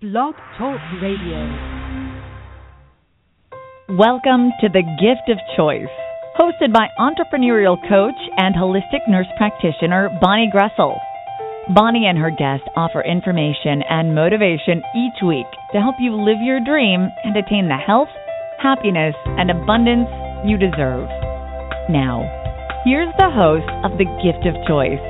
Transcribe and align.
Blog 0.00 0.36
Talk 0.56 0.78
Radio. 1.02 1.42
Welcome 3.98 4.54
to 4.60 4.68
The 4.70 4.86
Gift 5.02 5.26
of 5.26 5.38
Choice, 5.56 5.90
hosted 6.38 6.72
by 6.72 6.86
entrepreneurial 7.00 7.76
coach 7.88 8.14
and 8.36 8.54
holistic 8.54 9.02
nurse 9.08 9.26
practitioner 9.36 10.08
Bonnie 10.22 10.52
Groessl. 10.54 10.94
Bonnie 11.74 12.06
and 12.06 12.16
her 12.16 12.30
guests 12.30 12.68
offer 12.76 13.02
information 13.02 13.82
and 13.90 14.14
motivation 14.14 14.84
each 14.94 15.18
week 15.26 15.50
to 15.72 15.80
help 15.80 15.96
you 15.98 16.14
live 16.14 16.38
your 16.42 16.60
dream 16.60 17.08
and 17.24 17.36
attain 17.36 17.66
the 17.66 17.74
health, 17.74 18.14
happiness, 18.62 19.16
and 19.26 19.50
abundance 19.50 20.06
you 20.46 20.56
deserve. 20.56 21.10
Now, 21.90 22.22
here's 22.84 23.12
the 23.18 23.34
host 23.34 23.66
of 23.82 23.98
The 23.98 24.06
Gift 24.22 24.46
of 24.46 24.54
Choice, 24.68 25.02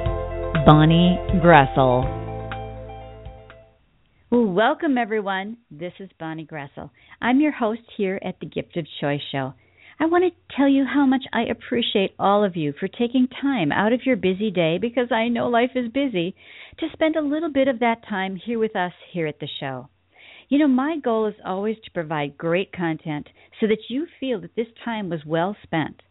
Bonnie 0.65 1.21
Groessl. 1.45 2.18
Welcome 4.59 4.99
everyone. 4.99 5.59
This 5.71 5.93
is 6.01 6.11
Bonnie 6.19 6.45
Groessl. 6.45 6.91
I'm 7.23 7.41
your 7.41 7.53
host 7.53 7.83
here 7.97 8.19
at 8.25 8.41
the 8.41 8.47
Gift 8.47 8.77
of 8.77 8.89
Choice 9.01 9.21
Show. 9.31 9.55
I 10.01 10.07
want 10.07 10.25
to 10.25 10.57
tell 10.57 10.67
you 10.67 10.85
how 10.85 11.07
much 11.07 11.23
I 11.33 11.43
appreciate 11.43 12.17
all 12.19 12.43
of 12.43 12.57
you 12.57 12.73
for 12.73 12.89
taking 12.89 13.29
time 13.41 13.71
out 13.71 13.93
of 13.93 14.01
your 14.05 14.17
busy 14.17 14.51
day 14.51 14.79
because 14.81 15.13
I 15.13 15.29
know 15.29 15.47
life 15.47 15.71
is 15.77 15.93
busy 15.93 16.35
to 16.81 16.89
spend 16.93 17.15
a 17.15 17.21
little 17.21 17.53
bit 17.53 17.69
of 17.69 17.79
that 17.79 18.03
time 18.09 18.35
here 18.35 18.59
with 18.59 18.75
us 18.75 18.91
here 19.13 19.29
at 19.29 19.39
the 19.39 19.47
show. 19.61 19.91
You 20.49 20.59
know, 20.59 20.67
my 20.67 20.97
goal 20.99 21.27
is 21.27 21.37
always 21.47 21.77
to 21.85 21.93
provide 21.93 22.37
great 22.37 22.73
content 22.73 23.29
so 23.61 23.69
that 23.69 23.89
you 23.89 24.09
feel 24.19 24.41
that 24.41 24.57
this 24.57 24.67
time 24.85 25.09
was 25.09 25.21
well 25.25 25.57
spent. 25.63 26.03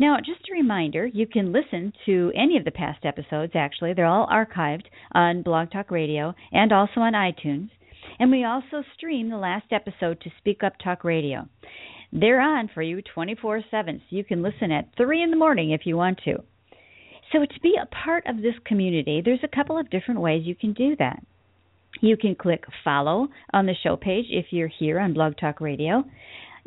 Now, 0.00 0.18
just 0.18 0.48
a 0.48 0.52
reminder, 0.52 1.06
you 1.06 1.26
can 1.26 1.52
listen 1.52 1.92
to 2.06 2.30
any 2.36 2.56
of 2.56 2.64
the 2.64 2.70
past 2.70 3.04
episodes, 3.04 3.52
actually. 3.56 3.94
They're 3.94 4.06
all 4.06 4.28
archived 4.28 4.84
on 5.12 5.42
Blog 5.42 5.72
Talk 5.72 5.90
Radio 5.90 6.34
and 6.52 6.72
also 6.72 7.00
on 7.00 7.14
iTunes. 7.14 7.70
And 8.20 8.30
we 8.30 8.44
also 8.44 8.84
stream 8.94 9.28
the 9.28 9.36
last 9.36 9.66
episode 9.72 10.20
to 10.20 10.30
Speak 10.38 10.62
Up 10.62 10.74
Talk 10.82 11.02
Radio. 11.02 11.48
They're 12.12 12.40
on 12.40 12.70
for 12.72 12.80
you 12.80 13.02
24 13.02 13.62
7, 13.70 13.98
so 13.98 14.16
you 14.16 14.24
can 14.24 14.42
listen 14.42 14.70
at 14.70 14.88
3 14.96 15.22
in 15.22 15.30
the 15.30 15.36
morning 15.36 15.72
if 15.72 15.82
you 15.84 15.96
want 15.96 16.20
to. 16.24 16.42
So, 17.32 17.40
to 17.40 17.60
be 17.60 17.74
a 17.80 17.86
part 17.86 18.24
of 18.26 18.36
this 18.36 18.54
community, 18.64 19.20
there's 19.22 19.44
a 19.44 19.54
couple 19.54 19.78
of 19.78 19.90
different 19.90 20.20
ways 20.20 20.46
you 20.46 20.54
can 20.54 20.72
do 20.72 20.96
that. 20.96 21.22
You 22.00 22.16
can 22.16 22.34
click 22.34 22.64
follow 22.84 23.28
on 23.52 23.66
the 23.66 23.74
show 23.82 23.96
page 23.96 24.26
if 24.30 24.46
you're 24.50 24.70
here 24.78 24.98
on 25.00 25.12
Blog 25.12 25.36
Talk 25.36 25.60
Radio. 25.60 26.04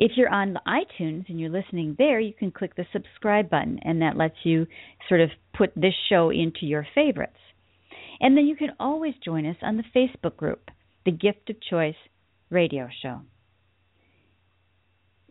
If 0.03 0.13
you're 0.15 0.33
on 0.33 0.57
iTunes 0.67 1.29
and 1.29 1.39
you're 1.39 1.51
listening 1.51 1.93
there, 1.95 2.19
you 2.19 2.33
can 2.33 2.49
click 2.49 2.75
the 2.75 2.87
subscribe 2.91 3.51
button, 3.51 3.77
and 3.83 4.01
that 4.01 4.17
lets 4.17 4.37
you 4.43 4.65
sort 5.07 5.21
of 5.21 5.29
put 5.55 5.71
this 5.75 5.93
show 6.09 6.31
into 6.31 6.65
your 6.65 6.87
favorites. 6.95 7.37
And 8.19 8.35
then 8.35 8.47
you 8.47 8.55
can 8.55 8.71
always 8.79 9.13
join 9.23 9.45
us 9.45 9.57
on 9.61 9.77
the 9.77 9.83
Facebook 9.95 10.37
group, 10.37 10.71
The 11.05 11.11
Gift 11.11 11.51
of 11.51 11.57
Choice 11.61 11.93
Radio 12.49 12.89
Show. 13.03 13.21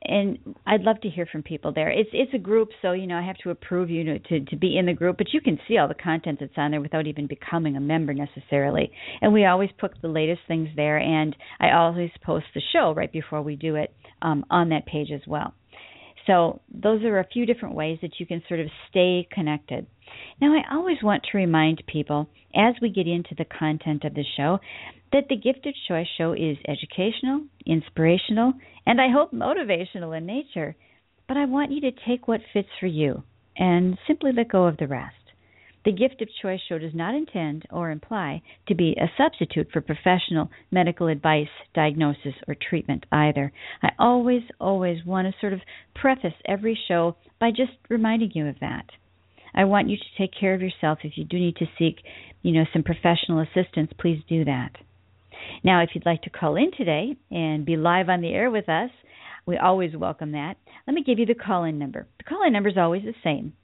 And 0.02 0.38
I'd 0.66 0.80
love 0.80 1.00
to 1.02 1.10
hear 1.10 1.26
from 1.26 1.42
people 1.42 1.72
there. 1.74 1.90
It's 1.90 2.08
it's 2.14 2.32
a 2.32 2.38
group, 2.38 2.70
so 2.80 2.92
you 2.92 3.06
know 3.06 3.18
I 3.18 3.26
have 3.26 3.36
to 3.38 3.50
approve 3.50 3.90
you 3.90 4.18
to, 4.18 4.40
to 4.40 4.56
be 4.56 4.78
in 4.78 4.86
the 4.86 4.94
group, 4.94 5.18
but 5.18 5.34
you 5.34 5.42
can 5.42 5.58
see 5.68 5.76
all 5.76 5.88
the 5.88 5.94
content 5.94 6.38
that's 6.40 6.56
on 6.56 6.70
there 6.70 6.80
without 6.80 7.06
even 7.06 7.26
becoming 7.26 7.76
a 7.76 7.80
member 7.80 8.14
necessarily. 8.14 8.90
And 9.20 9.34
we 9.34 9.44
always 9.44 9.68
put 9.78 9.92
the 10.00 10.08
latest 10.08 10.40
things 10.48 10.70
there, 10.74 10.96
and 10.96 11.36
I 11.60 11.72
always 11.72 12.10
post 12.24 12.46
the 12.54 12.62
show 12.72 12.94
right 12.94 13.12
before 13.12 13.42
we 13.42 13.56
do 13.56 13.76
it 13.76 13.94
um, 14.22 14.46
on 14.48 14.70
that 14.70 14.86
page 14.86 15.10
as 15.14 15.26
well. 15.26 15.52
So 16.26 16.60
those 16.72 17.02
are 17.04 17.18
a 17.18 17.26
few 17.26 17.44
different 17.44 17.74
ways 17.74 17.98
that 18.02 18.20
you 18.20 18.26
can 18.26 18.42
sort 18.48 18.60
of 18.60 18.68
stay 18.88 19.26
connected. 19.32 19.86
Now, 20.40 20.54
I 20.54 20.74
always 20.74 20.98
want 21.02 21.24
to 21.30 21.38
remind 21.38 21.82
people 21.86 22.28
as 22.54 22.74
we 22.80 22.90
get 22.90 23.06
into 23.06 23.34
the 23.36 23.44
content 23.44 24.04
of 24.04 24.14
the 24.14 24.24
show 24.36 24.58
that 25.12 25.28
the 25.28 25.36
Gift 25.36 25.66
of 25.66 25.74
Choice 25.88 26.06
show 26.16 26.32
is 26.32 26.56
educational, 26.68 27.42
inspirational, 27.66 28.52
and 28.86 29.00
I 29.00 29.08
hope 29.12 29.32
motivational 29.32 30.16
in 30.16 30.26
nature. 30.26 30.76
But 31.26 31.36
I 31.36 31.46
want 31.46 31.72
you 31.72 31.80
to 31.82 31.92
take 32.06 32.28
what 32.28 32.40
fits 32.52 32.68
for 32.78 32.86
you 32.86 33.22
and 33.56 33.98
simply 34.06 34.32
let 34.32 34.50
go 34.50 34.66
of 34.66 34.76
the 34.76 34.86
rest. 34.86 35.14
The 35.84 35.92
Gift 35.92 36.20
of 36.20 36.28
Choice 36.42 36.60
show 36.68 36.78
does 36.78 36.94
not 36.94 37.14
intend 37.14 37.64
or 37.70 37.90
imply 37.90 38.42
to 38.68 38.74
be 38.74 38.94
a 39.00 39.10
substitute 39.16 39.68
for 39.72 39.80
professional 39.80 40.50
medical 40.70 41.06
advice, 41.06 41.48
diagnosis, 41.74 42.34
or 42.46 42.54
treatment 42.54 43.06
either. 43.10 43.50
I 43.82 43.90
always, 43.98 44.42
always 44.60 45.04
want 45.06 45.26
to 45.26 45.40
sort 45.40 45.54
of 45.54 45.60
preface 45.94 46.34
every 46.44 46.78
show 46.86 47.16
by 47.38 47.50
just 47.50 47.72
reminding 47.88 48.32
you 48.34 48.46
of 48.46 48.60
that. 48.60 48.84
I 49.54 49.64
want 49.64 49.88
you 49.88 49.96
to 49.96 50.18
take 50.18 50.32
care 50.38 50.54
of 50.54 50.60
yourself. 50.60 50.98
If 51.02 51.16
you 51.16 51.24
do 51.24 51.38
need 51.38 51.56
to 51.56 51.66
seek, 51.78 51.96
you 52.42 52.52
know, 52.52 52.64
some 52.72 52.82
professional 52.82 53.40
assistance, 53.40 53.90
please 53.98 54.22
do 54.28 54.44
that. 54.44 54.72
Now, 55.62 55.82
if 55.82 55.90
you'd 55.94 56.06
like 56.06 56.22
to 56.22 56.30
call 56.30 56.56
in 56.56 56.70
today 56.76 57.16
and 57.30 57.64
be 57.64 57.76
live 57.76 58.08
on 58.08 58.20
the 58.20 58.32
air 58.32 58.50
with 58.50 58.68
us, 58.68 58.90
we 59.46 59.56
always 59.56 59.96
welcome 59.96 60.32
that. 60.32 60.56
Let 60.86 60.94
me 60.94 61.02
give 61.02 61.18
you 61.18 61.26
the 61.26 61.34
call 61.34 61.64
in 61.64 61.78
number. 61.78 62.06
The 62.18 62.24
call 62.24 62.46
in 62.46 62.52
number 62.52 62.68
is 62.68 62.78
always 62.78 63.02
the 63.02 63.14
same, 63.24 63.54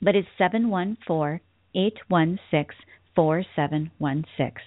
but 0.00 0.14
it's 0.14 0.28
714 0.38 1.40
816 1.74 2.86
4716. 3.14 4.62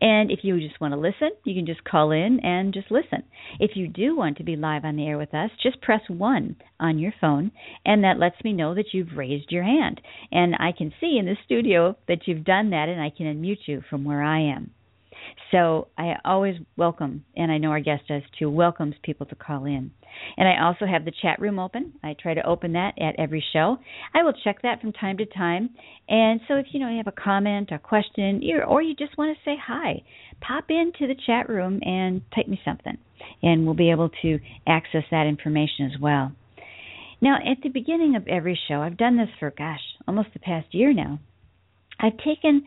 And 0.00 0.30
if 0.30 0.40
you 0.42 0.60
just 0.60 0.80
want 0.80 0.92
to 0.94 1.00
listen, 1.00 1.30
you 1.44 1.54
can 1.54 1.66
just 1.66 1.84
call 1.84 2.12
in 2.12 2.38
and 2.42 2.72
just 2.72 2.90
listen. 2.90 3.24
If 3.58 3.72
you 3.74 3.88
do 3.88 4.16
want 4.16 4.36
to 4.36 4.44
be 4.44 4.56
live 4.56 4.84
on 4.84 4.96
the 4.96 5.06
air 5.06 5.18
with 5.18 5.34
us, 5.34 5.50
just 5.62 5.80
press 5.80 6.02
1 6.08 6.56
on 6.78 6.98
your 6.98 7.12
phone, 7.20 7.50
and 7.84 8.04
that 8.04 8.18
lets 8.18 8.42
me 8.44 8.52
know 8.52 8.74
that 8.74 8.92
you've 8.92 9.16
raised 9.16 9.50
your 9.50 9.64
hand. 9.64 10.00
And 10.30 10.54
I 10.58 10.72
can 10.76 10.92
see 11.00 11.16
in 11.18 11.26
the 11.26 11.36
studio 11.44 11.96
that 12.08 12.26
you've 12.26 12.44
done 12.44 12.70
that, 12.70 12.88
and 12.88 13.00
I 13.00 13.10
can 13.10 13.26
unmute 13.26 13.66
you 13.66 13.82
from 13.88 14.04
where 14.04 14.22
I 14.22 14.40
am. 14.40 14.70
So 15.50 15.88
I 15.96 16.14
always 16.24 16.56
welcome, 16.76 17.24
and 17.36 17.52
I 17.52 17.58
know 17.58 17.70
our 17.70 17.80
guest 17.80 18.08
does 18.08 18.22
too, 18.38 18.50
welcomes 18.50 18.94
people 19.02 19.26
to 19.26 19.34
call 19.34 19.64
in. 19.66 19.92
And 20.36 20.48
I 20.48 20.64
also 20.64 20.86
have 20.86 21.04
the 21.04 21.12
chat 21.22 21.40
room 21.40 21.58
open. 21.58 21.92
I 22.02 22.14
try 22.20 22.34
to 22.34 22.46
open 22.46 22.72
that 22.72 22.94
at 23.00 23.18
every 23.18 23.44
show. 23.52 23.78
I 24.14 24.22
will 24.22 24.32
check 24.44 24.62
that 24.62 24.80
from 24.80 24.92
time 24.92 25.16
to 25.18 25.26
time. 25.26 25.70
And 26.08 26.40
so 26.48 26.54
if 26.54 26.66
you 26.72 26.80
know 26.80 26.88
you 26.88 26.98
have 26.98 27.06
a 27.06 27.20
comment, 27.20 27.70
a 27.72 27.78
question, 27.78 28.42
or 28.66 28.82
you 28.82 28.94
just 28.94 29.16
want 29.18 29.36
to 29.36 29.44
say 29.44 29.56
hi, 29.60 30.02
pop 30.40 30.64
into 30.70 31.06
the 31.06 31.16
chat 31.26 31.48
room 31.48 31.80
and 31.82 32.22
type 32.34 32.48
me 32.48 32.60
something, 32.64 32.96
and 33.42 33.64
we'll 33.64 33.74
be 33.74 33.90
able 33.90 34.10
to 34.22 34.38
access 34.66 35.04
that 35.10 35.26
information 35.26 35.90
as 35.92 36.00
well. 36.00 36.32
Now, 37.20 37.36
at 37.36 37.62
the 37.62 37.70
beginning 37.70 38.16
of 38.16 38.28
every 38.28 38.58
show, 38.68 38.82
I've 38.82 38.98
done 38.98 39.16
this 39.16 39.30
for 39.38 39.50
gosh, 39.50 39.80
almost 40.06 40.28
the 40.32 40.40
past 40.40 40.66
year 40.72 40.92
now. 40.92 41.20
I've 41.98 42.18
taken 42.18 42.66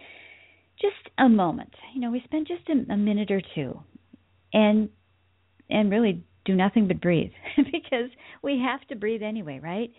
just 0.82 0.96
a 1.18 1.28
moment. 1.28 1.74
You 1.94 2.02
know, 2.02 2.12
we 2.12 2.22
spend 2.24 2.48
just 2.48 2.70
a, 2.70 2.94
a 2.94 2.98
minute 2.98 3.32
or 3.32 3.42
two, 3.56 3.80
and 4.54 4.90
and 5.70 5.92
really 5.92 6.24
do 6.46 6.56
nothing 6.56 6.88
but 6.88 7.02
breathe 7.02 7.32
because 7.58 8.10
we 8.42 8.64
have 8.64 8.88
to 8.88 8.96
breathe 8.96 9.22
anyway, 9.22 9.60
right? 9.62 9.92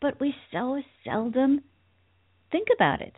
But 0.00 0.20
we 0.20 0.34
so 0.52 0.80
seldom 1.04 1.60
think 2.52 2.68
about 2.74 3.00
it. 3.00 3.14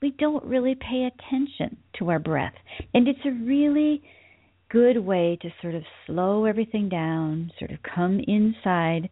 We 0.00 0.10
don't 0.10 0.44
really 0.44 0.76
pay 0.76 1.08
attention 1.08 1.78
to 1.98 2.10
our 2.10 2.18
breath, 2.20 2.54
and 2.94 3.08
it's 3.08 3.18
a 3.24 3.32
really 3.32 4.02
good 4.70 4.98
way 4.98 5.38
to 5.40 5.48
sort 5.62 5.74
of 5.74 5.82
slow 6.06 6.44
everything 6.44 6.88
down, 6.88 7.50
sort 7.58 7.70
of 7.70 7.78
come 7.82 8.20
inside, 8.26 9.08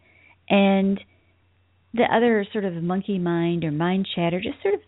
and 0.49 1.01
the 1.95 2.05
other 2.05 2.47
sort 2.53 2.65
of 2.65 2.75
monkey 2.75 3.19
mind 3.19 3.65
or 3.65 3.73
mind 3.73 4.07
chatter 4.15 4.41
just 4.41 4.61
sort 4.63 4.75
of 4.75 4.81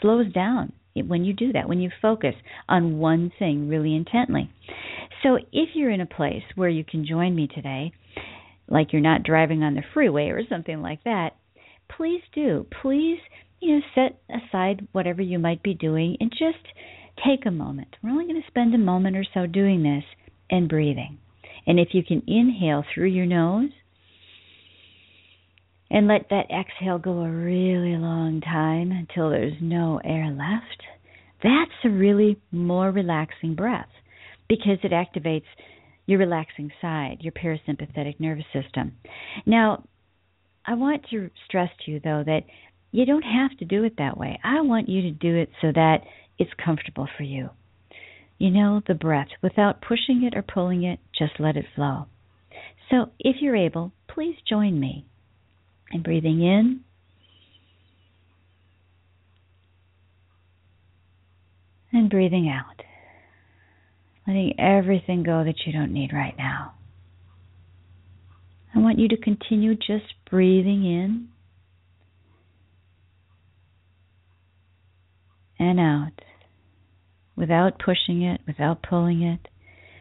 slows 0.00 0.30
down 0.32 0.72
when 0.94 1.24
you 1.24 1.32
do 1.32 1.52
that, 1.52 1.68
when 1.68 1.80
you 1.80 1.90
focus 2.00 2.34
on 2.68 2.98
one 2.98 3.32
thing 3.38 3.68
really 3.68 3.94
intently. 3.94 4.50
So 5.22 5.36
if 5.52 5.70
you're 5.74 5.90
in 5.90 6.00
a 6.00 6.06
place 6.06 6.42
where 6.54 6.68
you 6.68 6.84
can 6.84 7.06
join 7.06 7.34
me 7.34 7.48
today, 7.48 7.92
like 8.68 8.92
you're 8.92 9.02
not 9.02 9.22
driving 9.22 9.62
on 9.62 9.74
the 9.74 9.82
freeway 9.94 10.28
or 10.28 10.42
something 10.48 10.82
like 10.82 11.04
that, 11.04 11.30
please 11.96 12.22
do. 12.34 12.66
Please, 12.82 13.18
you 13.60 13.76
know, 13.76 13.82
set 13.94 14.20
aside 14.28 14.88
whatever 14.92 15.22
you 15.22 15.38
might 15.38 15.62
be 15.62 15.74
doing 15.74 16.16
and 16.20 16.30
just 16.30 16.64
take 17.24 17.46
a 17.46 17.50
moment. 17.50 17.96
We're 18.02 18.10
only 18.10 18.26
going 18.26 18.40
to 18.40 18.48
spend 18.48 18.74
a 18.74 18.78
moment 18.78 19.16
or 19.16 19.24
so 19.34 19.46
doing 19.46 19.82
this 19.82 20.04
and 20.50 20.68
breathing. 20.68 21.18
And 21.66 21.78
if 21.78 21.88
you 21.92 22.02
can 22.02 22.22
inhale 22.26 22.84
through 22.92 23.08
your 23.08 23.26
nose 23.26 23.70
and 25.92 26.08
let 26.08 26.30
that 26.30 26.50
exhale 26.50 26.98
go 26.98 27.20
a 27.20 27.30
really 27.30 27.96
long 27.98 28.40
time 28.40 28.90
until 28.90 29.28
there's 29.28 29.52
no 29.60 30.00
air 30.02 30.30
left. 30.30 30.82
That's 31.42 31.70
a 31.84 31.90
really 31.90 32.40
more 32.50 32.90
relaxing 32.90 33.54
breath 33.54 33.90
because 34.48 34.78
it 34.82 34.92
activates 34.92 35.44
your 36.06 36.18
relaxing 36.18 36.70
side, 36.80 37.18
your 37.20 37.32
parasympathetic 37.32 38.18
nervous 38.18 38.46
system. 38.54 38.92
Now, 39.44 39.84
I 40.66 40.74
want 40.74 41.04
to 41.10 41.28
stress 41.46 41.68
to 41.84 41.90
you 41.90 42.00
though 42.02 42.22
that 42.24 42.44
you 42.90 43.04
don't 43.04 43.22
have 43.22 43.56
to 43.58 43.66
do 43.66 43.84
it 43.84 43.98
that 43.98 44.16
way. 44.16 44.40
I 44.42 44.62
want 44.62 44.88
you 44.88 45.02
to 45.02 45.10
do 45.10 45.36
it 45.36 45.50
so 45.60 45.72
that 45.74 45.98
it's 46.38 46.50
comfortable 46.64 47.08
for 47.18 47.22
you. 47.22 47.50
You 48.38 48.50
know, 48.50 48.80
the 48.88 48.94
breath, 48.94 49.28
without 49.42 49.82
pushing 49.82 50.24
it 50.24 50.36
or 50.36 50.42
pulling 50.42 50.84
it, 50.84 51.00
just 51.16 51.38
let 51.38 51.56
it 51.56 51.66
flow. 51.74 52.06
So, 52.90 53.10
if 53.18 53.36
you're 53.40 53.56
able, 53.56 53.92
please 54.08 54.36
join 54.48 54.80
me 54.80 55.06
and 55.92 56.02
breathing 56.02 56.42
in. 56.42 56.80
And 61.92 62.08
breathing 62.08 62.48
out. 62.48 62.82
letting 64.26 64.58
everything 64.58 65.22
go 65.22 65.44
that 65.44 65.66
you 65.66 65.72
don't 65.72 65.92
need 65.92 66.12
right 66.12 66.34
now. 66.38 66.74
I 68.74 68.78
want 68.78 68.98
you 68.98 69.08
to 69.08 69.16
continue 69.16 69.74
just 69.74 70.14
breathing 70.30 70.84
in 70.86 71.28
and 75.58 75.78
out 75.78 76.22
without 77.36 77.78
pushing 77.84 78.22
it, 78.22 78.40
without 78.46 78.82
pulling 78.82 79.22
it, 79.22 79.48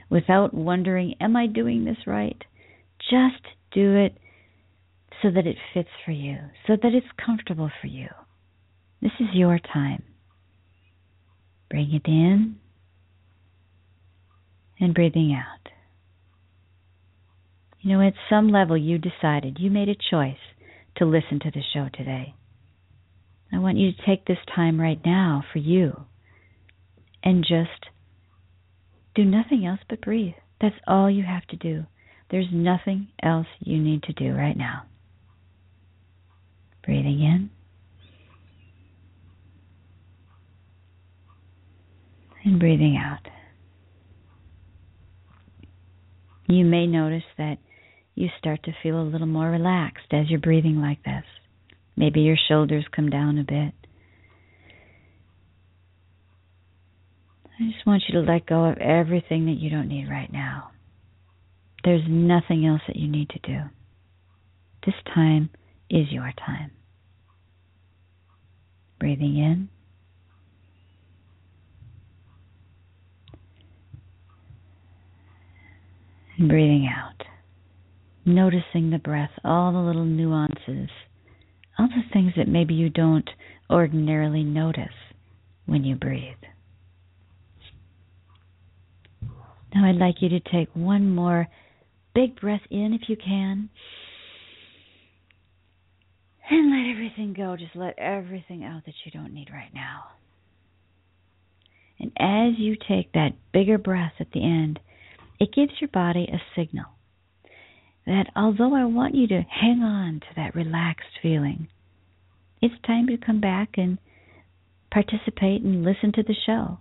without 0.09 0.53
wondering, 0.53 1.15
am 1.19 1.35
I 1.35 1.47
doing 1.47 1.83
this 1.83 2.07
right? 2.07 2.41
Just 3.09 3.43
do 3.73 3.97
it 3.97 4.17
so 5.21 5.29
that 5.31 5.47
it 5.47 5.57
fits 5.73 5.89
for 6.05 6.11
you, 6.11 6.37
so 6.67 6.75
that 6.81 6.93
it's 6.93 7.07
comfortable 7.23 7.69
for 7.81 7.87
you. 7.87 8.07
This 9.01 9.11
is 9.19 9.27
your 9.33 9.59
time. 9.59 10.03
Bring 11.69 11.91
it 11.93 12.07
in 12.07 12.57
and 14.79 14.93
breathing 14.93 15.33
out. 15.33 15.71
You 17.79 17.97
know, 17.97 18.07
at 18.07 18.13
some 18.29 18.49
level, 18.49 18.77
you 18.77 18.99
decided, 18.99 19.57
you 19.59 19.71
made 19.71 19.89
a 19.89 19.95
choice 19.95 20.35
to 20.97 21.05
listen 21.05 21.39
to 21.41 21.51
the 21.51 21.63
show 21.73 21.87
today. 21.93 22.35
I 23.53 23.59
want 23.59 23.77
you 23.77 23.91
to 23.91 24.05
take 24.05 24.25
this 24.25 24.37
time 24.55 24.79
right 24.79 24.99
now 25.03 25.43
for 25.51 25.59
you 25.59 26.05
and 27.23 27.43
just 27.43 27.89
do 29.15 29.25
nothing 29.25 29.65
else 29.65 29.79
but 29.89 30.01
breathe. 30.01 30.33
That's 30.61 30.75
all 30.87 31.09
you 31.09 31.23
have 31.23 31.45
to 31.47 31.55
do. 31.55 31.85
There's 32.29 32.47
nothing 32.51 33.07
else 33.21 33.47
you 33.59 33.77
need 33.77 34.03
to 34.03 34.13
do 34.13 34.33
right 34.33 34.55
now. 34.55 34.83
Breathing 36.83 37.21
in. 37.21 37.49
And 42.43 42.59
breathing 42.59 42.97
out. 42.97 43.27
You 46.47 46.65
may 46.65 46.87
notice 46.87 47.23
that 47.37 47.57
you 48.15 48.29
start 48.39 48.63
to 48.63 48.71
feel 48.83 48.99
a 48.99 49.03
little 49.03 49.27
more 49.27 49.49
relaxed 49.49 50.07
as 50.11 50.29
you're 50.29 50.39
breathing 50.39 50.81
like 50.81 51.03
this. 51.03 51.23
Maybe 51.95 52.21
your 52.21 52.37
shoulders 52.47 52.85
come 52.93 53.09
down 53.09 53.37
a 53.37 53.43
bit. 53.43 53.73
I 57.59 57.71
just 57.71 57.85
want 57.85 58.03
you 58.07 58.19
to 58.19 58.31
let 58.31 58.47
go 58.47 58.65
of 58.65 58.79
everything 58.79 59.45
that 59.45 59.59
you 59.59 59.69
don't 59.69 59.87
need 59.87 60.09
right 60.09 60.31
now. 60.31 60.71
There's 61.83 62.03
nothing 62.07 62.65
else 62.65 62.81
that 62.87 62.95
you 62.95 63.07
need 63.07 63.29
to 63.29 63.39
do. 63.39 63.59
This 64.85 64.95
time 65.13 65.51
is 65.91 66.09
your 66.09 66.31
time. 66.45 66.71
Breathing 68.99 69.37
in. 69.37 69.69
And 76.37 76.47
breathing 76.47 76.89
out. 76.89 77.25
Noticing 78.25 78.89
the 78.89 78.99
breath, 78.99 79.31
all 79.43 79.73
the 79.73 79.79
little 79.79 80.05
nuances, 80.05 80.89
all 81.77 81.87
the 81.87 82.13
things 82.13 82.31
that 82.37 82.47
maybe 82.47 82.73
you 82.73 82.89
don't 82.89 83.29
ordinarily 83.69 84.43
notice 84.43 84.87
when 85.65 85.83
you 85.83 85.95
breathe. 85.95 86.35
Now 89.73 89.89
I'd 89.89 89.95
like 89.95 90.21
you 90.21 90.29
to 90.29 90.39
take 90.39 90.69
one 90.73 91.13
more 91.13 91.47
big 92.13 92.39
breath 92.39 92.61
in 92.69 92.93
if 92.93 93.09
you 93.09 93.17
can. 93.17 93.69
And 96.51 96.69
let 96.69 96.91
everything 96.91 97.33
go. 97.33 97.55
Just 97.57 97.77
let 97.77 97.97
everything 97.97 98.65
out 98.65 98.85
that 98.85 98.93
you 99.05 99.11
don't 99.11 99.33
need 99.33 99.49
right 99.49 99.73
now. 99.73 100.03
And 101.97 102.11
as 102.19 102.59
you 102.59 102.75
take 102.75 103.13
that 103.13 103.37
bigger 103.53 103.77
breath 103.77 104.11
at 104.19 104.31
the 104.33 104.43
end, 104.43 104.77
it 105.39 105.53
gives 105.53 105.71
your 105.79 105.87
body 105.87 106.27
a 106.27 106.41
signal 106.53 106.87
that 108.05 108.25
although 108.35 108.75
I 108.75 108.83
want 108.83 109.15
you 109.15 109.27
to 109.27 109.45
hang 109.49 109.81
on 109.81 110.19
to 110.19 110.25
that 110.35 110.53
relaxed 110.53 111.19
feeling, 111.21 111.69
it's 112.61 112.75
time 112.85 113.07
to 113.07 113.17
come 113.17 113.39
back 113.39 113.69
and 113.77 113.97
participate 114.91 115.61
and 115.61 115.85
listen 115.85 116.11
to 116.15 116.23
the 116.23 116.35
show. 116.45 116.79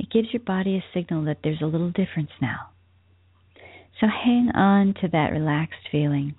It 0.00 0.10
gives 0.10 0.32
your 0.32 0.42
body 0.42 0.76
a 0.76 0.84
signal 0.92 1.24
that 1.26 1.38
there's 1.44 1.62
a 1.62 1.66
little 1.66 1.90
difference 1.90 2.30
now. 2.42 2.70
So 4.00 4.08
hang 4.08 4.50
on 4.52 4.94
to 5.00 5.08
that 5.12 5.30
relaxed 5.30 5.86
feeling 5.92 6.34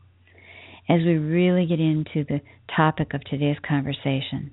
as 0.89 1.01
we 1.06 1.18
really 1.18 1.68
get 1.68 1.80
into 1.80 2.25
the 2.27 2.41
topic 2.75 3.13
of 3.13 3.24
today's 3.25 3.57
conversation. 3.68 4.51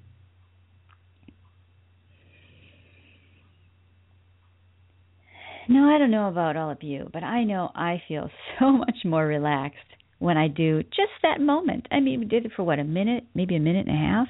Now, 5.69 5.93
I 5.93 5.99
don't 5.99 6.11
know 6.11 6.29
about 6.29 6.57
all 6.57 6.71
of 6.71 6.83
you, 6.83 7.09
but 7.13 7.25
I 7.25 7.43
know 7.43 7.71
I 7.75 8.03
feel 8.07 8.31
so 8.59 8.71
much 8.71 8.99
more 9.05 9.27
relaxed 9.27 9.79
when 10.19 10.37
I 10.37 10.49
do 10.49 10.83
just 10.83 11.13
that 11.23 11.41
moment. 11.41 11.89
I 11.91 12.01
mean, 12.01 12.21
we 12.21 12.27
did 12.27 12.45
it 12.45 12.53
for 12.55 12.63
what, 12.63 12.79
a 12.79 12.85
minute, 12.85 13.25
maybe 13.35 13.57
a 13.57 13.61
minute 13.61 13.87
and 13.89 13.97
a 13.97 13.99
half? 13.99 14.29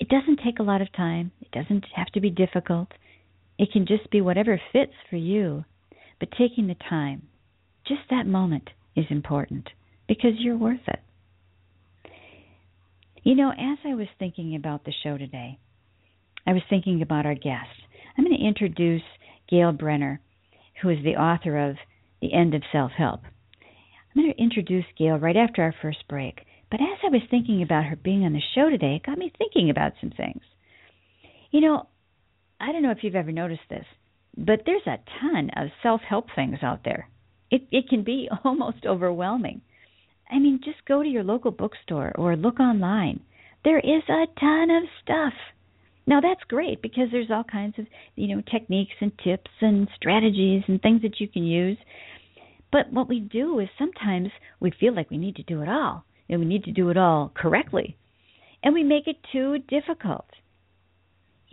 It 0.00 0.08
doesn't 0.08 0.40
take 0.44 0.58
a 0.58 0.64
lot 0.64 0.82
of 0.82 0.92
time, 0.92 1.30
it 1.40 1.50
doesn't 1.52 1.84
have 1.94 2.08
to 2.08 2.20
be 2.20 2.30
difficult. 2.30 2.88
It 3.58 3.70
can 3.72 3.86
just 3.86 4.10
be 4.10 4.20
whatever 4.20 4.60
fits 4.72 4.92
for 5.08 5.16
you. 5.16 5.64
But 6.18 6.30
taking 6.36 6.66
the 6.66 6.76
time, 6.88 7.22
just 7.86 8.02
that 8.10 8.26
moment, 8.26 8.70
is 8.96 9.06
important 9.08 9.68
because 10.08 10.32
you're 10.38 10.56
worth 10.56 10.86
it. 10.86 11.00
You 13.22 13.34
know, 13.34 13.50
as 13.50 13.78
I 13.84 13.94
was 13.94 14.08
thinking 14.18 14.54
about 14.54 14.84
the 14.84 14.92
show 15.02 15.16
today, 15.16 15.58
I 16.46 16.52
was 16.52 16.62
thinking 16.68 17.00
about 17.00 17.24
our 17.24 17.34
guest. 17.34 17.70
I'm 18.16 18.24
going 18.24 18.36
to 18.36 18.46
introduce 18.46 19.02
Gail 19.48 19.72
Brenner, 19.72 20.20
who 20.82 20.90
is 20.90 20.98
the 21.02 21.16
author 21.16 21.70
of 21.70 21.76
The 22.20 22.34
End 22.34 22.54
of 22.54 22.62
Self 22.70 22.92
Help. 22.92 23.22
I'm 23.24 24.22
going 24.22 24.32
to 24.32 24.42
introduce 24.42 24.84
Gail 24.98 25.16
right 25.16 25.36
after 25.36 25.62
our 25.62 25.74
first 25.80 26.06
break. 26.08 26.40
But 26.70 26.80
as 26.80 26.98
I 27.04 27.08
was 27.08 27.22
thinking 27.30 27.62
about 27.62 27.84
her 27.84 27.96
being 27.96 28.24
on 28.24 28.32
the 28.32 28.42
show 28.54 28.68
today, 28.68 28.96
it 28.96 29.06
got 29.06 29.18
me 29.18 29.32
thinking 29.38 29.70
about 29.70 29.92
some 30.00 30.10
things. 30.10 30.42
You 31.50 31.60
know, 31.60 31.86
I 32.60 32.72
don't 32.72 32.82
know 32.82 32.90
if 32.90 32.98
you've 33.02 33.14
ever 33.14 33.32
noticed 33.32 33.68
this, 33.70 33.86
but 34.36 34.62
there's 34.66 34.86
a 34.86 34.98
ton 35.20 35.50
of 35.56 35.68
self-help 35.82 36.26
things 36.34 36.58
out 36.62 36.80
there. 36.84 37.08
It 37.50 37.62
it 37.70 37.88
can 37.88 38.02
be 38.02 38.28
almost 38.44 38.86
overwhelming. 38.86 39.62
I 40.30 40.38
mean, 40.38 40.60
just 40.64 40.84
go 40.86 41.02
to 41.02 41.08
your 41.08 41.24
local 41.24 41.50
bookstore 41.50 42.12
or 42.16 42.36
look 42.36 42.60
online. 42.60 43.20
There 43.64 43.78
is 43.78 44.02
a 44.08 44.26
ton 44.38 44.70
of 44.70 44.82
stuff. 45.02 45.32
Now 46.06 46.20
that's 46.20 46.42
great 46.48 46.82
because 46.82 47.08
there's 47.10 47.30
all 47.30 47.44
kinds 47.44 47.78
of, 47.78 47.86
you 48.14 48.34
know, 48.34 48.42
techniques 48.50 48.94
and 49.00 49.12
tips 49.22 49.50
and 49.60 49.88
strategies 49.96 50.62
and 50.68 50.80
things 50.80 51.02
that 51.02 51.20
you 51.20 51.28
can 51.28 51.44
use. 51.44 51.78
But 52.70 52.92
what 52.92 53.08
we 53.08 53.20
do 53.20 53.58
is 53.60 53.68
sometimes 53.78 54.28
we 54.60 54.72
feel 54.78 54.94
like 54.94 55.10
we 55.10 55.18
need 55.18 55.36
to 55.36 55.42
do 55.44 55.62
it 55.62 55.68
all 55.68 56.04
and 56.28 56.40
we 56.40 56.46
need 56.46 56.64
to 56.64 56.72
do 56.72 56.90
it 56.90 56.96
all 56.96 57.32
correctly. 57.34 57.96
And 58.62 58.74
we 58.74 58.82
make 58.82 59.06
it 59.06 59.16
too 59.32 59.58
difficult 59.58 60.26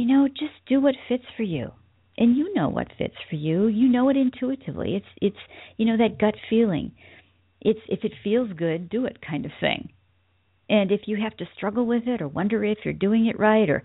you 0.02 0.08
know, 0.08 0.28
just 0.28 0.54
do 0.68 0.82
what 0.82 0.96
fits 1.08 1.26
for 1.38 1.44
you. 1.44 1.70
And 2.18 2.36
you 2.36 2.52
know 2.56 2.70
what 2.70 2.88
fits 2.98 3.14
for 3.30 3.36
you. 3.36 3.68
You 3.68 3.88
know 3.88 4.10
it 4.10 4.18
intuitively. 4.18 4.96
It's 4.96 5.06
it's 5.22 5.44
you 5.78 5.86
know 5.86 5.98
that 5.98 6.20
gut 6.20 6.34
feeling. 6.50 6.92
It's 7.62 7.80
if 7.88 8.04
it 8.04 8.14
feels 8.24 8.52
good, 8.54 8.90
do 8.90 9.06
it 9.06 9.20
kind 9.22 9.46
of 9.46 9.52
thing. 9.60 9.90
And 10.70 10.92
if 10.92 11.02
you 11.06 11.18
have 11.22 11.36
to 11.38 11.46
struggle 11.56 11.86
with 11.86 12.08
it 12.08 12.22
or 12.22 12.28
wonder 12.28 12.64
if 12.64 12.80
you're 12.84 12.94
doing 12.94 13.28
it 13.28 13.40
right 13.40 13.70
or 13.70 13.84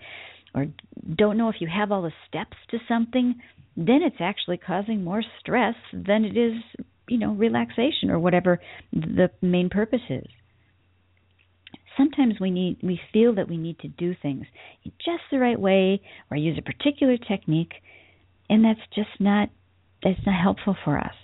or 0.54 0.66
don't 1.14 1.36
know 1.36 1.50
if 1.50 1.56
you 1.60 1.68
have 1.68 1.92
all 1.92 2.02
the 2.02 2.12
steps 2.26 2.56
to 2.70 2.78
something, 2.88 3.34
then 3.76 4.00
it's 4.02 4.16
actually 4.20 4.56
causing 4.56 5.04
more 5.04 5.22
stress 5.40 5.74
than 5.92 6.24
it 6.24 6.36
is, 6.36 6.54
you 7.08 7.18
know, 7.18 7.32
relaxation 7.32 8.10
or 8.10 8.18
whatever 8.18 8.58
the 8.92 9.30
main 9.42 9.68
purpose 9.68 10.00
is 10.08 10.26
sometimes 11.96 12.34
we 12.40 12.50
need 12.50 12.76
we 12.82 13.00
feel 13.12 13.34
that 13.34 13.48
we 13.48 13.56
need 13.56 13.78
to 13.78 13.88
do 13.88 14.14
things 14.20 14.46
in 14.84 14.92
just 15.04 15.22
the 15.30 15.38
right 15.38 15.58
way 15.58 16.00
or 16.30 16.36
use 16.36 16.58
a 16.58 16.62
particular 16.62 17.16
technique 17.16 17.72
and 18.48 18.64
that's 18.64 18.80
just 18.94 19.20
not 19.20 19.48
that's 20.02 20.20
not 20.26 20.40
helpful 20.40 20.76
for 20.84 20.98
us 20.98 21.14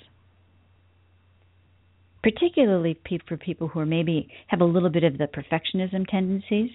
particularly 2.22 2.98
for 3.28 3.36
people 3.36 3.68
who 3.68 3.80
are 3.80 3.86
maybe 3.86 4.28
have 4.48 4.60
a 4.60 4.64
little 4.64 4.90
bit 4.90 5.04
of 5.04 5.18
the 5.18 5.26
perfectionism 5.26 6.06
tendencies 6.08 6.70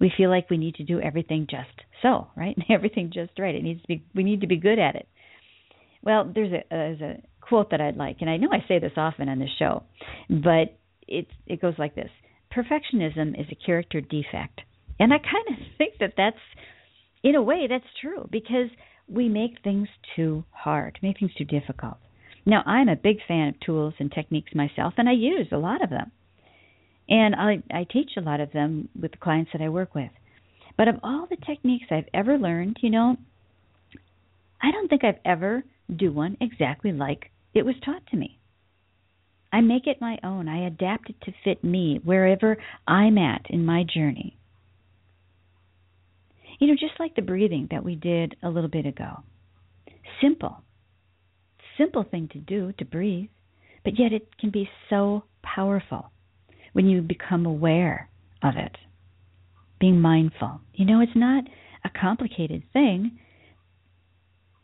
we 0.00 0.12
feel 0.16 0.30
like 0.30 0.48
we 0.48 0.58
need 0.58 0.76
to 0.76 0.84
do 0.84 1.00
everything 1.00 1.46
just 1.50 1.86
so 2.02 2.28
right 2.36 2.56
everything 2.70 3.10
just 3.12 3.32
right 3.38 3.54
it 3.54 3.62
needs 3.62 3.80
to 3.82 3.88
be 3.88 4.04
we 4.14 4.22
need 4.22 4.40
to 4.40 4.46
be 4.46 4.56
good 4.56 4.78
at 4.78 4.94
it 4.94 5.08
well 6.02 6.30
there's 6.34 6.52
a 6.52 6.62
there's 6.70 7.00
a 7.00 7.16
quote 7.40 7.70
that 7.70 7.80
I'd 7.80 7.96
like 7.96 8.18
and 8.20 8.28
I 8.28 8.36
know 8.36 8.48
I 8.52 8.66
say 8.68 8.78
this 8.78 8.92
often 8.96 9.28
on 9.28 9.38
the 9.38 9.48
show 9.58 9.82
but 10.28 10.76
it 11.06 11.26
it 11.46 11.60
goes 11.60 11.74
like 11.78 11.94
this 11.94 12.10
perfectionism 12.54 13.38
is 13.38 13.46
a 13.50 13.66
character 13.66 14.00
defect. 14.00 14.60
And 14.98 15.12
I 15.12 15.18
kind 15.18 15.58
of 15.58 15.66
think 15.78 15.94
that 16.00 16.14
that's, 16.16 16.36
in 17.22 17.34
a 17.34 17.42
way, 17.42 17.66
that's 17.68 17.84
true 18.00 18.28
because 18.30 18.68
we 19.08 19.28
make 19.28 19.62
things 19.62 19.88
too 20.16 20.44
hard, 20.50 20.98
make 21.02 21.18
things 21.18 21.34
too 21.36 21.44
difficult. 21.44 21.96
Now, 22.48 22.62
I'm 22.64 22.88
a 22.88 22.96
big 22.96 23.18
fan 23.28 23.48
of 23.48 23.60
tools 23.60 23.92
and 23.98 24.10
techniques 24.10 24.54
myself, 24.54 24.94
and 24.96 25.06
I 25.06 25.12
use 25.12 25.48
a 25.52 25.58
lot 25.58 25.84
of 25.84 25.90
them. 25.90 26.10
And 27.06 27.34
I, 27.34 27.62
I 27.70 27.84
teach 27.84 28.12
a 28.16 28.22
lot 28.22 28.40
of 28.40 28.52
them 28.52 28.88
with 28.98 29.10
the 29.10 29.18
clients 29.18 29.50
that 29.52 29.60
I 29.60 29.68
work 29.68 29.94
with. 29.94 30.10
But 30.78 30.88
of 30.88 30.94
all 31.02 31.26
the 31.28 31.36
techniques 31.36 31.84
I've 31.90 32.08
ever 32.14 32.38
learned, 32.38 32.78
you 32.80 32.88
know, 32.88 33.18
I 34.62 34.70
don't 34.70 34.88
think 34.88 35.04
I've 35.04 35.20
ever 35.26 35.62
do 35.94 36.10
one 36.10 36.38
exactly 36.40 36.90
like 36.90 37.30
it 37.52 37.66
was 37.66 37.74
taught 37.84 38.06
to 38.12 38.16
me. 38.16 38.38
I 39.52 39.60
make 39.60 39.86
it 39.86 40.00
my 40.00 40.18
own. 40.24 40.48
I 40.48 40.66
adapt 40.68 41.10
it 41.10 41.20
to 41.26 41.32
fit 41.44 41.62
me 41.62 42.00
wherever 42.02 42.56
I'm 42.86 43.18
at 43.18 43.42
in 43.50 43.66
my 43.66 43.84
journey. 43.94 44.38
You 46.58 46.68
know, 46.68 46.76
just 46.80 46.98
like 46.98 47.14
the 47.14 47.20
breathing 47.20 47.68
that 47.72 47.84
we 47.84 47.94
did 47.94 48.36
a 48.42 48.48
little 48.48 48.70
bit 48.70 48.86
ago. 48.86 49.22
Simple. 50.22 50.62
Simple 51.78 52.04
thing 52.04 52.28
to 52.32 52.38
do 52.38 52.72
to 52.78 52.84
breathe, 52.84 53.30
but 53.84 53.98
yet 53.98 54.12
it 54.12 54.36
can 54.38 54.50
be 54.50 54.68
so 54.90 55.22
powerful 55.42 56.10
when 56.72 56.86
you 56.88 57.00
become 57.00 57.46
aware 57.46 58.10
of 58.42 58.54
it. 58.56 58.76
Being 59.80 60.00
mindful. 60.00 60.60
You 60.74 60.84
know, 60.84 61.00
it's 61.00 61.12
not 61.14 61.44
a 61.84 61.90
complicated 62.00 62.64
thing, 62.72 63.18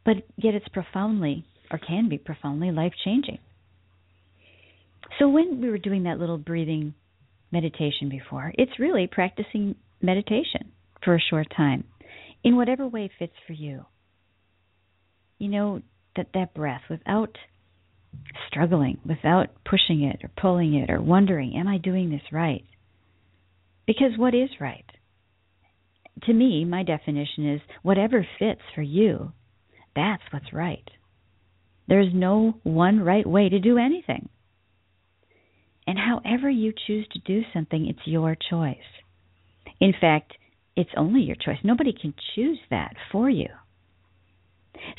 but 0.04 0.16
yet 0.36 0.54
it's 0.54 0.68
profoundly, 0.68 1.44
or 1.70 1.78
can 1.78 2.08
be 2.08 2.18
profoundly, 2.18 2.72
life 2.72 2.92
changing. 3.04 3.38
So, 5.18 5.28
when 5.28 5.60
we 5.60 5.70
were 5.70 5.78
doing 5.78 6.04
that 6.04 6.18
little 6.18 6.38
breathing 6.38 6.94
meditation 7.52 8.08
before, 8.08 8.52
it's 8.58 8.80
really 8.80 9.06
practicing 9.06 9.76
meditation 10.02 10.72
for 11.04 11.14
a 11.14 11.20
short 11.20 11.46
time 11.56 11.84
in 12.42 12.56
whatever 12.56 12.86
way 12.86 13.10
fits 13.18 13.34
for 13.46 13.52
you. 13.52 13.84
You 15.38 15.48
know, 15.48 15.82
that, 16.16 16.28
that 16.34 16.54
breath 16.54 16.82
without 16.88 17.36
struggling, 18.48 18.98
without 19.06 19.48
pushing 19.68 20.02
it 20.02 20.20
or 20.22 20.30
pulling 20.40 20.74
it 20.74 20.90
or 20.90 21.00
wondering, 21.02 21.56
am 21.56 21.68
I 21.68 21.78
doing 21.78 22.10
this 22.10 22.32
right? 22.32 22.64
Because 23.86 24.16
what 24.16 24.34
is 24.34 24.50
right? 24.60 24.84
To 26.24 26.32
me, 26.32 26.64
my 26.64 26.84
definition 26.84 27.54
is 27.54 27.60
whatever 27.82 28.26
fits 28.38 28.60
for 28.74 28.82
you, 28.82 29.32
that's 29.94 30.22
what's 30.30 30.52
right. 30.52 30.88
There's 31.86 32.12
no 32.14 32.54
one 32.62 33.00
right 33.00 33.26
way 33.26 33.48
to 33.48 33.58
do 33.58 33.78
anything. 33.78 34.28
And 35.86 35.98
however 35.98 36.48
you 36.48 36.72
choose 36.86 37.06
to 37.12 37.18
do 37.20 37.42
something, 37.52 37.86
it's 37.86 38.06
your 38.06 38.36
choice. 38.50 38.76
In 39.80 39.92
fact, 40.00 40.32
it's 40.76 40.90
only 40.96 41.20
your 41.22 41.36
choice. 41.36 41.58
Nobody 41.62 41.92
can 41.92 42.14
choose 42.34 42.58
that 42.70 42.94
for 43.12 43.28
you. 43.28 43.48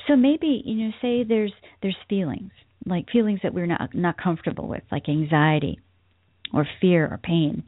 So 0.07 0.15
maybe, 0.15 0.61
you 0.65 0.75
know, 0.75 0.91
say 1.01 1.23
there's 1.23 1.53
there's 1.81 1.97
feelings, 2.09 2.51
like 2.85 3.09
feelings 3.11 3.39
that 3.43 3.53
we're 3.53 3.65
not 3.65 3.93
not 3.93 4.17
comfortable 4.21 4.67
with, 4.67 4.83
like 4.91 5.09
anxiety 5.09 5.79
or 6.53 6.67
fear 6.81 7.05
or 7.05 7.17
pain. 7.17 7.63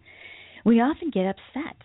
We 0.65 0.81
often 0.81 1.09
get 1.09 1.25
upset 1.25 1.77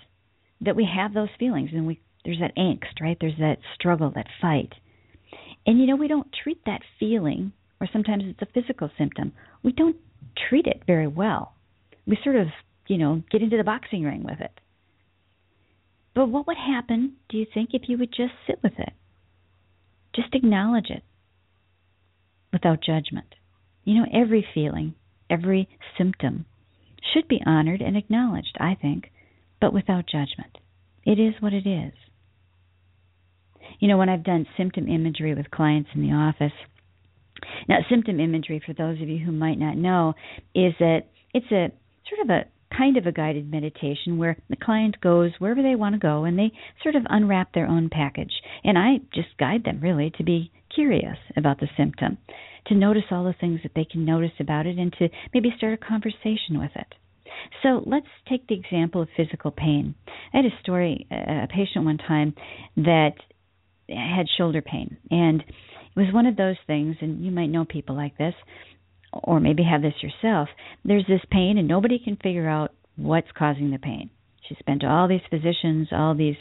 that 0.61 0.77
we 0.77 0.89
have 0.95 1.15
those 1.15 1.29
feelings 1.39 1.71
and 1.73 1.87
we 1.87 2.01
there's 2.25 2.41
that 2.41 2.57
angst, 2.57 3.01
right? 3.01 3.17
There's 3.21 3.39
that 3.39 3.59
struggle, 3.75 4.12
that 4.15 4.27
fight. 4.41 4.73
And 5.67 5.81
you 5.81 5.87
know, 5.87 5.97
we 5.97 6.09
don't 6.09 6.29
treat 6.43 6.65
that 6.67 6.83
feeling 7.01 7.53
or 7.81 7.89
sometimes 7.93 8.25
it's 8.27 8.43
a 8.43 8.53
physical 8.55 8.91
symptom. 8.97 9.33
We 9.62 9.73
don't 9.73 9.97
treat 10.49 10.67
it 10.67 10.83
very 10.87 11.09
well. 11.09 11.55
We 12.07 12.17
sort 12.23 12.37
of, 12.37 12.47
you 12.87 12.97
know, 12.97 13.23
get 13.31 13.43
into 13.43 13.57
the 13.57 13.65
boxing 13.65 14.05
ring 14.05 14.23
with 14.23 14.41
it. 14.41 14.53
But 16.15 16.29
what 16.29 16.47
would 16.47 16.57
happen, 16.57 17.15
do 17.29 17.39
you 17.39 17.47
think, 17.53 17.71
if 17.73 17.89
you 17.89 17.99
would 17.99 18.12
just 18.12 18.35
sit 18.47 18.61
with 18.62 18.75
it? 18.79 18.93
Just 20.14 20.35
acknowledge 20.35 20.90
it 20.90 21.02
without 22.52 22.83
judgment. 22.85 23.35
You 23.85 23.95
know, 24.00 24.07
every 24.12 24.47
feeling, 24.54 24.95
every 25.31 25.69
symptom 25.97 26.45
should 27.12 27.26
be 27.28 27.42
honored 27.45 27.81
and 27.81 27.97
acknowledged, 27.97 28.57
I 28.61 28.76
think, 28.81 29.11
but 29.61 29.73
without 29.73 30.07
judgment. 30.07 30.59
It 31.04 31.19
is 31.19 31.35
what 31.40 31.52
it 31.52 31.66
is. 31.66 31.92
You 33.81 33.88
know, 33.88 33.97
when 33.97 34.09
I've 34.09 34.25
done 34.25 34.47
symptom 34.57 34.88
imagery 34.88 35.35
with 35.35 35.50
clients 35.50 35.90
in 35.95 36.02
the 36.02 36.14
office, 36.14 36.52
now, 37.69 37.78
symptom 37.90 38.21
imagery, 38.21 38.62
for 38.64 38.73
those 38.73 39.00
of 39.00 39.09
you 39.09 39.19
who 39.25 39.33
might 39.33 39.59
not 39.59 39.76
know, 39.76 40.14
is 40.54 40.75
that 40.78 41.02
it's 41.35 41.50
a 41.50 41.71
sort 42.09 42.21
of 42.23 42.31
a 42.31 42.45
kind 42.76 42.97
of 42.97 43.07
a 43.07 43.12
guided 43.12 43.50
meditation 43.50 44.19
where 44.19 44.37
the 44.49 44.57
client 44.57 45.00
goes 45.00 45.33
wherever 45.38 45.62
they 45.62 45.75
want 45.75 45.95
to 45.95 45.99
go 45.99 46.25
and 46.25 46.38
they 46.38 46.52
sort 46.83 46.95
of 46.95 47.02
unwrap 47.09 47.52
their 47.52 47.67
own 47.67 47.88
package. 47.91 48.33
And 48.64 48.79
I 48.79 48.99
just 49.14 49.37
guide 49.38 49.64
them 49.64 49.81
really 49.81 50.11
to 50.17 50.25
be 50.25 50.50
curious 50.75 51.19
about 51.37 51.61
the 51.61 51.69
symptom, 51.76 52.19
to 52.67 52.75
notice 52.75 53.05
all 53.11 53.25
the 53.25 53.35
things 53.38 53.61
that 53.62 53.73
they 53.75 53.85
can 53.85 54.05
notice 54.05 54.33
about 54.41 54.67
it, 54.67 54.79
and 54.79 54.93
to 54.99 55.09
maybe 55.35 55.52
start 55.57 55.75
a 55.75 55.76
conversation 55.76 56.59
with 56.59 56.71
it. 56.75 56.95
So 57.62 57.83
let's 57.85 58.07
take 58.29 58.47
the 58.47 58.55
example 58.55 59.02
of 59.02 59.09
physical 59.17 59.50
pain. 59.50 59.95
I 60.33 60.38
had 60.38 60.47
a 60.47 60.61
story, 60.62 61.07
a 61.11 61.49
patient 61.49 61.85
one 61.85 61.99
time 61.99 62.35
that 62.76 63.14
had 63.88 64.26
shoulder 64.38 64.62
pain, 64.62 64.97
and 65.11 65.41
it 65.41 66.00
was 66.00 66.12
one 66.12 66.26
of 66.26 66.37
those 66.37 66.57
things, 66.67 66.97
and 67.00 67.23
you 67.25 67.31
might 67.31 67.49
know 67.49 67.67
people 67.67 67.97
like 67.97 68.17
this, 68.17 68.35
or 69.12 69.40
maybe 69.40 69.62
have 69.62 69.83
this 69.83 70.02
yourself. 70.02 70.49
There's 70.85 71.07
this 71.07 71.21
pain, 71.31 71.59
and 71.59 71.69
nobody 71.69 71.99
can 71.99 72.16
figure 72.16 72.49
out 72.49 72.73
what's 72.97 73.31
causing 73.37 73.71
the 73.71 73.78
pain. 73.78 74.11
She's 74.49 74.59
been 74.66 74.81
to 74.81 74.87
all 74.87 75.09
these 75.09 75.21
physicians, 75.31 75.88
all 75.92 76.14
these 76.14 76.37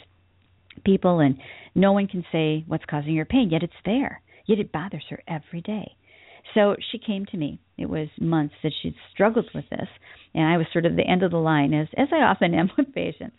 people, 0.84 1.20
and 1.20 1.38
no 1.74 1.92
one 1.92 2.06
can 2.08 2.24
say 2.32 2.64
what's 2.66 2.84
causing 2.88 3.16
her 3.16 3.24
pain, 3.24 3.50
yet 3.50 3.62
it's 3.62 3.72
there. 3.84 4.22
Yet 4.46 4.58
it 4.58 4.72
bothers 4.72 5.04
her 5.10 5.22
every 5.28 5.60
day. 5.60 5.96
So 6.54 6.76
she 6.90 6.98
came 6.98 7.24
to 7.26 7.36
me. 7.36 7.60
It 7.78 7.88
was 7.88 8.08
months 8.18 8.54
that 8.62 8.72
she'd 8.82 8.96
struggled 9.12 9.48
with 9.54 9.64
this, 9.70 9.88
and 10.34 10.44
I 10.44 10.56
was 10.56 10.66
sort 10.72 10.86
of 10.86 10.96
the 10.96 11.08
end 11.08 11.22
of 11.22 11.30
the 11.30 11.38
line, 11.38 11.72
as 11.72 11.88
as 11.96 12.08
I 12.12 12.22
often 12.22 12.54
am 12.54 12.70
with 12.76 12.94
patients. 12.94 13.36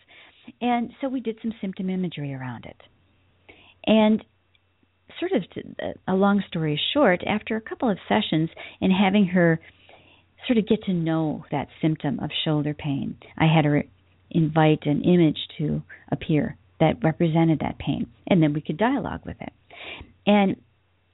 And 0.60 0.90
so 1.00 1.08
we 1.08 1.20
did 1.20 1.38
some 1.42 1.54
symptom 1.60 1.90
imagery 1.90 2.34
around 2.34 2.66
it. 2.66 2.76
And 3.86 4.24
sort 5.18 5.32
of 5.32 5.96
a 6.06 6.14
long 6.14 6.42
story 6.48 6.80
short, 6.92 7.22
after 7.26 7.56
a 7.56 7.60
couple 7.60 7.90
of 7.90 7.98
sessions 8.08 8.50
and 8.80 8.92
having 8.92 9.26
her 9.26 9.60
sort 10.46 10.58
of 10.58 10.68
get 10.68 10.82
to 10.84 10.92
know 10.92 11.44
that 11.50 11.68
symptom 11.80 12.20
of 12.20 12.30
shoulder 12.44 12.74
pain, 12.74 13.16
I 13.36 13.46
had 13.46 13.64
her 13.64 13.84
invite 14.30 14.86
an 14.86 15.02
image 15.02 15.38
to 15.58 15.82
appear 16.10 16.56
that 16.80 17.02
represented 17.02 17.60
that 17.60 17.78
pain, 17.78 18.06
and 18.26 18.42
then 18.42 18.52
we 18.52 18.60
could 18.60 18.76
dialogue 18.76 19.20
with 19.24 19.36
it. 19.40 19.52
And 20.26 20.56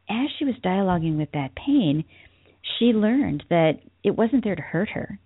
as 0.08 0.28
she 0.38 0.44
was 0.44 0.54
dialoguing 0.64 1.16
with 1.16 1.30
that 1.32 1.54
pain, 1.54 2.04
she 2.78 2.86
learned 2.86 3.44
that 3.50 3.74
it 4.02 4.16
wasn't 4.16 4.44
there 4.44 4.56
to 4.56 4.62
hurt 4.62 4.90
her. 4.90 5.18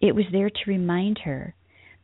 It 0.00 0.14
was 0.14 0.24
there 0.32 0.50
to 0.50 0.60
remind 0.70 1.20
her 1.24 1.54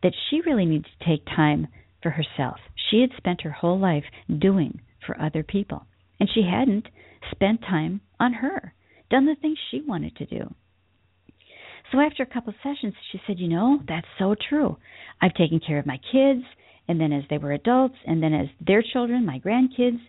that 0.02 0.14
she 0.30 0.40
really 0.42 0.64
needed 0.64 0.86
to 0.86 1.06
take 1.06 1.26
time 1.26 1.66
for 2.02 2.10
herself. 2.10 2.58
She 2.90 3.00
had 3.00 3.10
spent 3.16 3.42
her 3.42 3.50
whole 3.50 3.78
life 3.78 4.04
doing 4.38 4.80
for 5.04 5.20
other 5.20 5.42
people 5.42 5.86
and 6.18 6.28
she 6.32 6.42
hadn't 6.42 6.86
spent 7.30 7.60
time 7.62 8.00
on 8.18 8.34
her, 8.34 8.74
done 9.10 9.26
the 9.26 9.36
things 9.40 9.58
she 9.70 9.80
wanted 9.80 10.16
to 10.16 10.26
do. 10.26 10.54
So 11.92 12.00
after 12.00 12.22
a 12.22 12.26
couple 12.26 12.50
of 12.50 12.56
sessions, 12.62 12.94
she 13.12 13.20
said, 13.26 13.38
You 13.38 13.48
know, 13.48 13.80
that's 13.86 14.06
so 14.18 14.34
true. 14.48 14.76
I've 15.20 15.34
taken 15.34 15.60
care 15.64 15.78
of 15.78 15.86
my 15.86 15.98
kids, 16.12 16.42
and 16.88 17.00
then 17.00 17.12
as 17.12 17.24
they 17.30 17.38
were 17.38 17.52
adults, 17.52 17.94
and 18.06 18.22
then 18.22 18.34
as 18.34 18.48
their 18.60 18.82
children, 18.82 19.24
my 19.24 19.38
grandkids, 19.38 20.00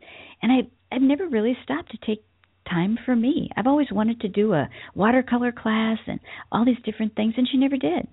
and 0.42 0.52
I, 0.52 0.96
I've 0.96 1.02
never 1.02 1.28
really 1.28 1.56
stopped 1.64 1.92
to 1.92 1.98
take 2.06 2.24
time 2.70 2.98
for 3.06 3.16
me. 3.16 3.50
I've 3.56 3.68
always 3.68 3.92
wanted 3.92 4.22
to 4.22 4.28
do 4.28 4.54
a 4.54 4.70
watercolor 4.96 5.52
class 5.52 6.00
and 6.08 6.20
all 6.52 6.66
these 6.66 6.82
different 6.84 7.16
things, 7.16 7.36
and 7.38 7.48
she 7.50 7.58
never 7.58 7.78
did. 7.78 8.08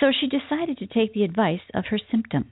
So 0.00 0.06
she 0.18 0.26
decided 0.26 0.78
to 0.78 0.86
take 0.86 1.12
the 1.12 1.22
advice 1.22 1.60
of 1.74 1.84
her 1.90 1.98
symptom 2.10 2.50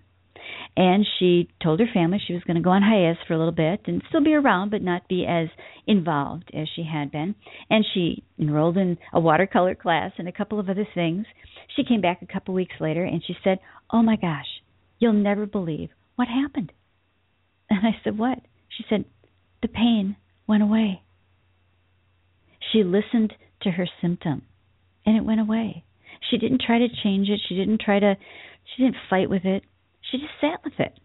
and 0.76 1.05
she 1.19 1.49
told 1.61 1.81
her 1.81 1.87
family 1.93 2.21
she 2.25 2.35
was 2.35 2.45
going 2.45 2.57
to 2.57 2.62
go 2.62 2.71
on 2.71 2.83
hiatus 2.83 3.19
for 3.26 3.35
a 3.35 3.38
little 3.38 3.52
bit 3.52 3.81
and 3.87 4.02
still 4.09 4.23
be 4.23 4.35
around 4.35 4.71
but 4.71 4.83
not 4.83 5.09
be 5.09 5.26
as 5.26 5.49
involved 5.87 6.50
as 6.55 6.69
she 6.75 6.85
had 6.85 7.11
been. 7.11 7.35
And 7.69 7.85
she 7.95 8.23
enrolled 8.38 8.76
in 8.76 8.97
a 9.12 9.19
watercolor 9.19 9.75
class 9.75 10.12
and 10.19 10.28
a 10.28 10.33
couple 10.33 10.61
of 10.61 10.71
other 10.71 10.87
things. 10.95 11.26
She 11.75 11.85
came 11.85 12.00
back 12.00 12.23
a 12.23 12.33
couple 12.33 12.55
weeks 12.55 12.76
later 12.81 13.02
and 13.05 13.23
she 13.26 13.35
said 13.43 13.59
oh 13.93 14.02
my 14.02 14.17
gosh 14.17 14.47
you'll 14.99 15.12
never 15.12 15.47
believe 15.47 15.90
what 16.17 16.28
happened. 16.28 16.73
And 17.71 17.87
i 17.87 17.97
said 18.05 18.17
what? 18.17 18.38
She 18.69 18.85
said 18.88 19.05
the 19.62 19.69
pain 19.69 20.17
went 20.47 20.62
away. 20.62 21.02
She 22.73 22.85
listened 22.85 23.35
to 23.62 23.71
her 23.73 23.88
symptom 24.00 24.43
and 25.05 25.17
it 25.17 25.25
went 25.25 25.40
away. 25.40 25.85
She 26.31 26.38
didn't 26.38 26.62
try 26.64 26.78
to 26.78 26.88
change 27.02 27.28
it. 27.28 27.40
She 27.49 27.57
didn't 27.57 27.81
try 27.81 27.99
to 27.99 28.14
she 28.76 28.85
didn't 28.85 28.97
fight 29.11 29.28
with 29.28 29.45
it 29.45 29.64
she 30.11 30.19
just 30.19 30.33
sat 30.41 30.61
with 30.65 30.79
it 30.79 30.99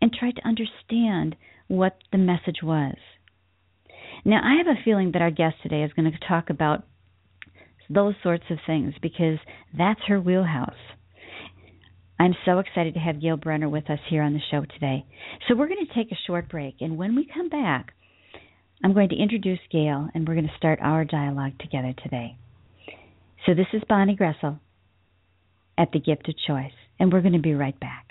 and 0.00 0.12
tried 0.12 0.36
to 0.36 0.46
understand 0.46 1.36
what 1.68 1.96
the 2.12 2.18
message 2.18 2.62
was. 2.62 2.96
Now, 4.24 4.40
I 4.42 4.56
have 4.58 4.66
a 4.66 4.82
feeling 4.84 5.12
that 5.12 5.22
our 5.22 5.30
guest 5.30 5.56
today 5.62 5.82
is 5.82 5.92
going 5.92 6.10
to 6.10 6.28
talk 6.28 6.50
about 6.50 6.84
those 7.88 8.14
sorts 8.22 8.44
of 8.50 8.58
things 8.66 8.94
because 9.00 9.38
that's 9.76 10.00
her 10.08 10.20
wheelhouse. 10.20 10.74
I'm 12.18 12.34
so 12.44 12.58
excited 12.58 12.94
to 12.94 13.00
have 13.00 13.20
Gail 13.20 13.36
Brenner 13.36 13.68
with 13.68 13.90
us 13.90 13.98
here 14.08 14.22
on 14.22 14.32
the 14.32 14.40
show 14.50 14.64
today. 14.64 15.04
So, 15.46 15.54
we're 15.54 15.68
going 15.68 15.86
to 15.86 15.94
take 15.94 16.10
a 16.10 16.18
short 16.26 16.48
break, 16.48 16.76
and 16.80 16.96
when 16.96 17.14
we 17.14 17.28
come 17.32 17.48
back, 17.48 17.92
I'm 18.82 18.94
going 18.94 19.10
to 19.10 19.16
introduce 19.16 19.58
Gail, 19.70 20.08
and 20.14 20.26
we're 20.26 20.34
going 20.34 20.46
to 20.46 20.56
start 20.56 20.78
our 20.82 21.04
dialogue 21.04 21.58
together 21.60 21.94
today. 22.02 22.36
So, 23.44 23.54
this 23.54 23.66
is 23.74 23.82
Bonnie 23.88 24.16
Groessl 24.16 24.58
at 25.76 25.92
The 25.92 26.00
Gift 26.00 26.28
of 26.28 26.34
Choice, 26.46 26.72
and 26.98 27.12
we're 27.12 27.20
going 27.20 27.34
to 27.34 27.38
be 27.38 27.54
right 27.54 27.78
back. 27.78 28.05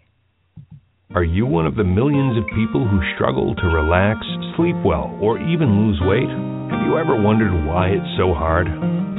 Are 1.15 1.23
you 1.23 1.45
one 1.45 1.65
of 1.65 1.75
the 1.79 1.87
millions 1.87 2.35
of 2.35 2.43
people 2.59 2.83
who 2.83 2.99
struggle 3.15 3.55
to 3.55 3.71
relax, 3.71 4.19
sleep 4.59 4.75
well, 4.83 5.15
or 5.23 5.39
even 5.39 5.87
lose 5.87 5.95
weight? 6.03 6.27
Have 6.27 6.83
you 6.83 6.99
ever 6.99 7.15
wondered 7.15 7.55
why 7.63 7.95
it's 7.95 8.17
so 8.19 8.35
hard? 8.35 8.67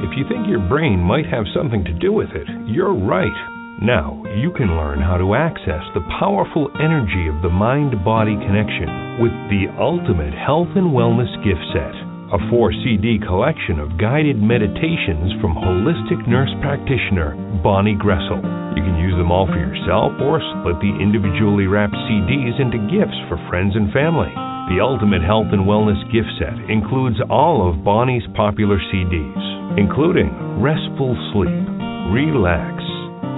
If 0.05 0.13
you 0.13 0.21
think 0.29 0.45
your 0.45 0.61
brain 0.69 1.01
might 1.01 1.25
have 1.25 1.49
something 1.57 1.83
to 1.85 1.97
do 1.97 2.13
with 2.13 2.29
it, 2.37 2.45
you're 2.69 2.93
right. 2.93 3.33
Now, 3.81 4.21
you 4.37 4.53
can 4.53 4.77
learn 4.77 5.01
how 5.01 5.17
to 5.17 5.33
access 5.33 5.81
the 5.97 6.05
powerful 6.21 6.69
energy 6.77 7.33
of 7.33 7.41
the 7.41 7.49
mind 7.49 7.97
body 8.05 8.37
connection 8.45 9.17
with 9.17 9.33
the 9.49 9.65
ultimate 9.81 10.37
health 10.37 10.69
and 10.77 10.93
wellness 10.93 11.33
gift 11.41 11.65
set 11.73 12.06
a 12.33 12.39
four 12.51 12.75
CD 12.83 13.15
collection 13.23 13.79
of 13.79 13.95
guided 13.95 14.35
meditations 14.35 15.31
from 15.39 15.55
holistic 15.55 16.19
nurse 16.27 16.51
practitioner 16.59 17.39
Bonnie 17.63 17.95
Groessl. 17.95 18.43
You 18.75 18.83
can 18.83 18.99
use 18.99 19.15
them 19.15 19.31
all 19.31 19.47
for 19.47 19.55
yourself 19.55 20.11
or 20.19 20.43
split 20.59 20.75
the 20.83 20.91
individually 20.99 21.71
wrapped 21.71 21.95
CDs 22.11 22.59
into 22.59 22.83
gifts 22.91 23.15
for 23.31 23.39
friends 23.47 23.79
and 23.79 23.87
family. 23.95 24.27
The 24.75 24.83
Ultimate 24.83 25.23
Health 25.23 25.55
and 25.55 25.63
Wellness 25.63 26.03
gift 26.11 26.27
set 26.35 26.55
includes 26.67 27.15
all 27.31 27.63
of 27.63 27.85
Bonnie's 27.87 28.27
popular 28.35 28.77
CDs, 28.91 29.79
including 29.79 30.27
Restful 30.59 31.15
Sleep, 31.31 31.63
Relax, 32.11 32.75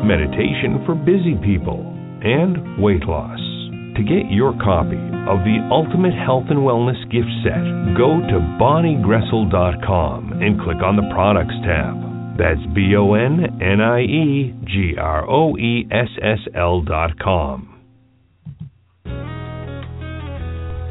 Meditation 0.02 0.82
for 0.90 0.98
Busy 0.98 1.38
People, 1.46 1.86
and 2.26 2.82
Weight 2.82 3.06
Loss. 3.06 3.49
To 4.00 4.06
get 4.06 4.32
your 4.32 4.54
copy 4.64 4.96
of 5.28 5.44
the 5.44 5.60
Ultimate 5.70 6.16
Health 6.16 6.48
and 6.48 6.64
Wellness 6.64 7.04
Gift 7.12 7.28
Set, 7.44 7.60
go 8.00 8.24
to 8.32 8.40
bonniegroessl.com 8.56 10.40
and 10.40 10.56
click 10.56 10.80
on 10.80 10.96
the 10.96 11.04
Products 11.12 11.60
tab. 11.68 12.00
That's 12.40 12.64
B 12.74 12.96
O 12.96 13.12
N 13.20 13.60
N 13.60 13.82
I 13.84 14.00
E 14.00 14.56
G 14.64 14.96
R 14.98 15.30
O 15.30 15.58
E 15.58 15.84
S 15.92 16.08
S 16.24 16.40
L 16.56 16.80
dot 16.80 17.20
com. 17.20 17.76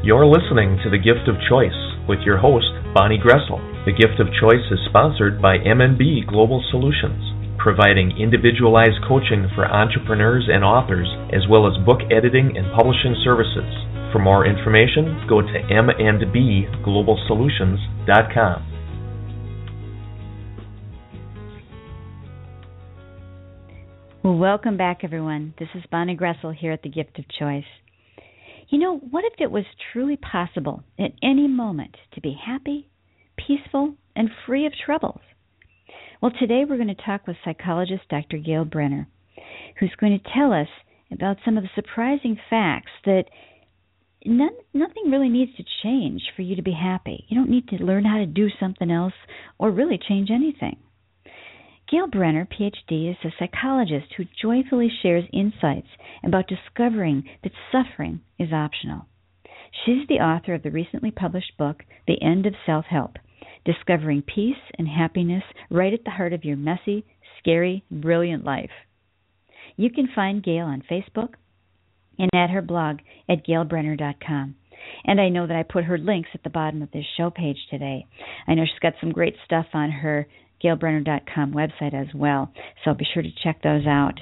You're 0.05 0.29
listening 0.29 0.77
to 0.85 0.93
The 0.93 1.01
Gift 1.01 1.25
of 1.25 1.41
Choice 1.49 1.73
with 2.07 2.19
your 2.21 2.37
host, 2.37 2.69
Bonnie 2.93 3.17
Groessl. 3.17 3.57
The 3.89 3.97
Gift 3.97 4.21
of 4.21 4.27
Choice 4.39 4.69
is 4.69 4.85
sponsored 4.87 5.41
by 5.41 5.57
MNB 5.57 6.29
Global 6.29 6.63
Solutions 6.69 7.38
providing 7.59 8.17
individualized 8.17 8.97
coaching 9.07 9.47
for 9.53 9.65
entrepreneurs 9.65 10.49
and 10.51 10.63
authors, 10.63 11.07
as 11.31 11.47
well 11.49 11.67
as 11.67 11.77
book 11.85 11.99
editing 12.09 12.57
and 12.57 12.73
publishing 12.73 13.15
services. 13.23 13.71
For 14.11 14.17
more 14.19 14.47
information, 14.47 15.27
go 15.29 15.41
to 15.41 15.59
m&bglobalsolutions.com. 15.69 18.65
Well, 24.23 24.37
welcome 24.37 24.77
back, 24.77 25.03
everyone. 25.03 25.53
This 25.59 25.69
is 25.75 25.83
Bonnie 25.91 26.17
Groessl 26.17 26.55
here 26.55 26.71
at 26.71 26.81
The 26.81 26.89
Gift 26.89 27.19
of 27.19 27.25
Choice. 27.39 27.63
You 28.67 28.77
know, 28.77 28.97
what 28.97 29.23
if 29.25 29.33
it 29.39 29.49
was 29.49 29.63
truly 29.93 30.17
possible 30.17 30.83
at 30.99 31.13
any 31.23 31.47
moment 31.47 31.95
to 32.13 32.21
be 32.21 32.37
happy, 32.45 32.89
peaceful, 33.37 33.95
and 34.15 34.29
free 34.45 34.65
of 34.65 34.73
troubles? 34.85 35.21
Well, 36.21 36.33
today 36.37 36.65
we're 36.67 36.75
going 36.75 36.93
to 36.93 37.05
talk 37.05 37.27
with 37.27 37.37
psychologist 37.45 38.01
Dr. 38.09 38.39
Gail 38.39 38.65
Brenner, 38.65 39.07
who's 39.79 39.95
going 40.01 40.19
to 40.19 40.33
tell 40.35 40.51
us 40.51 40.67
about 41.13 41.37
some 41.45 41.55
of 41.55 41.63
the 41.63 41.69
surprising 41.75 42.37
facts 42.49 42.91
that 43.05 43.23
none, 44.25 44.49
nothing 44.73 45.09
really 45.09 45.29
needs 45.29 45.55
to 45.55 45.63
change 45.81 46.23
for 46.35 46.41
you 46.41 46.57
to 46.57 46.61
be 46.61 46.73
happy. 46.73 47.23
You 47.29 47.37
don't 47.37 47.49
need 47.49 47.69
to 47.69 47.77
learn 47.77 48.03
how 48.03 48.17
to 48.17 48.25
do 48.25 48.49
something 48.59 48.91
else 48.91 49.13
or 49.57 49.71
really 49.71 49.97
change 49.97 50.29
anything. 50.29 50.75
Gail 51.89 52.07
Brenner, 52.07 52.45
PhD, 52.45 53.11
is 53.11 53.17
a 53.23 53.31
psychologist 53.39 54.07
who 54.17 54.25
joyfully 54.41 54.91
shares 55.01 55.23
insights 55.31 55.87
about 56.21 56.49
discovering 56.49 57.29
that 57.43 57.53
suffering 57.71 58.19
is 58.37 58.51
optional. 58.51 59.05
She's 59.85 60.05
the 60.09 60.19
author 60.19 60.53
of 60.53 60.63
the 60.63 60.71
recently 60.71 61.11
published 61.11 61.57
book, 61.57 61.85
The 62.07 62.21
End 62.21 62.45
of 62.45 62.55
Self 62.65 62.83
Help 62.89 63.15
discovering 63.65 64.21
peace 64.21 64.55
and 64.77 64.87
happiness 64.87 65.43
right 65.69 65.93
at 65.93 66.03
the 66.03 66.11
heart 66.11 66.33
of 66.33 66.43
your 66.43 66.57
messy, 66.57 67.05
scary, 67.39 67.83
brilliant 67.91 68.43
life. 68.43 68.71
You 69.75 69.89
can 69.89 70.09
find 70.13 70.43
Gail 70.43 70.65
on 70.65 70.83
Facebook 70.89 71.33
and 72.17 72.29
at 72.33 72.49
her 72.49 72.61
blog 72.61 72.97
at 73.29 73.45
gailbrenner.com. 73.45 74.55
And 75.05 75.21
I 75.21 75.29
know 75.29 75.47
that 75.47 75.55
I 75.55 75.63
put 75.63 75.85
her 75.85 75.97
links 75.97 76.29
at 76.33 76.43
the 76.43 76.49
bottom 76.49 76.81
of 76.81 76.91
this 76.91 77.05
show 77.17 77.29
page 77.29 77.57
today. 77.69 78.07
I 78.47 78.55
know 78.55 78.65
she's 78.65 78.79
got 78.79 78.93
some 78.99 79.11
great 79.11 79.35
stuff 79.45 79.67
on 79.73 79.91
her 79.91 80.27
gailbrenner.com 80.63 81.53
website 81.53 81.93
as 81.93 82.13
well, 82.13 82.51
so 82.83 82.93
be 82.93 83.05
sure 83.13 83.23
to 83.23 83.29
check 83.43 83.61
those 83.61 83.85
out. 83.87 84.19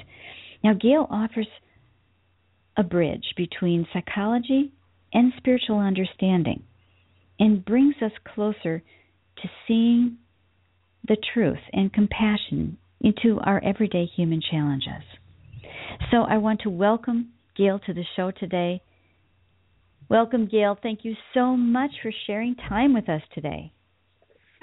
Now, 0.62 0.74
Gail 0.74 1.06
offers 1.10 1.48
a 2.76 2.82
bridge 2.82 3.34
between 3.36 3.88
psychology 3.92 4.72
and 5.12 5.32
spiritual 5.36 5.78
understanding 5.78 6.62
and 7.40 7.64
brings 7.64 7.96
us 8.02 8.12
closer 8.34 8.82
to 9.42 9.48
seeing 9.66 10.18
the 11.06 11.16
truth 11.32 11.58
and 11.72 11.92
compassion 11.92 12.76
into 13.00 13.38
our 13.44 13.62
everyday 13.64 14.04
human 14.04 14.40
challenges. 14.50 15.02
So 16.10 16.18
I 16.22 16.38
want 16.38 16.60
to 16.62 16.70
welcome 16.70 17.30
Gail 17.56 17.80
to 17.86 17.94
the 17.94 18.04
show 18.16 18.30
today. 18.30 18.82
Welcome, 20.08 20.46
Gail. 20.46 20.78
Thank 20.80 21.00
you 21.04 21.14
so 21.34 21.56
much 21.56 21.90
for 22.02 22.12
sharing 22.26 22.54
time 22.54 22.94
with 22.94 23.08
us 23.08 23.22
today. 23.34 23.72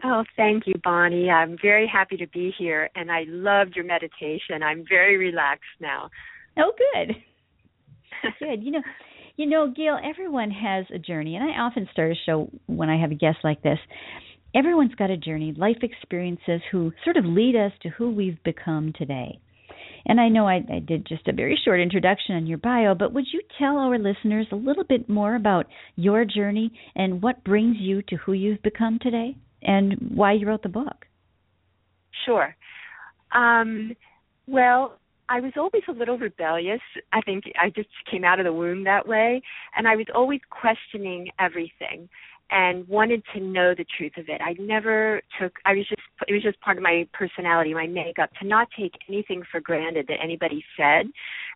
Oh, 0.04 0.24
thank 0.36 0.68
you, 0.68 0.74
Bonnie. 0.84 1.30
I'm 1.30 1.58
very 1.62 1.88
happy 1.88 2.18
to 2.18 2.28
be 2.28 2.54
here, 2.58 2.90
and 2.96 3.12
I 3.12 3.24
loved 3.28 3.76
your 3.76 3.86
meditation. 3.86 4.62
I'm 4.64 4.86
very 4.88 5.18
relaxed 5.18 5.64
now. 5.80 6.10
Oh, 6.58 6.74
good. 6.78 7.16
good. 8.40 8.64
You 8.64 8.72
know, 8.72 8.82
you 9.36 9.46
know, 9.46 9.74
Gail. 9.76 9.98
Everyone 10.04 10.52
has 10.52 10.86
a 10.94 11.00
journey, 11.00 11.36
and 11.36 11.44
I 11.44 11.60
often 11.60 11.88
start 11.92 12.12
a 12.12 12.16
show 12.26 12.50
when 12.68 12.90
I 12.90 13.00
have 13.00 13.12
a 13.12 13.16
guest 13.16 13.38
like 13.44 13.62
this 13.62 13.80
everyone's 14.56 14.96
got 14.96 15.12
a 15.12 15.18
journey, 15.18 15.54
life 15.58 15.78
experiences 15.82 16.62
who 16.72 16.94
sort 17.04 17.18
of 17.18 17.26
lead 17.26 17.56
us 17.56 17.74
to 17.82 17.90
who 17.90 18.10
we've 18.12 18.42
become 18.44 18.94
today. 18.98 19.40
And 20.08 20.22
I 20.22 20.30
know 20.30 20.48
I, 20.48 20.64
I, 20.72 20.80
did 20.80 21.06
just 21.08 21.28
a 21.28 21.34
very 21.34 21.60
short 21.66 21.80
introduction 21.82 22.36
on 22.36 22.46
your 22.46 22.60
bio, 22.60 22.94
but 22.94 23.12
would 23.14 23.26
you 23.34 23.42
tell 23.58 23.78
our 23.78 23.98
listeners 23.98 24.48
a 24.52 24.56
little 24.56 24.84
bit 24.84 25.10
more 25.10 25.36
about 25.36 25.66
your 25.96 26.26
journey 26.26 26.72
and 26.96 27.24
what 27.24 27.44
brings 27.44 27.78
you 27.80 28.04
to 28.04 28.16
who 28.18 28.34
you've 28.34 28.62
become 28.62 29.00
today 29.02 29.36
and 29.64 29.96
why 30.14 30.34
you 30.34 30.48
wrote 30.48 30.62
the 30.62 30.70
book? 30.70 31.06
Sure. 32.26 32.56
Um, 33.34 33.94
well, 34.48 35.00
I 35.28 35.40
was 35.40 35.54
always 35.58 35.84
a 35.90 35.92
little 35.92 36.20
rebellious. 36.20 36.82
I 37.12 37.22
think 37.22 37.46
I 37.60 37.70
just 37.70 37.90
came 38.10 38.24
out 38.24 38.40
of 38.40 38.46
the 38.46 38.54
womb 38.54 38.84
that 38.84 39.08
way, 39.08 39.42
and 39.76 39.88
I 39.88 39.96
was 39.96 40.06
always 40.14 40.40
questioning 40.52 41.30
everything 41.40 42.08
and 42.52 42.88
wanted 42.88 43.24
to 43.34 43.40
know 43.40 43.74
the 43.76 43.86
truth 43.98 44.14
of 44.18 44.26
it. 44.30 44.40
I 44.42 44.56
never 44.60 45.22
took 45.40 45.54
I 45.66 45.74
was 45.74 45.88
just 45.88 46.02
it 46.28 46.34
was 46.34 46.44
just 46.44 46.60
part 46.62 46.78
of 46.78 46.84
my 46.84 47.08
personality, 47.14 47.74
my 47.74 47.88
makeup 47.88 48.30
to 48.40 48.48
not 48.48 48.68
take 48.78 48.94
anything 49.10 49.44
for 49.52 49.60
granted 49.60 50.06
that 50.08 50.18
anybody 50.22 50.64
said 50.78 51.08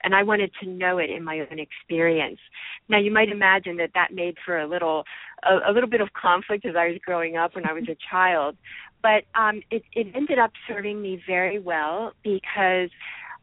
and 0.04 0.16
I 0.16 0.24
wanted 0.24 0.52
to 0.62 0.70
know 0.70 0.98
it 0.98 1.10
in 1.10 1.24
my 1.24 1.40
own 1.40 1.60
experience. 1.60 2.40
Now 2.88 3.00
you 3.00 3.12
might 3.12 3.30
imagine 3.30 3.78
that 3.78 3.92
that 3.94 4.14
made 4.14 4.36
for 4.46 4.60
a 4.60 4.68
little 4.68 5.04
a, 5.44 5.70
a 5.70 5.72
little 5.72 5.90
bit 5.90 6.02
of 6.02 6.10
conflict 6.14 6.66
as 6.66 6.76
I 6.76 6.88
was 6.88 6.98
growing 7.06 7.38
up 7.38 7.56
when 7.56 7.68
I 7.68 7.74
was 7.74 7.84
a 7.90 7.98
child, 8.10 8.58
but 9.04 9.24
um 9.36 9.62
it 9.70 9.84
it 9.94 10.08
ended 10.16 10.40
up 10.40 10.52
serving 10.68 11.02
me 11.02 11.22
very 11.28 11.60
well 11.60 12.14
because 12.24 12.90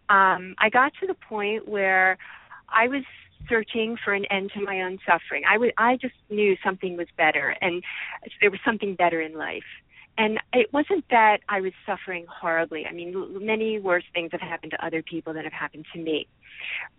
um 0.08 0.54
I 0.58 0.68
got 0.72 0.92
to 1.00 1.06
the 1.06 1.14
point 1.14 1.68
where 1.68 2.18
I 2.68 2.88
was 2.88 3.02
searching 3.48 3.96
for 4.02 4.12
an 4.12 4.24
end 4.26 4.50
to 4.54 4.60
my 4.62 4.82
own 4.82 4.98
suffering. 5.06 5.42
I 5.48 5.58
would 5.58 5.72
I 5.78 5.96
just 5.96 6.14
knew 6.30 6.56
something 6.64 6.96
was 6.96 7.08
better 7.16 7.56
and 7.60 7.82
there 8.40 8.50
was 8.50 8.60
something 8.64 8.94
better 8.94 9.20
in 9.20 9.34
life 9.34 9.64
and 10.18 10.38
it 10.52 10.72
wasn't 10.72 11.04
that 11.10 11.38
I 11.48 11.60
was 11.60 11.72
suffering 11.84 12.26
horribly. 12.28 12.86
I 12.86 12.92
mean, 12.92 13.44
many 13.44 13.78
worse 13.78 14.04
things 14.14 14.30
have 14.32 14.40
happened 14.40 14.72
to 14.72 14.84
other 14.84 15.02
people 15.02 15.34
than 15.34 15.44
have 15.44 15.52
happened 15.52 15.84
to 15.92 16.00
me. 16.00 16.26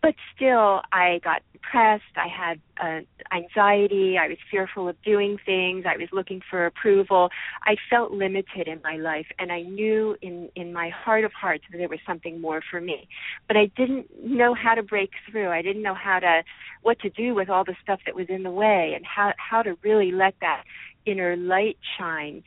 But 0.04 0.14
still, 0.36 0.82
I 0.92 1.20
got 1.24 1.42
depressed. 1.52 2.04
I 2.16 2.28
had 2.28 2.62
uh, 2.80 3.36
anxiety. 3.36 4.18
I 4.20 4.28
was 4.28 4.38
fearful 4.52 4.88
of 4.88 5.02
doing 5.02 5.40
things. 5.46 5.86
I 5.88 5.98
was 5.98 6.10
looking 6.14 6.42
for 6.48 6.68
approval. 6.68 7.30
I 7.64 7.76
felt 7.90 8.12
limited 8.12 8.68
in 8.68 8.82
my 8.84 8.98
life, 8.98 9.26
and 9.40 9.52
I 9.52 9.62
knew 9.64 10.16
in 10.22 10.50
in 10.56 10.72
my 10.72 10.90
heart 10.90 11.26
of 11.26 11.34
hearts 11.34 11.64
that 11.72 11.78
there 11.80 11.90
was 11.90 12.00
something 12.06 12.40
more 12.40 12.62
for 12.70 12.80
me. 12.80 13.08
But 13.48 13.58
I 13.58 13.66
didn't 13.76 14.08
know 14.24 14.54
how 14.54 14.76
to 14.76 14.84
break 14.84 15.10
through. 15.30 15.50
I 15.50 15.64
didn't 15.64 15.82
know 15.82 15.96
how 15.96 16.20
to 16.20 16.44
what 16.84 17.00
to 17.00 17.10
do 17.10 17.34
with 17.34 17.50
all 17.50 17.64
the 17.64 17.76
stuff 17.82 18.00
that 18.06 18.16
was 18.16 18.28
in 18.30 18.44
the 18.44 18.52
way, 18.52 18.94
and 18.96 19.04
how 19.06 19.34
how 19.38 19.64
to 19.64 19.76
really 19.82 20.12
let 20.12 20.36
that 20.42 20.64
inner 21.08 21.36
light 21.36 21.78
shine 21.98 22.44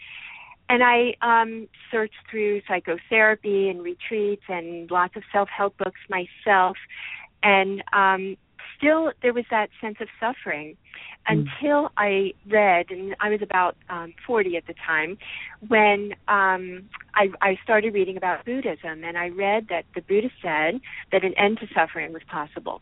and 0.70 0.84
I 0.84 1.16
um, 1.20 1.68
searched 1.90 2.14
through 2.30 2.62
psychotherapy 2.68 3.68
and 3.68 3.82
retreats 3.82 4.44
and 4.48 4.88
lots 4.88 5.16
of 5.16 5.24
self-help 5.32 5.76
books 5.76 6.00
myself, 6.08 6.76
and 7.42 7.82
um, 7.92 8.36
still 8.78 9.10
there 9.20 9.32
was 9.32 9.44
that 9.50 9.68
sense 9.80 9.96
of 10.00 10.06
suffering 10.20 10.76
mm. 11.28 11.44
until 11.58 11.90
I 11.96 12.34
read, 12.48 12.90
and 12.90 13.16
I 13.18 13.30
was 13.30 13.42
about 13.42 13.76
um, 13.88 14.14
40 14.24 14.56
at 14.56 14.66
the 14.68 14.74
time, 14.74 15.18
when 15.66 16.12
um, 16.28 16.88
I, 17.14 17.30
I 17.42 17.58
started 17.64 17.92
reading 17.92 18.16
about 18.16 18.44
Buddhism, 18.44 19.02
and 19.02 19.18
I 19.18 19.28
read 19.28 19.66
that 19.70 19.86
the 19.96 20.02
Buddha 20.02 20.30
said 20.40 20.80
that 21.10 21.24
an 21.24 21.34
end 21.36 21.58
to 21.58 21.66
suffering 21.74 22.12
was 22.12 22.22
possible. 22.30 22.80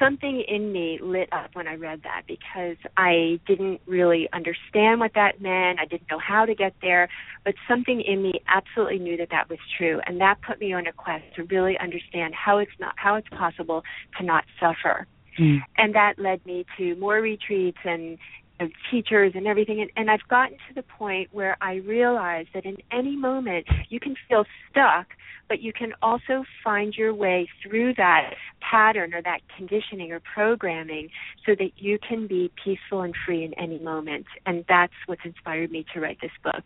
Something 0.00 0.42
in 0.48 0.72
me 0.72 0.98
lit 1.00 1.28
up 1.32 1.50
when 1.52 1.68
I 1.68 1.74
read 1.74 2.02
that 2.02 2.22
because 2.26 2.76
I 2.96 3.38
didn't 3.46 3.80
really 3.86 4.28
understand 4.32 4.98
what 4.98 5.12
that 5.14 5.40
meant. 5.40 5.78
I 5.78 5.84
didn't 5.84 6.10
know 6.10 6.18
how 6.18 6.44
to 6.44 6.54
get 6.54 6.74
there, 6.82 7.08
but 7.44 7.54
something 7.68 8.00
in 8.00 8.22
me 8.22 8.42
absolutely 8.48 8.98
knew 8.98 9.16
that 9.18 9.28
that 9.30 9.48
was 9.48 9.58
true, 9.78 10.00
and 10.06 10.20
that 10.20 10.38
put 10.46 10.58
me 10.60 10.72
on 10.72 10.86
a 10.86 10.92
quest 10.92 11.24
to 11.36 11.44
really 11.44 11.78
understand 11.78 12.34
how 12.34 12.58
it's 12.58 12.72
not 12.80 12.94
how 12.96 13.14
it's 13.14 13.28
possible 13.28 13.82
to 14.18 14.24
not 14.24 14.44
suffer. 14.58 15.06
Mm. 15.38 15.58
And 15.76 15.94
that 15.94 16.14
led 16.18 16.44
me 16.44 16.66
to 16.76 16.96
more 16.96 17.16
retreats 17.16 17.78
and 17.84 18.18
of 18.60 18.70
teachers 18.90 19.32
and 19.34 19.46
everything 19.46 19.80
and, 19.80 19.90
and 19.96 20.10
I've 20.10 20.26
gotten 20.28 20.56
to 20.68 20.74
the 20.74 20.82
point 20.82 21.28
where 21.32 21.56
I 21.60 21.74
realize 21.76 22.46
that 22.54 22.64
in 22.64 22.76
any 22.92 23.16
moment 23.16 23.66
you 23.88 24.00
can 24.00 24.14
feel 24.28 24.44
stuck, 24.70 25.08
but 25.48 25.60
you 25.60 25.72
can 25.72 25.92
also 26.02 26.44
find 26.62 26.94
your 26.94 27.12
way 27.12 27.48
through 27.62 27.94
that 27.94 28.34
pattern 28.60 29.14
or 29.14 29.22
that 29.22 29.40
conditioning 29.56 30.12
or 30.12 30.20
programming 30.34 31.08
so 31.44 31.54
that 31.58 31.70
you 31.76 31.98
can 32.06 32.26
be 32.26 32.52
peaceful 32.64 33.02
and 33.02 33.14
free 33.26 33.44
in 33.44 33.52
any 33.54 33.78
moment. 33.78 34.26
And 34.46 34.64
that's 34.68 34.92
what's 35.06 35.22
inspired 35.24 35.70
me 35.70 35.84
to 35.92 36.00
write 36.00 36.18
this 36.22 36.30
book. 36.44 36.64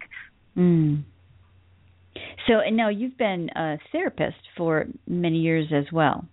Mm. 0.56 1.04
So, 2.46 2.60
and 2.60 2.76
now 2.76 2.90
you've 2.90 3.16
been 3.16 3.48
a 3.56 3.78
therapist 3.90 4.36
for 4.56 4.86
many 5.08 5.38
years 5.38 5.68
as 5.74 5.90
well. 5.92 6.26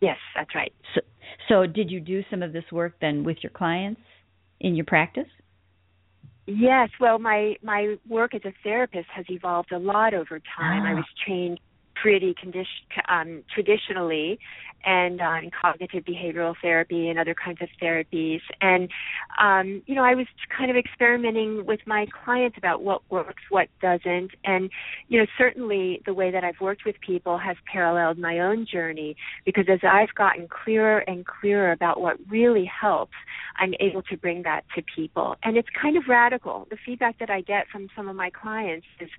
Yes, 0.00 0.16
that's 0.34 0.54
right. 0.54 0.72
So, 0.94 1.00
so 1.48 1.66
did 1.66 1.90
you 1.90 2.00
do 2.00 2.22
some 2.30 2.42
of 2.42 2.52
this 2.52 2.64
work 2.72 2.94
then 3.00 3.24
with 3.24 3.36
your 3.42 3.50
clients? 3.50 4.00
In 4.62 4.74
your 4.74 4.86
practice? 4.86 5.28
Yes, 6.46 6.88
well, 6.98 7.18
my 7.18 7.56
my 7.62 7.96
work 8.08 8.34
as 8.34 8.40
a 8.44 8.52
therapist 8.64 9.08
has 9.14 9.26
evolved 9.28 9.70
a 9.70 9.78
lot 9.78 10.14
over 10.14 10.40
time. 10.40 10.82
Ah. 10.82 10.90
I 10.90 10.94
was 10.94 11.04
trained 11.24 11.60
pretty 11.94 12.34
condition, 12.34 12.66
um, 13.08 13.42
traditionally 13.54 14.38
and 14.84 15.20
on 15.20 15.50
cognitive 15.60 16.04
behavioral 16.04 16.54
therapy 16.60 17.08
and 17.08 17.18
other 17.18 17.34
kinds 17.34 17.60
of 17.62 17.68
therapies. 17.80 18.40
And, 18.60 18.90
um, 19.40 19.82
you 19.86 19.94
know, 19.94 20.04
I 20.04 20.14
was 20.14 20.26
kind 20.56 20.70
of 20.70 20.76
experimenting 20.76 21.64
with 21.66 21.80
my 21.86 22.06
clients 22.24 22.58
about 22.58 22.82
what 22.82 23.02
works, 23.10 23.42
what 23.48 23.68
doesn't. 23.80 24.30
And, 24.44 24.70
you 25.08 25.18
know, 25.20 25.26
certainly 25.38 26.02
the 26.06 26.14
way 26.14 26.30
that 26.30 26.44
I've 26.44 26.60
worked 26.60 26.84
with 26.84 26.96
people 27.00 27.38
has 27.38 27.56
paralleled 27.70 28.18
my 28.18 28.40
own 28.40 28.66
journey 28.70 29.16
because 29.44 29.66
as 29.68 29.80
I've 29.82 30.14
gotten 30.14 30.48
clearer 30.48 30.98
and 30.98 31.24
clearer 31.26 31.72
about 31.72 32.00
what 32.00 32.16
really 32.28 32.64
helps, 32.64 33.14
I'm 33.58 33.74
able 33.80 34.02
to 34.02 34.16
bring 34.16 34.42
that 34.42 34.64
to 34.74 34.82
people. 34.82 35.36
And 35.42 35.56
it's 35.56 35.68
kind 35.80 35.96
of 35.96 36.04
radical. 36.08 36.66
The 36.70 36.76
feedback 36.84 37.18
that 37.18 37.30
I 37.30 37.42
get 37.42 37.66
from 37.70 37.88
some 37.94 38.08
of 38.08 38.16
my 38.16 38.30
clients 38.30 38.86
is, 39.00 39.10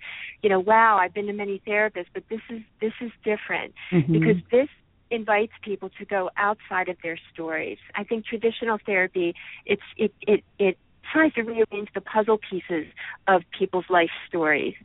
you 0.41 0.49
know, 0.49 0.59
wow, 0.59 0.97
I've 0.97 1.13
been 1.13 1.27
to 1.27 1.33
many 1.33 1.61
therapists, 1.65 2.07
but 2.13 2.23
this 2.29 2.41
is 2.49 2.61
this 2.81 2.93
is 3.01 3.11
different 3.23 3.73
mm-hmm. 3.91 4.11
because 4.11 4.37
this 4.51 4.69
invites 5.11 5.53
people 5.61 5.89
to 5.99 6.05
go 6.05 6.29
outside 6.37 6.89
of 6.89 6.97
their 7.03 7.19
stories. 7.33 7.77
I 7.95 8.03
think 8.03 8.25
traditional 8.25 8.79
therapy 8.85 9.35
it's 9.65 9.81
it 9.97 10.13
it 10.21 10.43
it 10.59 10.77
tries 11.11 11.33
to 11.33 11.43
rearrange 11.43 11.89
the 11.93 12.01
puzzle 12.01 12.39
pieces 12.49 12.85
of 13.27 13.43
people's 13.57 13.85
life 13.89 14.09
stories 14.27 14.75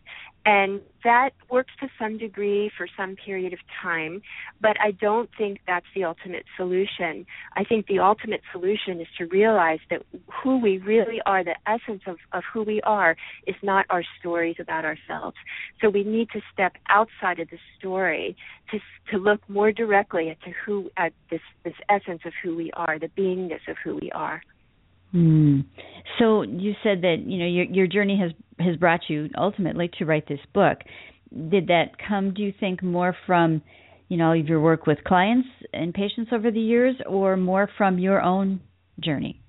and 0.45 0.81
that 1.05 1.31
works 1.51 1.73
to 1.81 1.89
some 1.99 2.19
degree 2.19 2.71
for 2.77 2.87
some 2.97 3.17
period 3.17 3.53
of 3.53 3.59
time, 3.83 4.23
but 4.61 4.77
I 4.81 4.93
don't 4.93 5.29
think 5.37 5.61
that's 5.67 5.87
the 5.95 6.05
ultimate 6.05 6.45
solution. 6.57 7.27
I 7.55 7.65
think 7.65 7.87
the 7.87 7.99
ultimate 7.99 8.41
solution 8.53 9.01
is 9.01 9.07
to 9.19 9.27
realize 9.27 9.81
that 9.91 10.03
who 10.43 10.59
we 10.59 10.79
really 10.79 11.21
are, 11.27 11.45
the 11.45 11.57
essence 11.67 12.03
of, 12.07 12.17
of 12.33 12.43
who 12.53 12.63
we 12.63 12.81
are, 12.83 13.17
is 13.47 13.57
not 13.63 13.87
our 13.91 14.03
stories 14.19 14.57
about 14.59 14.85
ourselves. 14.85 15.37
So 15.81 15.91
we 15.91 16.05
need 16.05 16.31
to 16.31 16.41
step 16.53 16.73
outside 16.89 17.41
of 17.41 17.51
the 17.51 17.59
story 17.79 18.37
to 18.71 18.79
to 19.11 19.19
look 19.19 19.41
more 19.49 19.73
directly 19.73 20.29
at 20.31 20.37
who 20.65 20.91
at 20.97 21.13
this 21.31 21.41
this 21.65 21.75
essence 21.89 22.23
of 22.25 22.33
who 22.43 22.57
we 22.57 22.71
are, 22.73 22.99
the 22.99 23.09
beingness 23.09 23.67
of 23.69 23.77
who 23.83 23.97
we 23.97 24.11
are. 24.13 24.43
Hmm. 25.13 25.61
So 26.19 26.43
you 26.43 26.75
said 26.83 27.03
that 27.03 27.17
you 27.27 27.39
know 27.39 27.47
your 27.47 27.65
your 27.65 27.87
journey 27.87 28.19
has 28.21 28.33
has 28.65 28.77
brought 28.77 29.01
you 29.09 29.29
ultimately 29.37 29.91
to 29.99 30.05
write 30.05 30.29
this 30.29 30.41
book. 30.53 30.79
Did 31.31 31.69
that 31.69 31.93
come, 32.07 32.33
do 32.35 32.43
you 32.43 32.53
think, 32.59 32.83
more 32.83 33.15
from 33.27 33.63
you 34.09 34.17
know 34.17 34.33
your 34.33 34.61
work 34.61 34.87
with 34.87 35.05
clients 35.05 35.49
and 35.73 35.95
patients 35.95 36.31
over 36.33 36.51
the 36.51 36.61
years, 36.61 36.97
or 37.07 37.37
more 37.37 37.69
from 37.79 37.99
your 37.99 38.21
own 38.21 38.61
journey? 39.01 39.41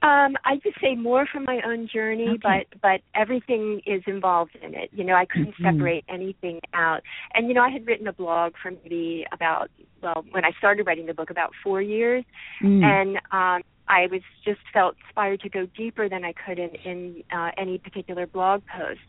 Um, 0.00 0.36
I 0.44 0.60
just 0.62 0.80
say 0.80 0.94
more 0.94 1.26
from 1.32 1.44
my 1.44 1.60
own 1.66 1.88
journey, 1.92 2.28
okay. 2.28 2.66
but 2.70 2.80
but 2.80 3.00
everything 3.20 3.80
is 3.84 4.02
involved 4.06 4.56
in 4.62 4.74
it. 4.74 4.90
You 4.92 5.02
know, 5.02 5.14
I 5.14 5.24
couldn't 5.24 5.54
mm-hmm. 5.54 5.76
separate 5.76 6.04
anything 6.08 6.60
out. 6.72 7.00
And 7.34 7.48
you 7.48 7.54
know, 7.54 7.62
I 7.62 7.70
had 7.70 7.84
written 7.84 8.06
a 8.06 8.12
blog 8.12 8.52
for 8.62 8.70
maybe 8.70 9.26
about 9.32 9.70
well, 10.00 10.24
when 10.30 10.44
I 10.44 10.50
started 10.58 10.86
writing 10.86 11.06
the 11.06 11.14
book, 11.14 11.30
about 11.30 11.50
four 11.64 11.82
years, 11.82 12.24
mm. 12.62 12.84
and 12.84 13.16
um, 13.32 13.62
I 13.88 14.06
was 14.10 14.22
just 14.44 14.60
felt 14.72 14.96
inspired 15.06 15.40
to 15.40 15.48
go 15.48 15.66
deeper 15.76 16.08
than 16.08 16.24
I 16.24 16.32
could 16.32 16.58
in, 16.58 16.70
in 16.84 17.22
uh, 17.32 17.50
any 17.56 17.78
particular 17.78 18.26
blog 18.26 18.62
post. 18.66 19.00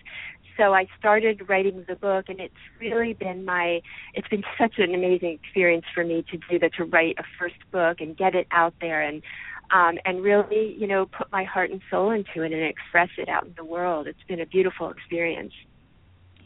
So 0.57 0.73
I 0.73 0.87
started 0.99 1.47
writing 1.47 1.85
the 1.87 1.95
book, 1.95 2.25
and 2.27 2.39
it's 2.39 2.53
really 2.81 3.13
been 3.13 3.45
my 3.45 3.81
it's 4.13 4.27
been 4.27 4.43
such 4.57 4.73
an 4.77 4.93
amazing 4.93 5.39
experience 5.41 5.85
for 5.93 6.03
me 6.03 6.25
to 6.31 6.37
do 6.49 6.59
that 6.59 6.73
to 6.75 6.83
write 6.83 7.15
a 7.17 7.23
first 7.39 7.55
book 7.71 8.01
and 8.01 8.17
get 8.17 8.35
it 8.35 8.47
out 8.51 8.73
there 8.81 9.01
and 9.01 9.23
um, 9.71 9.97
and 10.03 10.21
really 10.21 10.75
you 10.77 10.85
know 10.85 11.05
put 11.05 11.31
my 11.31 11.45
heart 11.45 11.71
and 11.71 11.81
soul 11.89 12.11
into 12.11 12.41
it 12.43 12.51
and 12.51 12.63
express 12.63 13.09
it 13.17 13.29
out 13.29 13.45
in 13.45 13.53
the 13.55 13.63
world. 13.63 14.07
It's 14.07 14.23
been 14.27 14.41
a 14.41 14.45
beautiful 14.45 14.89
experience. 14.89 15.53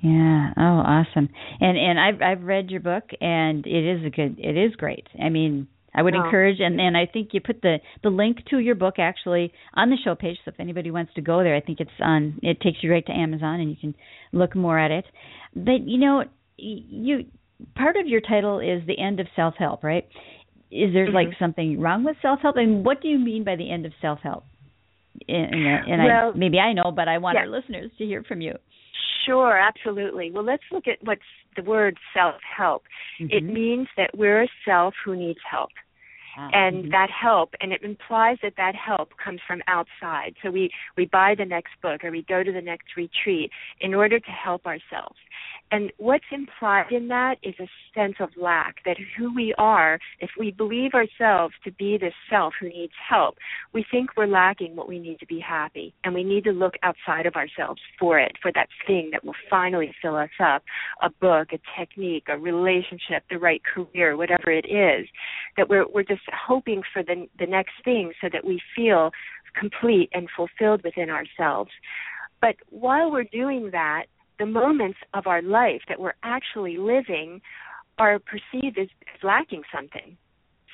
Yeah. 0.01 0.51
Oh, 0.57 0.83
awesome. 0.85 1.29
And 1.59 1.77
and 1.77 1.99
I've 1.99 2.21
I've 2.21 2.43
read 2.43 2.69
your 2.69 2.81
book, 2.81 3.05
and 3.19 3.65
it 3.65 3.97
is 3.97 4.05
a 4.05 4.09
good. 4.09 4.37
It 4.37 4.57
is 4.57 4.75
great. 4.75 5.07
I 5.19 5.29
mean, 5.29 5.67
I 5.95 6.01
would 6.01 6.15
oh. 6.15 6.23
encourage, 6.23 6.59
and 6.59 6.79
and 6.79 6.97
I 6.97 7.05
think 7.05 7.29
you 7.33 7.41
put 7.41 7.61
the 7.61 7.77
the 8.01 8.09
link 8.09 8.37
to 8.49 8.59
your 8.59 8.75
book 8.75 8.95
actually 8.97 9.53
on 9.73 9.89
the 9.89 9.97
show 10.03 10.15
page. 10.15 10.37
So 10.43 10.51
if 10.51 10.59
anybody 10.59 10.91
wants 10.91 11.13
to 11.15 11.21
go 11.21 11.43
there, 11.43 11.55
I 11.55 11.61
think 11.61 11.79
it's 11.79 11.91
on. 11.99 12.39
It 12.41 12.61
takes 12.61 12.77
you 12.81 12.91
right 12.91 13.05
to 13.05 13.11
Amazon, 13.11 13.59
and 13.59 13.69
you 13.69 13.75
can 13.79 13.95
look 14.31 14.55
more 14.55 14.79
at 14.79 14.91
it. 14.91 15.05
But 15.55 15.85
you 15.87 15.97
know, 15.97 16.23
you 16.57 17.25
part 17.75 17.95
of 17.97 18.07
your 18.07 18.21
title 18.21 18.59
is 18.59 18.85
the 18.87 18.99
end 18.99 19.19
of 19.19 19.27
self 19.35 19.55
help, 19.57 19.83
right? 19.83 20.07
Is 20.71 20.91
there 20.93 21.05
mm-hmm. 21.05 21.15
like 21.15 21.27
something 21.39 21.79
wrong 21.79 22.03
with 22.03 22.17
self 22.21 22.39
help? 22.41 22.57
And 22.57 22.83
what 22.83 23.01
do 23.01 23.07
you 23.07 23.19
mean 23.19 23.43
by 23.43 23.55
the 23.55 23.69
end 23.69 23.85
of 23.85 23.91
self 24.01 24.19
help? 24.21 24.43
And, 25.27 25.53
and 25.53 26.03
well, 26.03 26.31
I, 26.33 26.37
maybe 26.37 26.57
I 26.57 26.73
know, 26.73 26.91
but 26.91 27.07
I 27.07 27.19
want 27.19 27.35
yeah. 27.35 27.41
our 27.41 27.47
listeners 27.47 27.91
to 27.99 28.05
hear 28.05 28.23
from 28.23 28.41
you. 28.41 28.53
Sure, 29.25 29.57
absolutely. 29.57 30.31
Well, 30.31 30.43
let's 30.43 30.63
look 30.71 30.87
at 30.87 30.97
what's 31.05 31.21
the 31.55 31.63
word 31.63 31.97
self 32.13 32.35
help. 32.57 32.83
Mm-hmm. 33.21 33.37
It 33.37 33.43
means 33.43 33.87
that 33.95 34.09
we're 34.15 34.43
a 34.43 34.47
self 34.65 34.93
who 35.05 35.15
needs 35.15 35.39
help. 35.49 35.69
And 36.35 36.75
mm-hmm. 36.75 36.91
that 36.91 37.09
help 37.09 37.53
and 37.61 37.71
it 37.71 37.83
implies 37.83 38.37
that 38.41 38.53
that 38.57 38.75
help 38.75 39.09
comes 39.23 39.39
from 39.45 39.61
outside 39.67 40.33
so 40.41 40.49
we 40.49 40.69
we 40.97 41.05
buy 41.05 41.35
the 41.37 41.45
next 41.45 41.71
book 41.81 42.03
or 42.03 42.11
we 42.11 42.23
go 42.27 42.43
to 42.43 42.51
the 42.51 42.61
next 42.61 42.97
retreat 42.97 43.51
in 43.79 43.93
order 43.93 44.19
to 44.19 44.31
help 44.31 44.65
ourselves 44.65 45.17
and 45.73 45.91
what's 45.97 46.25
implied 46.31 46.91
in 46.91 47.07
that 47.07 47.37
is 47.41 47.55
a 47.59 47.67
sense 47.95 48.15
of 48.19 48.29
lack 48.39 48.75
that 48.85 48.97
who 49.17 49.33
we 49.33 49.55
are, 49.57 49.99
if 50.19 50.29
we 50.37 50.51
believe 50.51 50.91
ourselves 50.93 51.55
to 51.63 51.71
be 51.71 51.97
this 51.97 52.13
self 52.29 52.53
who 52.59 52.69
needs 52.69 52.93
help, 53.09 53.37
we 53.73 53.83
think 53.89 54.11
we're 54.15 54.27
lacking 54.27 54.75
what 54.75 54.87
we 54.87 54.99
need 54.99 55.19
to 55.19 55.25
be 55.25 55.39
happy. 55.39 55.91
And 56.03 56.13
we 56.13 56.23
need 56.23 56.43
to 56.43 56.51
look 56.51 56.75
outside 56.83 57.25
of 57.25 57.35
ourselves 57.35 57.81
for 57.99 58.19
it, 58.19 58.33
for 58.39 58.51
that 58.53 58.67
thing 58.85 59.09
that 59.13 59.25
will 59.25 59.33
finally 59.49 59.91
fill 59.99 60.15
us 60.15 60.29
up 60.39 60.61
a 61.01 61.09
book, 61.09 61.47
a 61.53 61.59
technique, 61.79 62.25
a 62.27 62.37
relationship, 62.37 63.23
the 63.31 63.39
right 63.39 63.61
career, 63.63 64.15
whatever 64.15 64.51
it 64.51 64.65
is. 64.65 65.07
That 65.57 65.69
we're, 65.69 65.85
we're 65.87 66.03
just 66.03 66.23
hoping 66.31 66.81
for 66.91 67.03
the, 67.03 67.27
the 67.37 67.45
next 67.45 67.73
thing 67.83 68.13
so 68.21 68.29
that 68.31 68.45
we 68.45 68.59
feel 68.75 69.11
complete 69.57 70.09
and 70.13 70.27
fulfilled 70.35 70.81
within 70.83 71.09
ourselves. 71.09 71.71
But 72.41 72.55
while 72.69 73.11
we're 73.11 73.23
doing 73.23 73.69
that, 73.71 74.05
the 74.39 74.45
moments 74.45 74.97
of 75.13 75.27
our 75.27 75.41
life 75.41 75.81
that 75.87 75.99
we're 75.99 76.15
actually 76.23 76.77
living 76.77 77.41
are 77.97 78.19
perceived 78.19 78.77
as, 78.77 78.87
as 79.13 79.23
lacking 79.23 79.61
something. 79.73 80.17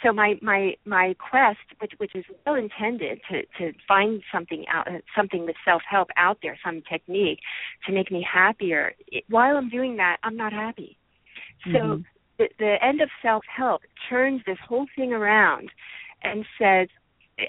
So 0.04 0.14
my 0.14 0.36
my 0.42 0.76
my 0.86 1.14
quest, 1.20 1.60
which 1.80 1.92
which 1.98 2.16
is 2.16 2.24
well 2.46 2.56
intended 2.56 3.20
to 3.30 3.42
to 3.58 3.78
find 3.86 4.22
something 4.34 4.64
out, 4.72 4.88
something 5.16 5.46
with 5.46 5.58
self 5.66 5.82
help 5.90 6.08
out 6.16 6.38
there, 6.42 6.58
some 6.64 6.82
technique 6.90 7.40
to 7.86 7.92
make 7.92 8.10
me 8.10 8.26
happier. 8.32 8.94
It, 9.08 9.26
while 9.28 9.58
I'm 9.58 9.70
doing 9.70 9.98
that, 9.98 10.18
I'm 10.24 10.38
not 10.38 10.54
happy. 10.54 10.98
So 11.66 11.72
mm-hmm. 11.72 12.02
The, 12.40 12.50
the 12.58 12.76
end 12.84 13.02
of 13.02 13.10
self 13.22 13.44
help 13.56 13.82
turns 14.10 14.42
this 14.48 14.58
whole 14.68 14.88
thing 14.96 15.14
around 15.14 15.70
and 16.24 16.46
says, 16.60 16.88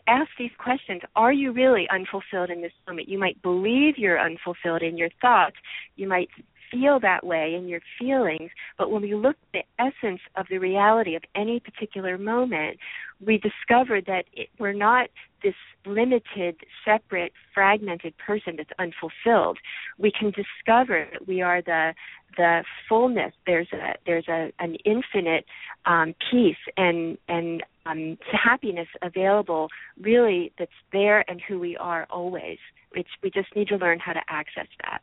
ask 0.06 0.28
these 0.38 0.50
questions. 0.58 1.00
Are 1.16 1.32
you 1.32 1.52
really 1.52 1.88
unfulfilled 1.90 2.50
in 2.50 2.60
this 2.60 2.72
moment? 2.86 3.08
You 3.08 3.18
might 3.18 3.40
believe 3.42 3.94
you're 3.96 4.20
unfulfilled 4.20 4.82
in 4.82 4.98
your 4.98 5.08
thoughts. 5.20 5.56
You 5.96 6.08
might 6.08 6.28
feel 6.70 7.00
that 7.00 7.24
way 7.24 7.54
in 7.54 7.68
your 7.68 7.80
feelings, 7.98 8.50
but 8.78 8.90
when 8.90 9.02
we 9.02 9.14
look 9.14 9.36
at 9.54 9.64
the 9.78 9.84
essence 9.84 10.20
of 10.36 10.46
the 10.50 10.58
reality 10.58 11.14
of 11.14 11.22
any 11.34 11.60
particular 11.60 12.18
moment, 12.18 12.78
we 13.24 13.38
discover 13.38 14.00
that 14.00 14.24
it, 14.32 14.48
we're 14.58 14.72
not 14.72 15.08
this 15.42 15.54
limited, 15.86 16.56
separate, 16.84 17.32
fragmented 17.54 18.14
person 18.18 18.54
that's 18.56 18.70
unfulfilled. 18.78 19.58
We 19.98 20.12
can 20.12 20.32
discover 20.32 21.06
that 21.12 21.26
we 21.26 21.42
are 21.42 21.62
the 21.62 21.94
the 22.36 22.64
fullness. 22.88 23.32
There's 23.46 23.68
a 23.72 23.94
there's 24.06 24.28
a 24.28 24.52
an 24.58 24.76
infinite 24.84 25.44
um, 25.86 26.14
peace 26.30 26.56
and 26.76 27.18
and 27.28 27.62
um, 27.86 28.18
happiness 28.32 28.88
available. 29.02 29.68
Really, 30.00 30.52
that's 30.58 30.70
there 30.92 31.28
and 31.28 31.40
who 31.46 31.58
we 31.58 31.76
are 31.76 32.06
always. 32.10 32.58
It's 32.92 33.08
we 33.22 33.30
just 33.30 33.54
need 33.56 33.68
to 33.68 33.76
learn 33.76 33.98
how 33.98 34.12
to 34.12 34.22
access 34.28 34.68
that. 34.82 35.02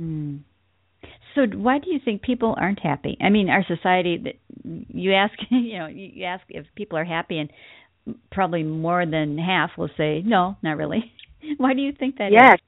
Mm. 0.00 0.40
So 1.34 1.42
why 1.56 1.78
do 1.78 1.90
you 1.90 2.00
think 2.04 2.22
people 2.22 2.54
aren't 2.58 2.80
happy? 2.80 3.16
I 3.20 3.28
mean, 3.28 3.48
our 3.48 3.64
society 3.64 4.18
that 4.24 4.34
you 4.64 5.12
ask, 5.12 5.34
you 5.50 5.78
know, 5.78 5.86
you 5.86 6.24
ask 6.24 6.42
if 6.48 6.66
people 6.74 6.98
are 6.98 7.04
happy 7.04 7.38
and 7.38 7.50
probably 8.32 8.62
more 8.62 9.04
than 9.06 9.38
half 9.38 9.70
will 9.76 9.90
say 9.96 10.22
no, 10.24 10.56
not 10.62 10.76
really. 10.76 11.12
why 11.58 11.74
do 11.74 11.80
you 11.80 11.92
think 11.92 12.18
that 12.18 12.32
yes. 12.32 12.54
Is? 12.54 12.67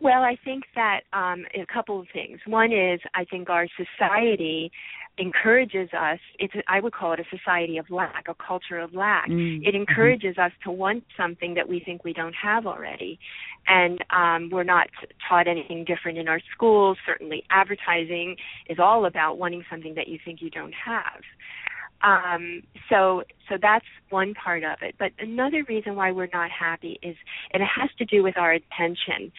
Well, 0.00 0.22
I 0.22 0.36
think 0.44 0.64
that 0.74 1.00
um, 1.12 1.44
a 1.54 1.64
couple 1.72 2.00
of 2.00 2.06
things. 2.12 2.40
One 2.46 2.72
is 2.72 3.00
I 3.14 3.24
think 3.24 3.48
our 3.48 3.66
society 3.76 4.70
encourages 5.18 5.88
us. 5.98 6.18
It's 6.38 6.52
I 6.68 6.80
would 6.80 6.92
call 6.92 7.14
it 7.14 7.20
a 7.20 7.36
society 7.36 7.78
of 7.78 7.88
lack, 7.90 8.26
a 8.28 8.34
culture 8.34 8.78
of 8.78 8.94
lack. 8.94 9.28
Mm-hmm. 9.28 9.64
It 9.66 9.74
encourages 9.74 10.36
us 10.36 10.52
to 10.64 10.70
want 10.70 11.04
something 11.16 11.54
that 11.54 11.68
we 11.68 11.80
think 11.80 12.04
we 12.04 12.12
don't 12.12 12.34
have 12.34 12.66
already, 12.66 13.18
and 13.66 14.04
um, 14.10 14.50
we're 14.50 14.64
not 14.64 14.88
taught 15.28 15.48
anything 15.48 15.84
different 15.84 16.18
in 16.18 16.28
our 16.28 16.40
schools. 16.54 16.98
Certainly, 17.06 17.44
advertising 17.50 18.36
is 18.68 18.78
all 18.78 19.06
about 19.06 19.38
wanting 19.38 19.64
something 19.70 19.94
that 19.94 20.08
you 20.08 20.18
think 20.22 20.42
you 20.42 20.50
don't 20.50 20.74
have. 20.74 21.22
Um, 22.02 22.62
so 22.90 23.22
so 23.48 23.56
that's 23.60 23.86
one 24.10 24.34
part 24.34 24.64
of 24.64 24.78
it. 24.82 24.96
But 24.98 25.12
another 25.18 25.64
reason 25.68 25.96
why 25.96 26.12
we're 26.12 26.28
not 26.32 26.50
happy 26.50 26.98
is 27.02 27.16
and 27.52 27.62
it 27.62 27.68
has 27.74 27.90
to 27.98 28.04
do 28.04 28.22
with 28.22 28.36
our 28.36 28.52
attention. 28.52 29.32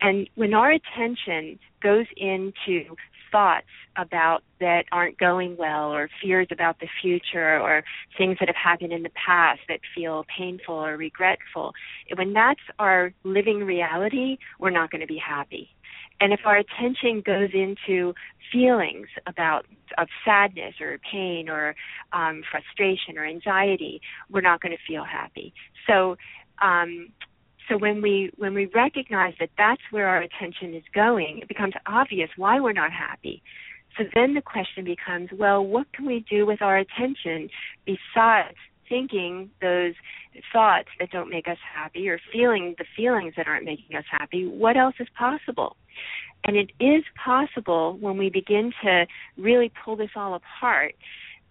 And 0.00 0.28
when 0.34 0.54
our 0.54 0.72
attention 0.72 1.58
goes 1.82 2.06
into 2.16 2.96
thoughts 3.32 3.66
about 3.96 4.42
that 4.60 4.84
aren't 4.92 5.18
going 5.18 5.56
well 5.56 5.90
or 5.92 6.08
fears 6.22 6.46
about 6.50 6.78
the 6.80 6.86
future 7.00 7.58
or 7.58 7.82
things 8.16 8.36
that 8.38 8.48
have 8.48 8.56
happened 8.56 8.92
in 8.92 9.02
the 9.02 9.10
past 9.10 9.60
that 9.68 9.80
feel 9.94 10.24
painful 10.36 10.74
or 10.74 10.96
regretful 10.96 11.72
when 12.16 12.34
that's 12.34 12.60
our 12.78 13.12
living 13.24 13.64
reality 13.64 14.36
we're 14.60 14.70
not 14.70 14.90
going 14.90 15.00
to 15.00 15.06
be 15.06 15.18
happy 15.18 15.70
and 16.22 16.32
if 16.32 16.40
our 16.44 16.56
attention 16.56 17.20
goes 17.26 17.50
into 17.52 18.14
feelings 18.52 19.08
about 19.26 19.66
of 19.98 20.06
sadness 20.24 20.74
or 20.80 20.98
pain 21.10 21.48
or 21.48 21.74
um, 22.12 22.42
frustration 22.48 23.18
or 23.18 23.26
anxiety, 23.26 24.00
we're 24.30 24.40
not 24.40 24.62
going 24.62 24.70
to 24.70 24.78
feel 24.86 25.04
happy. 25.04 25.52
So, 25.86 26.16
um, 26.62 27.08
so 27.68 27.76
when 27.76 28.00
we 28.00 28.30
when 28.36 28.54
we 28.54 28.66
recognize 28.66 29.34
that 29.40 29.50
that's 29.58 29.82
where 29.90 30.06
our 30.06 30.22
attention 30.22 30.74
is 30.74 30.84
going, 30.94 31.40
it 31.42 31.48
becomes 31.48 31.74
obvious 31.86 32.30
why 32.36 32.60
we're 32.60 32.72
not 32.72 32.92
happy. 32.92 33.42
So 33.98 34.04
then 34.14 34.34
the 34.34 34.42
question 34.42 34.84
becomes, 34.84 35.30
well, 35.36 35.66
what 35.66 35.92
can 35.92 36.06
we 36.06 36.24
do 36.30 36.46
with 36.46 36.62
our 36.62 36.78
attention 36.78 37.50
besides 37.84 38.56
thinking 38.92 39.50
those 39.62 39.94
thoughts 40.52 40.88
that 41.00 41.10
don't 41.10 41.30
make 41.30 41.48
us 41.48 41.56
happy 41.74 42.10
or 42.10 42.20
feeling 42.30 42.74
the 42.76 42.84
feelings 42.94 43.32
that 43.38 43.48
aren't 43.48 43.64
making 43.64 43.96
us 43.96 44.04
happy? 44.10 44.46
What 44.46 44.76
else 44.76 44.94
is 45.00 45.08
possible? 45.18 45.76
And 46.44 46.58
it 46.58 46.72
is 46.78 47.02
possible 47.24 47.96
when 47.98 48.18
we 48.18 48.28
begin 48.28 48.70
to 48.84 49.06
really 49.38 49.72
pull 49.82 49.96
this 49.96 50.10
all 50.14 50.34
apart 50.34 50.94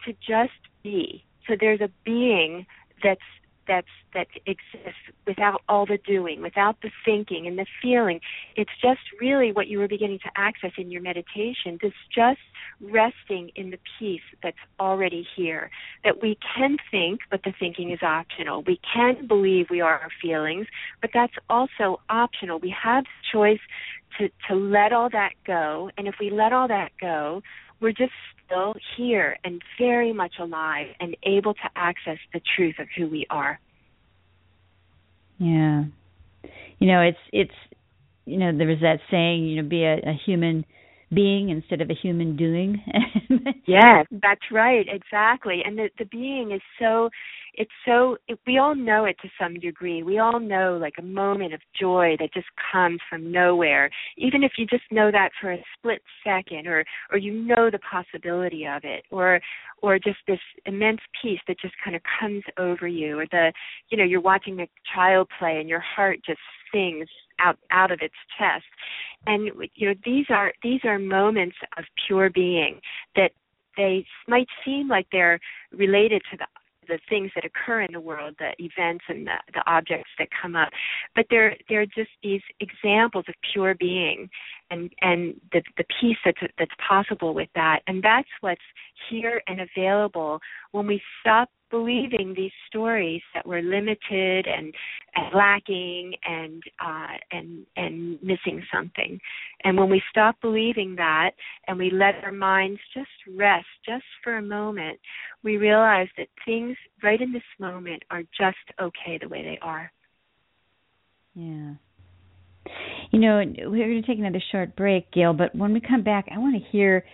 to 0.05 0.13
just 0.13 0.53
be. 0.83 1.23
So 1.47 1.55
there's 1.59 1.81
a 1.81 1.89
being 2.05 2.67
that's 3.03 3.21
that's 3.67 3.87
that 4.13 4.27
exists 4.45 4.99
without 5.25 5.61
all 5.69 5.85
the 5.85 5.97
doing, 6.05 6.41
without 6.41 6.75
the 6.81 6.89
thinking 7.05 7.47
and 7.47 7.57
the 7.57 7.65
feeling. 7.81 8.19
It's 8.55 8.71
just 8.81 8.99
really 9.19 9.51
what 9.51 9.67
you 9.67 9.79
were 9.79 9.87
beginning 9.87 10.19
to 10.19 10.31
access 10.35 10.71
in 10.77 10.91
your 10.91 11.01
meditation. 11.01 11.79
This 11.81 11.93
just 12.13 12.39
resting 12.81 13.51
in 13.55 13.71
the 13.71 13.79
peace 13.99 14.21
that's 14.43 14.57
already 14.79 15.25
here. 15.35 15.69
That 16.03 16.21
we 16.21 16.37
can 16.55 16.77
think, 16.89 17.21
but 17.29 17.43
the 17.43 17.53
thinking 17.57 17.91
is 17.91 18.01
optional. 18.01 18.63
We 18.63 18.79
can 18.93 19.27
believe 19.27 19.67
we 19.69 19.81
are 19.81 19.99
our 19.99 20.09
feelings, 20.21 20.67
but 21.01 21.11
that's 21.13 21.35
also 21.49 22.01
optional. 22.09 22.59
We 22.59 22.75
have 22.83 23.05
choice 23.31 23.59
to 24.17 24.29
to 24.49 24.55
let 24.55 24.91
all 24.91 25.09
that 25.09 25.31
go 25.47 25.89
and 25.97 26.05
if 26.07 26.15
we 26.19 26.29
let 26.29 26.51
all 26.51 26.67
that 26.67 26.91
go 26.99 27.41
we're 27.79 27.91
just 27.91 28.11
still 28.51 28.73
here 28.97 29.37
and 29.43 29.61
very 29.79 30.13
much 30.13 30.33
alive 30.39 30.87
and 30.99 31.15
able 31.23 31.53
to 31.53 31.69
access 31.75 32.17
the 32.33 32.41
truth 32.55 32.75
of 32.79 32.87
who 32.97 33.07
we 33.07 33.25
are 33.29 33.59
yeah 35.37 35.83
you 36.79 36.87
know 36.87 37.01
it's 37.01 37.17
it's 37.31 37.51
you 38.25 38.37
know 38.37 38.55
there 38.55 38.67
was 38.67 38.79
that 38.81 38.99
saying 39.09 39.45
you 39.45 39.61
know 39.61 39.67
be 39.67 39.83
a, 39.83 39.95
a 39.95 40.19
human 40.25 40.65
being 41.13 41.49
instead 41.49 41.81
of 41.81 41.89
a 41.89 41.93
human 41.93 42.35
doing. 42.37 42.81
yes, 43.67 44.05
that's 44.11 44.51
right, 44.51 44.85
exactly. 44.87 45.61
And 45.65 45.77
the 45.77 45.89
the 45.99 46.05
being 46.05 46.51
is 46.51 46.61
so 46.79 47.09
it's 47.55 47.71
so 47.85 48.17
it, 48.27 48.39
we 48.47 48.57
all 48.57 48.75
know 48.75 49.05
it 49.05 49.17
to 49.21 49.29
some 49.39 49.59
degree. 49.59 50.03
We 50.03 50.19
all 50.19 50.39
know 50.39 50.77
like 50.79 50.95
a 50.97 51.03
moment 51.03 51.53
of 51.53 51.61
joy 51.79 52.15
that 52.19 52.33
just 52.33 52.47
comes 52.71 52.99
from 53.09 53.31
nowhere. 53.31 53.89
Even 54.17 54.43
if 54.43 54.53
you 54.57 54.65
just 54.65 54.83
know 54.91 55.11
that 55.11 55.31
for 55.39 55.51
a 55.51 55.63
split 55.77 56.01
second 56.23 56.67
or 56.67 56.83
or 57.11 57.17
you 57.17 57.33
know 57.33 57.69
the 57.69 57.79
possibility 57.79 58.65
of 58.65 58.83
it 58.83 59.03
or 59.11 59.39
or 59.81 59.97
just 59.97 60.19
this 60.27 60.39
immense 60.65 61.01
peace 61.21 61.39
that 61.47 61.59
just 61.59 61.73
kind 61.83 61.95
of 61.95 62.01
comes 62.19 62.43
over 62.57 62.87
you 62.87 63.19
or 63.19 63.25
the 63.31 63.51
you 63.89 63.97
know 63.97 64.03
you're 64.03 64.21
watching 64.21 64.59
a 64.61 64.67
child 64.95 65.27
play 65.37 65.59
and 65.59 65.67
your 65.67 65.81
heart 65.81 66.19
just 66.25 66.39
sings 66.73 67.07
out 67.39 67.57
out 67.71 67.91
of 67.91 67.99
its 68.01 68.15
chest 68.37 68.65
and 69.25 69.49
you 69.73 69.87
know 69.87 69.95
these 70.05 70.25
are 70.29 70.53
these 70.63 70.81
are 70.83 70.99
moments 70.99 71.55
of 71.77 71.83
pure 72.07 72.29
being 72.29 72.79
that 73.15 73.31
they 73.77 74.05
might 74.27 74.47
seem 74.63 74.87
like 74.87 75.07
they're 75.11 75.39
related 75.71 76.21
to 76.29 76.37
the 76.37 76.45
the 76.91 76.99
things 77.09 77.31
that 77.35 77.45
occur 77.45 77.81
in 77.81 77.93
the 77.93 78.01
world, 78.01 78.35
the 78.37 78.51
events 78.59 79.05
and 79.07 79.25
the, 79.25 79.35
the 79.53 79.63
objects 79.65 80.09
that 80.19 80.27
come 80.39 80.55
up. 80.55 80.69
But 81.15 81.25
they're 81.29 81.55
they're 81.69 81.85
just 81.85 82.11
these 82.21 82.41
examples 82.59 83.25
of 83.29 83.35
pure 83.53 83.73
being 83.75 84.29
and 84.71 84.91
and 85.01 85.35
the 85.51 85.61
the 85.77 85.85
peace 85.99 86.17
that's 86.25 86.39
that's 86.57 86.71
possible 86.87 87.33
with 87.33 87.49
that. 87.55 87.81
And 87.87 88.01
that's 88.01 88.29
what's 88.41 88.61
here 89.09 89.41
and 89.47 89.61
available 89.61 90.39
when 90.71 90.87
we 90.87 91.01
stop 91.19 91.49
believing 91.71 92.33
these 92.35 92.51
stories 92.67 93.21
that 93.33 93.47
we're 93.47 93.61
limited 93.61 94.45
and, 94.45 94.75
and 95.15 95.33
lacking 95.33 96.13
and 96.25 96.61
uh, 96.85 97.17
and 97.31 97.65
and 97.77 98.21
missing 98.21 98.61
something. 98.73 99.19
And 99.63 99.77
when 99.77 99.89
we 99.89 100.01
stop 100.09 100.35
believing 100.41 100.95
that 100.97 101.31
and 101.67 101.77
we 101.77 101.89
let 101.89 102.23
our 102.23 102.31
minds 102.31 102.79
just 102.93 103.09
rest 103.35 103.65
just 103.85 104.03
for 104.23 104.37
a 104.37 104.41
moment, 104.41 104.99
we 105.43 105.57
realize 105.57 106.07
that 106.17 106.27
things 106.45 106.77
right 107.01 107.21
in 107.21 107.31
this 107.31 107.41
moment 107.59 108.03
are 108.11 108.23
just 108.37 108.57
okay 108.79 109.17
the 109.19 109.29
way 109.29 109.43
they 109.43 109.59
are. 109.61 109.91
Yeah. 111.33 111.73
You 113.11 113.19
know, 113.19 113.37
we're 113.37 113.87
going 113.87 114.01
to 114.01 114.07
take 114.07 114.19
another 114.19 114.41
short 114.51 114.75
break, 114.75 115.11
Gail, 115.11 115.33
but 115.33 115.55
when 115.55 115.73
we 115.73 115.81
come 115.81 116.03
back, 116.03 116.27
I 116.33 116.37
want 116.37 116.55
to 116.55 116.69
hear 116.71 117.05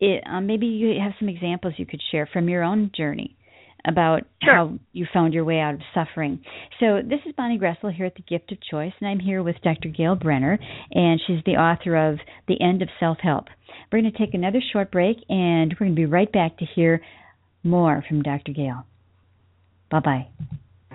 it, 0.00 0.22
um, 0.26 0.46
maybe 0.46 0.66
you 0.66 1.00
have 1.00 1.12
some 1.18 1.28
examples 1.28 1.74
you 1.76 1.86
could 1.86 2.02
share 2.10 2.28
from 2.30 2.48
your 2.48 2.62
own 2.62 2.90
journey 2.94 3.36
about 3.86 4.22
sure. 4.42 4.54
how 4.54 4.78
you 4.92 5.06
found 5.12 5.32
your 5.32 5.44
way 5.44 5.60
out 5.60 5.74
of 5.74 5.80
suffering. 5.94 6.40
So, 6.80 7.00
this 7.02 7.20
is 7.26 7.34
Bonnie 7.36 7.58
Groessl 7.58 7.94
here 7.94 8.06
at 8.06 8.14
The 8.14 8.22
Gift 8.22 8.52
of 8.52 8.58
Choice, 8.60 8.92
and 9.00 9.08
I'm 9.08 9.20
here 9.20 9.42
with 9.42 9.56
Dr. 9.62 9.88
Gail 9.88 10.16
Brenner, 10.16 10.58
and 10.90 11.20
she's 11.26 11.42
the 11.46 11.52
author 11.52 11.96
of 11.96 12.18
The 12.48 12.60
End 12.60 12.82
of 12.82 12.88
Self 12.98 13.18
Help. 13.22 13.46
We're 13.90 14.00
going 14.00 14.12
to 14.12 14.18
take 14.18 14.34
another 14.34 14.60
short 14.72 14.90
break, 14.90 15.18
and 15.28 15.72
we're 15.72 15.86
going 15.86 15.94
to 15.94 16.00
be 16.00 16.06
right 16.06 16.30
back 16.30 16.58
to 16.58 16.66
hear 16.74 17.00
more 17.62 18.04
from 18.08 18.22
Dr. 18.22 18.52
Gail. 18.52 18.84
Bye 19.90 20.00
bye. 20.00 20.26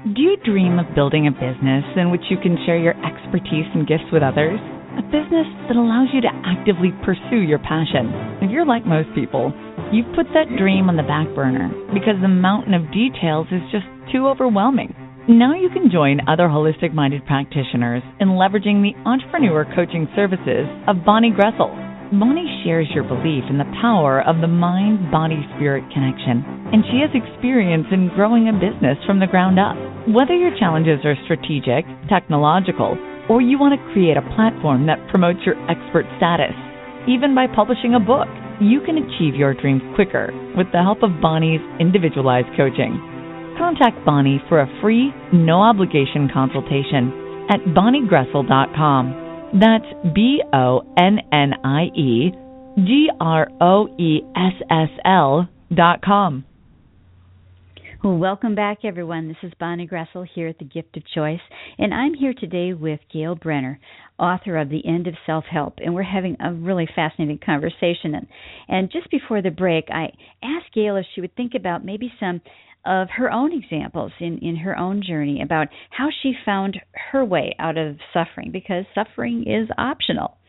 Do 0.01 0.17
you 0.17 0.33
dream 0.41 0.79
of 0.81 0.95
building 0.95 1.29
a 1.29 1.31
business 1.31 1.85
in 1.93 2.09
which 2.09 2.25
you 2.33 2.37
can 2.41 2.57
share 2.65 2.81
your 2.81 2.97
expertise 3.05 3.69
and 3.77 3.85
gifts 3.85 4.09
with 4.09 4.25
others? 4.25 4.57
A 4.97 5.05
business 5.13 5.45
that 5.69 5.77
allows 5.77 6.09
you 6.09 6.25
to 6.25 6.33
actively 6.41 6.89
pursue 7.05 7.45
your 7.45 7.61
passion. 7.61 8.09
If 8.41 8.49
you're 8.49 8.65
like 8.65 8.81
most 8.81 9.13
people, 9.13 9.53
you've 9.93 10.09
put 10.17 10.25
that 10.33 10.49
dream 10.57 10.89
on 10.89 10.97
the 10.97 11.05
back 11.05 11.29
burner 11.37 11.69
because 11.93 12.17
the 12.17 12.33
mountain 12.33 12.73
of 12.73 12.89
details 12.89 13.45
is 13.53 13.61
just 13.69 13.85
too 14.09 14.25
overwhelming. 14.25 14.89
Now 15.29 15.53
you 15.53 15.69
can 15.69 15.93
join 15.93 16.25
other 16.25 16.49
holistic 16.49 16.97
minded 16.97 17.21
practitioners 17.29 18.01
in 18.17 18.41
leveraging 18.41 18.81
the 18.81 18.97
entrepreneur 19.05 19.69
coaching 19.77 20.09
services 20.17 20.65
of 20.89 21.05
Bonnie 21.05 21.29
Groessl. 21.29 21.69
Bonnie 22.17 22.49
shares 22.65 22.89
your 22.89 23.05
belief 23.05 23.45
in 23.53 23.61
the 23.61 23.69
power 23.79 24.25
of 24.25 24.41
the 24.41 24.49
mind 24.49 25.11
body 25.13 25.45
spirit 25.55 25.85
connection, 25.93 26.41
and 26.73 26.81
she 26.89 27.05
has 27.05 27.13
experience 27.13 27.85
in 27.93 28.09
growing 28.17 28.49
a 28.49 28.57
business 28.57 28.97
from 29.05 29.21
the 29.21 29.29
ground 29.29 29.61
up. 29.61 29.77
Whether 30.07 30.33
your 30.33 30.57
challenges 30.57 31.05
are 31.05 31.13
strategic, 31.25 31.85
technological, 32.09 32.97
or 33.29 33.39
you 33.39 33.59
want 33.59 33.77
to 33.77 33.93
create 33.93 34.17
a 34.17 34.25
platform 34.33 34.87
that 34.87 34.97
promotes 35.11 35.37
your 35.45 35.53
expert 35.69 36.09
status, 36.17 36.57
even 37.07 37.35
by 37.35 37.45
publishing 37.45 37.93
a 37.93 37.99
book, 37.99 38.25
you 38.59 38.81
can 38.81 38.97
achieve 38.97 39.35
your 39.35 39.53
dreams 39.53 39.83
quicker 39.93 40.33
with 40.57 40.65
the 40.73 40.81
help 40.81 41.03
of 41.03 41.21
Bonnie's 41.21 41.61
individualized 41.79 42.49
coaching. 42.57 42.97
contact 43.61 44.03
Bonnie 44.03 44.41
for 44.49 44.61
a 44.61 44.81
free, 44.81 45.13
no 45.33 45.61
obligation 45.61 46.27
consultation 46.33 47.45
at 47.53 47.61
bonniegroessl.com. 47.77 49.59
That's 49.61 49.85
B 50.15 50.41
O 50.51 50.81
N 50.97 51.19
N 51.31 51.53
I 51.63 51.93
E 51.93 52.31
G 52.75 53.09
R 53.19 53.47
O 53.61 53.87
E 53.99 54.21
S 54.35 54.57
S 54.71 54.89
L 55.05 55.47
dot 55.71 56.01
com. 56.01 56.43
Well, 58.03 58.17
welcome 58.17 58.55
back, 58.55 58.79
everyone. 58.83 59.27
This 59.27 59.37
is 59.43 59.53
Bonnie 59.59 59.87
Groessl 59.87 60.25
here 60.33 60.47
at 60.47 60.57
The 60.57 60.65
Gift 60.65 60.97
of 60.97 61.03
Choice, 61.13 61.39
and 61.77 61.93
I'm 61.93 62.15
here 62.15 62.33
today 62.33 62.73
with 62.73 62.99
Gail 63.13 63.35
Brenner, 63.35 63.79
author 64.17 64.57
of 64.57 64.69
The 64.69 64.83
End 64.87 65.05
of 65.05 65.13
Self 65.27 65.43
Help, 65.45 65.75
and 65.77 65.93
we're 65.93 66.01
having 66.01 66.35
a 66.39 66.51
really 66.51 66.89
fascinating 66.95 67.37
conversation. 67.45 68.15
And, 68.15 68.27
and 68.67 68.91
just 68.91 69.11
before 69.11 69.43
the 69.43 69.51
break, 69.51 69.85
I 69.91 70.05
asked 70.41 70.73
Gail 70.73 70.95
if 70.95 71.05
she 71.13 71.21
would 71.21 71.35
think 71.35 71.51
about 71.55 71.85
maybe 71.85 72.11
some 72.19 72.41
of 72.87 73.07
her 73.15 73.31
own 73.31 73.53
examples 73.53 74.13
in, 74.19 74.39
in 74.39 74.55
her 74.55 74.75
own 74.75 75.03
journey 75.07 75.43
about 75.43 75.67
how 75.91 76.09
she 76.23 76.33
found 76.43 76.79
her 77.11 77.23
way 77.23 77.55
out 77.59 77.77
of 77.77 77.97
suffering, 78.13 78.49
because 78.51 78.85
suffering 78.95 79.43
is 79.45 79.69
optional. 79.77 80.39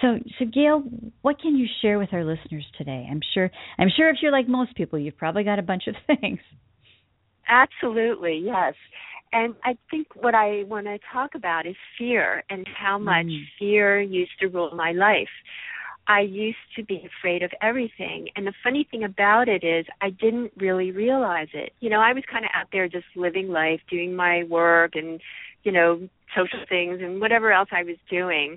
So, 0.00 0.20
so 0.38 0.44
Gail, 0.44 0.84
what 1.22 1.40
can 1.40 1.56
you 1.56 1.66
share 1.80 1.98
with 1.98 2.12
our 2.12 2.24
listeners 2.24 2.64
today? 2.78 3.08
I'm 3.10 3.22
sure, 3.34 3.50
I'm 3.76 3.90
sure 3.96 4.08
if 4.08 4.18
you're 4.22 4.30
like 4.30 4.46
most 4.46 4.76
people, 4.76 5.00
you've 5.00 5.18
probably 5.18 5.42
got 5.42 5.58
a 5.58 5.62
bunch 5.62 5.88
of 5.88 5.96
things. 6.20 6.38
Absolutely, 7.48 8.42
yes. 8.44 8.74
And 9.32 9.54
I 9.64 9.76
think 9.90 10.08
what 10.14 10.34
I 10.34 10.64
want 10.64 10.86
to 10.86 10.98
talk 11.12 11.34
about 11.34 11.66
is 11.66 11.76
fear 11.98 12.44
and 12.50 12.66
how 12.68 12.98
much 12.98 13.26
mm. 13.26 13.42
fear 13.58 14.00
used 14.00 14.32
to 14.40 14.48
rule 14.48 14.70
my 14.74 14.92
life. 14.92 15.28
I 16.06 16.20
used 16.20 16.58
to 16.76 16.84
be 16.84 17.06
afraid 17.06 17.42
of 17.42 17.50
everything. 17.62 18.28
And 18.36 18.46
the 18.46 18.52
funny 18.62 18.86
thing 18.90 19.04
about 19.04 19.48
it 19.48 19.64
is, 19.64 19.86
I 20.00 20.10
didn't 20.10 20.52
really 20.56 20.90
realize 20.90 21.48
it. 21.54 21.72
You 21.80 21.90
know, 21.90 22.00
I 22.00 22.12
was 22.12 22.24
kind 22.30 22.44
of 22.44 22.50
out 22.54 22.66
there 22.72 22.88
just 22.88 23.06
living 23.14 23.48
life, 23.48 23.80
doing 23.88 24.14
my 24.14 24.42
work 24.44 24.96
and, 24.96 25.20
you 25.62 25.72
know, 25.72 26.08
social 26.36 26.58
things 26.68 27.00
and 27.02 27.20
whatever 27.20 27.52
else 27.52 27.68
I 27.72 27.84
was 27.84 27.96
doing. 28.10 28.56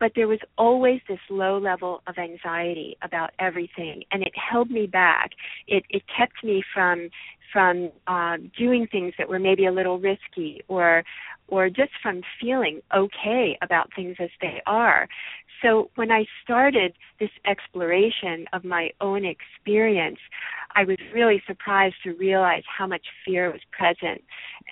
But 0.00 0.12
there 0.14 0.28
was 0.28 0.40
always 0.56 1.00
this 1.08 1.18
low 1.30 1.58
level 1.58 2.02
of 2.06 2.16
anxiety 2.18 2.96
about 3.02 3.30
everything, 3.38 4.04
and 4.10 4.22
it 4.22 4.32
held 4.36 4.70
me 4.70 4.86
back. 4.86 5.30
It 5.68 5.84
it 5.88 6.02
kept 6.16 6.42
me 6.42 6.62
from 6.74 7.10
from 7.54 7.92
uh, 8.08 8.36
doing 8.58 8.88
things 8.90 9.14
that 9.16 9.28
were 9.28 9.38
maybe 9.38 9.64
a 9.64 9.72
little 9.72 9.98
risky 9.98 10.60
or 10.68 11.04
or 11.48 11.68
just 11.68 11.92
from 12.02 12.22
feeling 12.40 12.80
okay 12.94 13.56
about 13.62 13.90
things 13.94 14.16
as 14.18 14.30
they 14.40 14.60
are. 14.66 15.06
So 15.62 15.90
when 15.94 16.10
I 16.10 16.24
started 16.42 16.94
this 17.20 17.30
exploration 17.46 18.46
of 18.52 18.64
my 18.64 18.90
own 19.00 19.24
experience, 19.24 20.18
I 20.74 20.84
was 20.84 20.96
really 21.14 21.42
surprised 21.46 21.96
to 22.04 22.14
realize 22.14 22.64
how 22.66 22.86
much 22.86 23.06
fear 23.24 23.52
was 23.52 23.60
present 23.70 24.22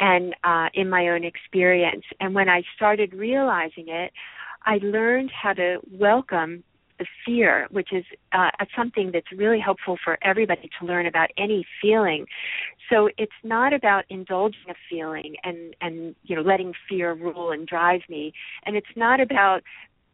and 0.00 0.34
uh, 0.44 0.68
in 0.74 0.88
my 0.88 1.08
own 1.08 1.24
experience. 1.24 2.04
And 2.20 2.34
when 2.34 2.48
I 2.48 2.62
started 2.74 3.14
realizing 3.14 3.88
it, 3.88 4.12
I 4.64 4.78
learned 4.82 5.30
how 5.30 5.52
to 5.52 5.78
welcome 5.90 6.64
the 7.02 7.06
fear, 7.24 7.66
which 7.70 7.92
is 7.92 8.04
uh, 8.32 8.50
something 8.76 9.10
that's 9.12 9.32
really 9.36 9.58
helpful 9.58 9.98
for 10.02 10.18
everybody 10.22 10.70
to 10.78 10.86
learn 10.86 11.06
about 11.06 11.30
any 11.36 11.66
feeling. 11.80 12.26
So 12.88 13.08
it's 13.18 13.40
not 13.42 13.72
about 13.72 14.04
indulging 14.08 14.68
a 14.68 14.74
feeling 14.88 15.36
and 15.42 15.74
and 15.80 16.14
you 16.22 16.36
know 16.36 16.42
letting 16.42 16.72
fear 16.88 17.12
rule 17.14 17.50
and 17.50 17.66
drive 17.66 18.02
me, 18.08 18.32
and 18.64 18.76
it's 18.76 18.94
not 18.96 19.20
about 19.20 19.62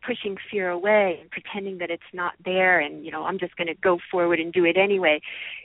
pushing 0.05 0.37
fear 0.51 0.71
away 0.71 1.19
and 1.21 1.31
pretending 1.31 1.79
that 1.79 1.91
it's 1.91 2.03
not 2.13 2.35
there 2.45 2.81
and 2.81 3.05
you 3.05 3.11
know 3.11 3.25
I'm 3.25 3.39
just 3.39 3.57
going 3.57 3.67
to 3.69 3.75
go 3.75 3.99
forward 4.11 4.41
and 4.41 4.53
do 4.53 4.65
it 4.65 4.77
anyway. 4.77 5.21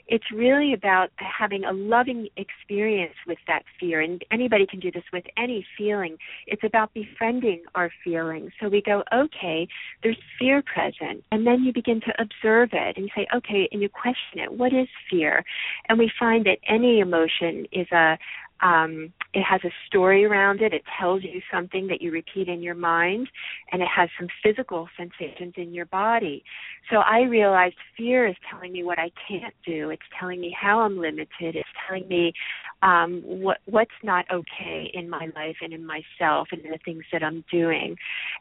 It's 0.06 0.24
really 0.32 0.72
about 0.74 1.10
having 1.16 1.64
a 1.64 1.72
loving 1.72 2.28
experience 2.36 3.14
with 3.26 3.38
that 3.46 3.62
fear 3.80 4.00
and 4.00 4.22
anybody 4.30 4.66
can 4.66 4.80
do 4.80 4.90
this 4.90 5.04
with 5.12 5.24
any 5.36 5.66
feeling. 5.78 6.18
It's 6.46 6.64
about 6.64 6.92
befriending 6.92 7.62
our 7.74 7.90
feelings. 8.02 8.52
So 8.60 8.68
we 8.68 8.82
go, 8.82 9.02
okay, 9.12 9.66
there's 10.02 10.18
fear 10.38 10.62
present 10.62 11.24
and 11.32 11.46
then 11.46 11.64
you 11.64 11.72
begin 11.72 12.00
to 12.02 12.12
observe 12.20 12.70
it 12.72 12.96
and 12.96 13.10
say, 13.16 13.26
okay, 13.34 13.68
and 13.72 13.80
you 13.80 13.88
question 13.88 14.40
it. 14.40 14.52
What 14.52 14.72
is 14.72 14.88
fear? 15.10 15.44
And 15.88 15.98
we 15.98 16.10
find 16.18 16.44
that 16.46 16.58
any 16.68 17.00
emotion 17.00 17.66
is 17.72 17.86
a 17.92 18.18
um, 18.60 19.12
it 19.34 19.42
has 19.42 19.60
a 19.64 19.70
story 19.86 20.24
around 20.24 20.62
it. 20.62 20.72
It 20.72 20.84
tells 20.98 21.24
you 21.24 21.40
something 21.52 21.88
that 21.88 22.00
you 22.00 22.12
repeat 22.12 22.48
in 22.48 22.62
your 22.62 22.76
mind, 22.76 23.28
and 23.72 23.82
it 23.82 23.88
has 23.88 24.08
some 24.18 24.28
physical 24.42 24.88
sensations 24.96 25.54
in 25.56 25.74
your 25.74 25.86
body. 25.86 26.44
So 26.90 26.98
I 26.98 27.22
realized 27.22 27.74
fear 27.96 28.28
is 28.28 28.36
telling 28.50 28.72
me 28.72 28.84
what 28.84 28.98
I 28.98 29.10
can't 29.28 29.54
do. 29.66 29.90
It's 29.90 30.02
telling 30.18 30.40
me 30.40 30.54
how 30.58 30.80
I'm 30.80 30.98
limited. 30.98 31.56
It's 31.56 31.68
telling 31.86 32.06
me 32.06 32.32
um, 32.82 33.22
what 33.24 33.58
what's 33.64 33.90
not 34.02 34.26
okay 34.30 34.90
in 34.94 35.08
my 35.10 35.30
life 35.34 35.56
and 35.62 35.72
in 35.72 35.84
myself 35.84 36.48
and 36.52 36.60
in 36.60 36.70
the 36.70 36.78
things 36.84 37.02
that 37.12 37.22
I'm 37.22 37.44
doing. 37.50 37.96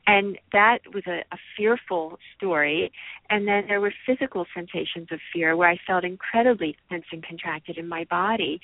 And 0.06 0.38
that 0.52 0.80
was 0.94 1.04
a, 1.08 1.24
a 1.32 1.38
fearful 1.58 2.20
story. 2.38 2.92
And 3.30 3.48
then 3.48 3.64
there 3.68 3.82
were 3.82 3.94
physical 4.06 4.46
sensations 4.54 5.08
of 5.12 5.20
fear 5.34 5.56
where 5.56 5.70
I 5.70 5.80
felt 5.88 6.04
incredibly 6.04 6.76
tense 6.90 7.06
and 7.12 7.26
contracted 7.26 7.78
in 7.78 7.88
my 7.88 8.04
body. 8.10 8.60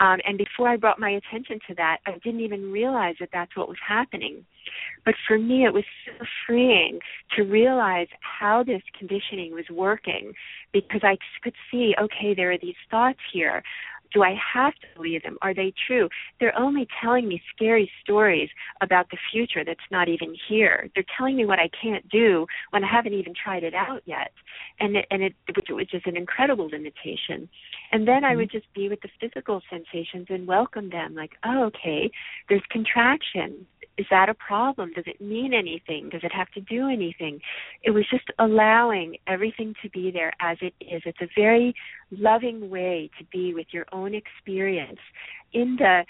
Um, 0.00 0.18
and 0.26 0.38
before 0.38 0.68
I 0.68 0.76
brought 0.76 1.00
my 1.00 1.10
attention 1.10 1.58
to 1.68 1.71
that, 1.76 1.98
I 2.06 2.12
didn't 2.24 2.40
even 2.40 2.72
realize 2.72 3.16
that 3.20 3.30
that's 3.32 3.56
what 3.56 3.68
was 3.68 3.78
happening. 3.86 4.44
But 5.04 5.14
for 5.26 5.38
me, 5.38 5.64
it 5.64 5.72
was 5.72 5.84
so 6.06 6.24
freeing 6.46 7.00
to 7.36 7.42
realize 7.42 8.08
how 8.20 8.62
this 8.62 8.82
conditioning 8.98 9.52
was 9.52 9.64
working 9.70 10.32
because 10.72 11.00
I 11.02 11.16
could 11.42 11.54
see, 11.70 11.94
okay, 12.00 12.34
there 12.34 12.52
are 12.52 12.58
these 12.58 12.76
thoughts 12.90 13.18
here 13.32 13.62
do 14.12 14.22
I 14.22 14.34
have 14.54 14.74
to 14.74 14.86
believe 14.94 15.22
them? 15.22 15.38
Are 15.42 15.54
they 15.54 15.72
true? 15.86 16.08
They're 16.40 16.58
only 16.58 16.86
telling 17.02 17.28
me 17.28 17.42
scary 17.54 17.90
stories 18.02 18.48
about 18.80 19.10
the 19.10 19.18
future 19.30 19.64
that's 19.64 19.80
not 19.90 20.08
even 20.08 20.34
here. 20.48 20.90
They're 20.94 21.04
telling 21.16 21.36
me 21.36 21.46
what 21.46 21.58
I 21.58 21.70
can't 21.80 22.08
do 22.08 22.46
when 22.70 22.84
I 22.84 22.90
haven't 22.90 23.14
even 23.14 23.34
tried 23.34 23.64
it 23.64 23.74
out 23.74 24.02
yet, 24.04 24.32
and 24.80 24.96
it, 24.96 25.06
and 25.10 25.22
it 25.22 25.34
which 25.70 25.94
is 25.94 26.02
an 26.06 26.16
incredible 26.16 26.68
limitation. 26.68 27.48
And 27.92 28.06
then 28.06 28.24
I 28.24 28.36
would 28.36 28.48
mm-hmm. 28.48 28.58
just 28.58 28.72
be 28.74 28.88
with 28.88 29.00
the 29.02 29.08
physical 29.20 29.62
sensations 29.70 30.26
and 30.30 30.46
welcome 30.46 30.90
them, 30.90 31.14
like, 31.14 31.32
oh, 31.44 31.64
okay, 31.64 32.10
there's 32.48 32.62
contraction 32.70 33.66
is 33.98 34.06
that 34.10 34.28
a 34.28 34.34
problem? 34.34 34.92
Does 34.94 35.04
it 35.06 35.20
mean 35.20 35.52
anything? 35.52 36.08
Does 36.08 36.22
it 36.24 36.32
have 36.32 36.50
to 36.52 36.60
do 36.60 36.88
anything? 36.88 37.40
It 37.82 37.90
was 37.90 38.04
just 38.10 38.24
allowing 38.38 39.16
everything 39.26 39.74
to 39.82 39.90
be 39.90 40.10
there 40.10 40.32
as 40.40 40.56
it 40.60 40.74
is. 40.80 41.02
It's 41.04 41.20
a 41.20 41.28
very 41.36 41.74
loving 42.10 42.70
way 42.70 43.10
to 43.18 43.24
be 43.26 43.54
with 43.54 43.66
your 43.70 43.86
own 43.92 44.14
experience 44.14 45.00
in 45.52 45.76
the 45.76 46.04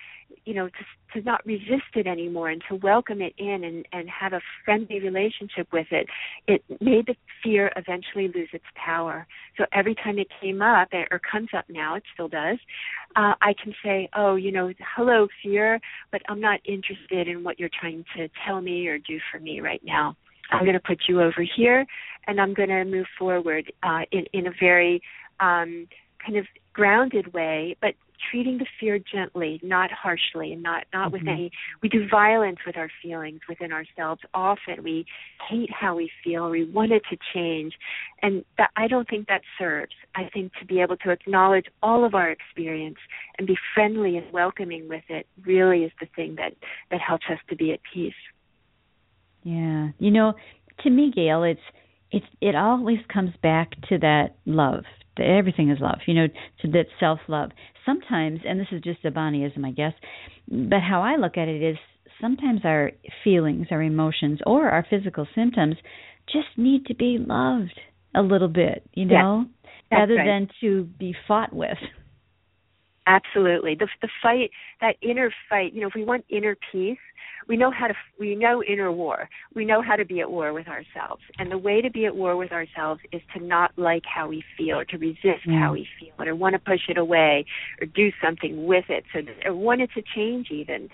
you 0.44 0.54
know 0.54 0.68
to 0.68 0.84
to 1.14 1.22
not 1.24 1.44
resist 1.44 1.94
it 1.94 2.06
anymore 2.06 2.48
and 2.48 2.62
to 2.68 2.74
welcome 2.76 3.20
it 3.20 3.34
in 3.38 3.64
and 3.64 3.86
and 3.92 4.08
have 4.08 4.32
a 4.32 4.40
friendly 4.64 5.00
relationship 5.00 5.68
with 5.72 5.86
it 5.90 6.06
it 6.46 6.64
made 6.80 7.06
the 7.06 7.14
fear 7.42 7.70
eventually 7.76 8.28
lose 8.34 8.48
its 8.52 8.64
power. 8.74 9.26
So 9.58 9.64
every 9.72 9.94
time 9.94 10.18
it 10.18 10.28
came 10.40 10.62
up 10.62 10.88
or 11.10 11.20
comes 11.20 11.48
up 11.56 11.64
now 11.68 11.94
it 11.96 12.02
still 12.14 12.28
does 12.28 12.58
uh 13.16 13.34
i 13.40 13.54
can 13.62 13.74
say 13.84 14.08
oh 14.16 14.36
you 14.36 14.50
know 14.50 14.72
hello 14.96 15.28
fear 15.42 15.80
but 16.10 16.22
i'm 16.28 16.40
not 16.40 16.60
interested 16.64 17.28
in 17.28 17.44
what 17.44 17.58
you're 17.60 17.70
trying 17.80 18.04
to 18.16 18.28
tell 18.46 18.60
me 18.60 18.86
or 18.88 18.98
do 18.98 19.18
for 19.30 19.38
me 19.38 19.60
right 19.60 19.82
now. 19.84 20.16
I'm 20.50 20.64
going 20.64 20.74
to 20.74 20.80
put 20.80 21.02
you 21.08 21.20
over 21.22 21.44
here 21.56 21.86
and 22.26 22.40
i'm 22.40 22.54
going 22.54 22.68
to 22.68 22.84
move 22.84 23.06
forward 23.18 23.72
uh 23.82 24.02
in 24.12 24.24
in 24.32 24.46
a 24.46 24.52
very 24.58 25.02
um 25.40 25.86
kind 26.24 26.38
of 26.38 26.46
grounded 26.72 27.32
way 27.32 27.76
but 27.80 27.94
treating 28.30 28.58
the 28.58 28.66
fear 28.78 28.98
gently, 28.98 29.60
not 29.62 29.90
harshly, 29.90 30.52
and 30.52 30.62
not 30.62 30.84
not 30.92 31.06
mm-hmm. 31.06 31.26
with 31.26 31.28
any. 31.28 31.50
We 31.82 31.88
do 31.88 32.08
violence 32.08 32.58
with 32.66 32.76
our 32.76 32.90
feelings 33.02 33.40
within 33.48 33.72
ourselves. 33.72 34.20
Often 34.34 34.82
we 34.82 35.04
hate 35.48 35.70
how 35.72 35.96
we 35.96 36.10
feel. 36.22 36.50
We 36.50 36.64
want 36.64 36.92
it 36.92 37.02
to 37.10 37.16
change, 37.34 37.74
and 38.22 38.44
that 38.58 38.70
I 38.76 38.88
don't 38.88 39.08
think 39.08 39.28
that 39.28 39.42
serves. 39.58 39.92
I 40.14 40.28
think 40.32 40.52
to 40.60 40.66
be 40.66 40.80
able 40.80 40.96
to 40.98 41.10
acknowledge 41.10 41.66
all 41.82 42.04
of 42.04 42.14
our 42.14 42.30
experience 42.30 42.98
and 43.38 43.46
be 43.46 43.56
friendly 43.74 44.16
and 44.16 44.32
welcoming 44.32 44.88
with 44.88 45.04
it 45.08 45.26
really 45.44 45.84
is 45.84 45.92
the 46.00 46.06
thing 46.14 46.36
that 46.36 46.54
that 46.90 47.00
helps 47.00 47.24
us 47.30 47.38
to 47.50 47.56
be 47.56 47.72
at 47.72 47.80
peace. 47.92 48.14
Yeah, 49.42 49.88
you 49.98 50.10
know, 50.10 50.34
to 50.80 50.90
me, 50.90 51.12
Gail, 51.14 51.42
it's 51.42 51.60
it's 52.10 52.26
it 52.40 52.54
always 52.54 52.98
comes 53.12 53.32
back 53.42 53.72
to 53.88 53.98
that 53.98 54.36
love 54.46 54.84
everything 55.18 55.70
is 55.70 55.78
love, 55.80 55.98
you 56.06 56.14
know, 56.14 56.26
to 56.62 56.68
that 56.72 56.86
self 56.98 57.20
love. 57.28 57.50
Sometimes, 57.84 58.40
and 58.46 58.60
this 58.60 58.68
is 58.72 58.80
just 58.80 59.04
a 59.04 59.10
Bonnieism, 59.10 59.64
I 59.64 59.72
guess, 59.72 59.92
but 60.48 60.80
how 60.80 61.02
I 61.02 61.16
look 61.16 61.36
at 61.36 61.48
it 61.48 61.62
is 61.62 61.76
sometimes 62.20 62.60
our 62.64 62.92
feelings, 63.24 63.66
our 63.70 63.82
emotions, 63.82 64.40
or 64.46 64.68
our 64.68 64.86
physical 64.88 65.26
symptoms 65.34 65.76
just 66.32 66.48
need 66.56 66.86
to 66.86 66.94
be 66.94 67.18
loved 67.18 67.78
a 68.14 68.22
little 68.22 68.48
bit, 68.48 68.88
you 68.94 69.04
know, 69.04 69.46
yeah, 69.90 69.98
rather 69.98 70.14
right. 70.14 70.26
than 70.26 70.48
to 70.60 70.84
be 70.84 71.14
fought 71.26 71.52
with. 71.52 71.78
Absolutely. 73.06 73.74
The 73.74 73.88
the 74.00 74.08
fight, 74.22 74.50
that 74.80 74.96
inner 75.02 75.32
fight, 75.48 75.72
you 75.72 75.80
know, 75.80 75.88
if 75.88 75.94
we 75.94 76.04
want 76.04 76.24
inner 76.28 76.56
peace, 76.70 76.98
we 77.48 77.56
know 77.56 77.70
how 77.70 77.88
to 77.88 77.94
we 78.18 78.36
know 78.36 78.62
inner 78.62 78.92
war. 78.92 79.28
We 79.54 79.64
know 79.64 79.82
how 79.82 79.96
to 79.96 80.04
be 80.04 80.20
at 80.20 80.30
war 80.30 80.52
with 80.52 80.68
ourselves. 80.68 81.22
And 81.38 81.50
the 81.50 81.58
way 81.58 81.80
to 81.80 81.90
be 81.90 82.06
at 82.06 82.14
war 82.14 82.36
with 82.36 82.52
ourselves 82.52 83.00
is 83.12 83.20
to 83.36 83.42
not 83.42 83.72
like 83.76 84.04
how 84.06 84.28
we 84.28 84.44
feel 84.56 84.78
or 84.78 84.84
to 84.84 84.98
resist 84.98 85.46
mm. 85.48 85.58
how 85.58 85.72
we 85.72 85.88
feel 85.98 86.14
it 86.20 86.28
or 86.28 86.36
want 86.36 86.52
to 86.54 86.60
push 86.60 86.82
it 86.88 86.96
away 86.96 87.44
or 87.80 87.86
do 87.86 88.12
something 88.22 88.66
with 88.66 88.84
it 88.88 89.04
so 89.12 89.20
or 89.44 89.54
want 89.54 89.80
it 89.80 89.90
to 89.94 90.02
change 90.14 90.48
even 90.50 90.88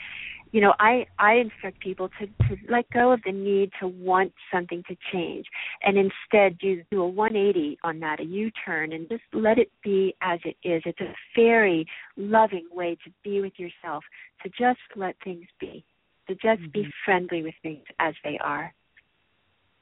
you 0.52 0.60
know 0.60 0.74
i 0.78 1.06
i 1.18 1.34
instruct 1.34 1.80
people 1.80 2.08
to 2.20 2.26
to 2.48 2.56
let 2.70 2.88
go 2.90 3.12
of 3.12 3.20
the 3.24 3.32
need 3.32 3.70
to 3.80 3.88
want 3.88 4.32
something 4.52 4.82
to 4.88 4.96
change 5.12 5.46
and 5.82 5.96
instead 5.96 6.58
do 6.58 6.82
do 6.90 7.02
a 7.02 7.08
180 7.08 7.78
on 7.82 8.00
that 8.00 8.20
a 8.20 8.24
u-turn 8.24 8.92
and 8.92 9.08
just 9.08 9.22
let 9.32 9.58
it 9.58 9.70
be 9.82 10.14
as 10.22 10.38
it 10.44 10.56
is. 10.66 10.82
It's 10.84 11.00
a 11.00 11.14
very 11.36 11.86
loving 12.16 12.68
way 12.70 12.96
to 13.04 13.10
be 13.22 13.40
with 13.40 13.54
yourself 13.56 14.04
to 14.42 14.48
just 14.50 14.80
let 14.96 15.16
things 15.24 15.46
be 15.60 15.84
to 16.28 16.34
just 16.34 16.60
mm-hmm. 16.60 16.70
be 16.72 16.86
friendly 17.04 17.42
with 17.42 17.54
things 17.62 17.84
as 17.98 18.14
they 18.22 18.38
are. 18.42 18.72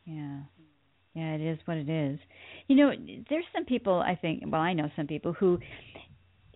Yeah. 0.04 0.40
Yeah 1.14 1.34
it 1.34 1.40
is 1.40 1.58
what 1.64 1.76
it 1.76 1.88
is. 1.88 2.18
You 2.68 2.76
know 2.76 2.92
there's 3.28 3.44
some 3.54 3.64
people 3.64 4.00
i 4.00 4.14
think 4.14 4.42
well 4.46 4.60
i 4.60 4.72
know 4.72 4.90
some 4.96 5.06
people 5.06 5.32
who 5.32 5.58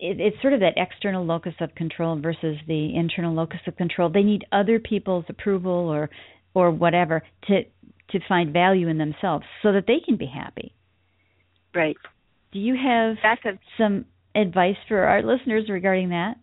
it, 0.01 0.19
it's 0.19 0.41
sort 0.41 0.53
of 0.53 0.59
that 0.61 0.73
external 0.75 1.23
locus 1.23 1.53
of 1.61 1.73
control 1.75 2.19
versus 2.19 2.57
the 2.67 2.95
internal 2.95 3.33
locus 3.33 3.59
of 3.67 3.77
control. 3.77 4.09
They 4.09 4.23
need 4.23 4.43
other 4.51 4.79
people's 4.79 5.25
approval 5.29 5.71
or 5.71 6.09
or 6.53 6.71
whatever 6.71 7.23
to 7.47 7.63
to 8.09 8.19
find 8.27 8.51
value 8.51 8.87
in 8.89 8.97
themselves 8.97 9.45
so 9.63 9.71
that 9.71 9.85
they 9.87 9.99
can 10.03 10.17
be 10.17 10.25
happy. 10.25 10.73
Right. 11.73 11.95
Do 12.51 12.59
you 12.59 12.75
have 12.75 13.15
a, 13.45 13.57
some 13.77 14.05
advice 14.35 14.75
for 14.89 15.03
our 15.03 15.21
listeners 15.21 15.69
regarding 15.69 16.09
that? 16.09 16.35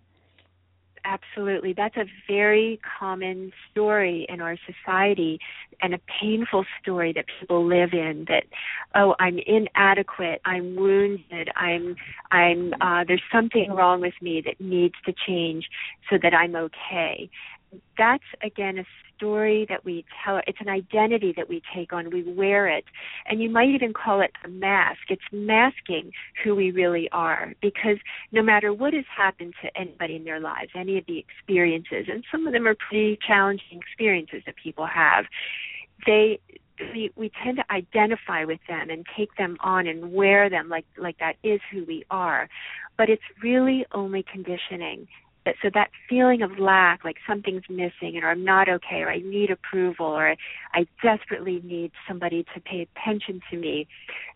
Absolutely. 1.04 1.72
That's 1.72 1.96
a 1.96 2.04
very 2.28 2.80
common 2.98 3.52
story 3.70 4.26
in 4.28 4.40
our 4.40 4.56
society 4.66 5.38
and 5.80 5.94
a 5.94 6.00
painful 6.20 6.64
story 6.82 7.12
that 7.12 7.26
people 7.40 7.66
live 7.66 7.90
in 7.92 8.26
that 8.28 8.44
oh, 8.94 9.14
I'm 9.18 9.38
inadequate, 9.46 10.40
I'm 10.44 10.76
wounded, 10.76 11.50
I'm 11.56 11.96
I'm 12.30 12.74
uh 12.80 13.04
there's 13.06 13.22
something 13.32 13.70
wrong 13.72 14.00
with 14.00 14.14
me 14.20 14.42
that 14.44 14.60
needs 14.60 14.94
to 15.06 15.14
change 15.26 15.68
so 16.10 16.18
that 16.22 16.34
I'm 16.34 16.56
okay. 16.56 17.30
That's 17.96 18.24
again 18.42 18.78
a 18.78 18.84
story 19.16 19.66
that 19.68 19.84
we 19.84 20.04
tell. 20.24 20.40
It's 20.46 20.60
an 20.60 20.68
identity 20.68 21.34
that 21.36 21.48
we 21.48 21.62
take 21.74 21.92
on. 21.92 22.10
We 22.10 22.22
wear 22.22 22.68
it. 22.68 22.84
And 23.26 23.42
you 23.42 23.50
might 23.50 23.68
even 23.68 23.92
call 23.92 24.20
it 24.20 24.30
a 24.44 24.48
mask. 24.48 25.00
It's 25.08 25.22
masking 25.32 26.12
who 26.42 26.54
we 26.54 26.70
really 26.70 27.08
are 27.10 27.54
because 27.60 27.98
no 28.32 28.42
matter 28.42 28.72
what 28.72 28.94
has 28.94 29.04
happened 29.14 29.54
to 29.62 29.76
anybody 29.78 30.16
in 30.16 30.24
their 30.24 30.40
lives, 30.40 30.70
any 30.74 30.98
of 30.98 31.04
the 31.06 31.18
experiences, 31.18 32.06
and 32.08 32.24
some 32.30 32.46
of 32.46 32.52
them 32.52 32.66
are 32.66 32.76
pretty 32.76 33.18
challenging 33.26 33.78
experiences 33.78 34.42
that 34.46 34.54
people 34.56 34.86
have, 34.86 35.26
they 36.06 36.38
we 36.94 37.10
we 37.16 37.30
tend 37.42 37.56
to 37.56 37.72
identify 37.72 38.44
with 38.44 38.60
them 38.68 38.90
and 38.90 39.04
take 39.16 39.34
them 39.36 39.56
on 39.60 39.86
and 39.86 40.12
wear 40.12 40.48
them 40.48 40.68
like 40.68 40.84
like 40.96 41.18
that 41.18 41.36
is 41.42 41.60
who 41.72 41.84
we 41.84 42.04
are 42.10 42.48
but 42.96 43.10
it's 43.10 43.22
really 43.42 43.84
only 43.92 44.22
conditioning 44.22 45.08
so 45.62 45.70
that 45.74 45.90
feeling 46.08 46.42
of 46.42 46.58
lack, 46.58 47.04
like 47.04 47.16
something's 47.26 47.62
missing, 47.68 48.20
or 48.22 48.30
I'm 48.30 48.44
not 48.44 48.68
okay, 48.68 49.02
or 49.02 49.10
I 49.10 49.18
need 49.18 49.50
approval, 49.50 50.06
or 50.06 50.36
I 50.74 50.86
desperately 51.02 51.60
need 51.64 51.92
somebody 52.06 52.44
to 52.54 52.60
pay 52.60 52.86
attention 52.86 53.40
to 53.50 53.56
me. 53.56 53.86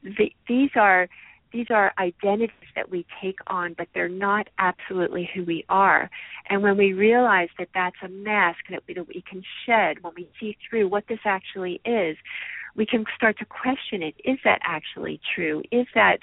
The, 0.02 0.32
these 0.48 0.70
are 0.76 1.08
these 1.52 1.66
are 1.70 1.92
identities 1.98 2.68
that 2.74 2.90
we 2.90 3.06
take 3.22 3.38
on, 3.46 3.74
but 3.76 3.88
they're 3.94 4.08
not 4.08 4.48
absolutely 4.58 5.28
who 5.34 5.44
we 5.44 5.64
are. 5.68 6.10
And 6.48 6.62
when 6.62 6.76
we 6.76 6.92
realize 6.92 7.48
that 7.58 7.68
that's 7.74 7.96
a 8.02 8.08
mask 8.08 8.58
that 8.70 8.82
we, 8.88 8.94
that 8.94 9.08
we 9.08 9.22
can 9.28 9.42
shed, 9.66 10.02
when 10.02 10.14
we 10.16 10.28
see 10.40 10.56
through 10.68 10.88
what 10.88 11.04
this 11.08 11.20
actually 11.24 11.80
is, 11.84 12.16
we 12.74 12.86
can 12.86 13.04
start 13.14 13.38
to 13.38 13.44
question 13.44 14.02
it. 14.02 14.14
Is 14.24 14.38
that 14.44 14.60
actually 14.62 15.20
true? 15.34 15.62
Is 15.70 15.86
that 15.94 16.18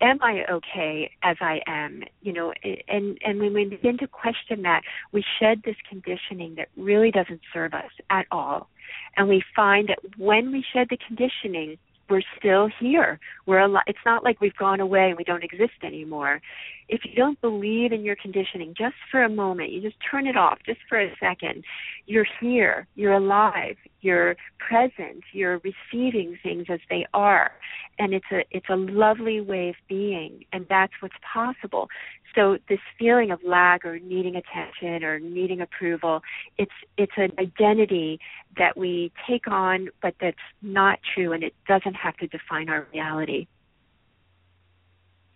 am 0.00 0.18
I 0.22 0.44
okay 0.50 1.10
as 1.22 1.36
I 1.40 1.60
am? 1.66 2.02
You 2.22 2.32
know, 2.32 2.52
and 2.88 3.18
and 3.24 3.38
when 3.38 3.54
we 3.54 3.64
begin 3.66 3.98
to 3.98 4.08
question 4.08 4.62
that, 4.62 4.82
we 5.12 5.24
shed 5.40 5.62
this 5.64 5.76
conditioning 5.88 6.54
that 6.56 6.68
really 6.76 7.10
doesn't 7.10 7.40
serve 7.52 7.74
us 7.74 7.90
at 8.10 8.26
all, 8.30 8.68
and 9.16 9.28
we 9.28 9.42
find 9.54 9.88
that 9.88 9.98
when 10.18 10.52
we 10.52 10.64
shed 10.72 10.88
the 10.90 10.98
conditioning, 11.06 11.78
we're 12.08 12.22
still 12.38 12.68
here. 12.80 13.18
We're 13.46 13.60
alive. 13.60 13.84
It's 13.86 13.98
not 14.04 14.24
like 14.24 14.40
we've 14.40 14.56
gone 14.56 14.80
away 14.80 15.08
and 15.08 15.16
we 15.16 15.24
don't 15.24 15.44
exist 15.44 15.82
anymore. 15.82 16.40
If 16.88 17.00
you 17.04 17.14
don't 17.14 17.40
believe 17.40 17.92
in 17.92 18.04
your 18.04 18.16
conditioning 18.16 18.74
just 18.76 18.96
for 19.10 19.22
a 19.22 19.28
moment, 19.28 19.72
you 19.72 19.80
just 19.80 19.96
turn 20.10 20.26
it 20.26 20.36
off 20.36 20.58
just 20.66 20.80
for 20.88 21.00
a 21.00 21.14
second. 21.18 21.64
You're 22.06 22.26
here. 22.40 22.86
You're 22.94 23.14
alive. 23.14 23.76
You're 24.00 24.36
present. 24.58 25.24
You're 25.32 25.60
receiving 25.64 26.38
things 26.42 26.66
as 26.68 26.80
they 26.90 27.06
are. 27.14 27.52
And 27.98 28.12
it's 28.12 28.26
a 28.30 28.44
it's 28.50 28.68
a 28.68 28.76
lovely 28.76 29.40
way 29.40 29.70
of 29.70 29.76
being 29.88 30.44
and 30.52 30.66
that's 30.68 30.92
what's 31.00 31.14
possible. 31.32 31.88
So 32.34 32.58
this 32.68 32.80
feeling 32.98 33.30
of 33.30 33.38
lack 33.44 33.84
or 33.84 33.98
needing 34.00 34.34
attention 34.34 35.04
or 35.04 35.20
needing 35.20 35.60
approval, 35.60 36.20
it's 36.58 36.72
it's 36.98 37.12
an 37.16 37.32
identity 37.38 38.18
that 38.58 38.76
we 38.76 39.12
take 39.28 39.48
on 39.48 39.88
but 40.02 40.14
that's 40.20 40.36
not 40.62 40.98
true 41.14 41.32
and 41.32 41.42
it 41.42 41.54
doesn't 41.66 41.93
have 41.94 42.16
to 42.16 42.26
define 42.26 42.68
our 42.68 42.86
reality. 42.92 43.46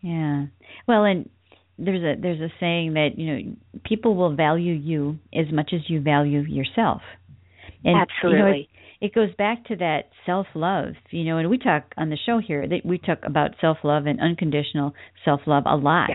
Yeah. 0.01 0.47
Well, 0.87 1.05
and 1.05 1.29
there's 1.79 2.03
a 2.03 2.21
there's 2.21 2.41
a 2.41 2.53
saying 2.61 2.95
that, 2.95 3.11
you 3.17 3.37
know, 3.37 3.57
people 3.85 4.15
will 4.15 4.35
value 4.35 4.75
you 4.75 5.19
as 5.35 5.47
much 5.53 5.71
as 5.73 5.81
you 5.89 6.01
value 6.01 6.41
yourself. 6.41 7.03
And 7.85 7.97
Absolutely. 7.97 8.39
You 8.39 8.45
know, 8.45 8.51
it, 8.51 8.69
it 9.01 9.15
goes 9.15 9.35
back 9.37 9.65
to 9.67 9.77
that 9.77 10.11
self 10.27 10.47
love, 10.55 10.95
you 11.11 11.25
know, 11.25 11.39
and 11.39 11.49
we 11.49 11.59
talk 11.59 11.93
on 11.97 12.11
the 12.11 12.19
show 12.27 12.41
here 12.45 12.67
that 12.67 12.85
we 12.85 12.99
talk 12.99 13.19
about 13.23 13.53
self 13.61 13.79
love 13.85 14.07
and 14.07 14.21
unconditional 14.21 14.95
self 15.25 15.41
love 15.47 15.65
a 15.67 15.77
lot. 15.77 16.11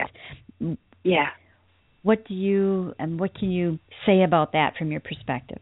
Yeah. 0.60 0.74
yeah. 1.02 1.26
What 2.02 2.26
do 2.26 2.34
you 2.34 2.94
and 2.98 3.18
what 3.18 3.34
can 3.34 3.50
you 3.50 3.78
say 4.04 4.22
about 4.22 4.52
that 4.52 4.74
from 4.78 4.90
your 4.90 5.00
perspective? 5.00 5.60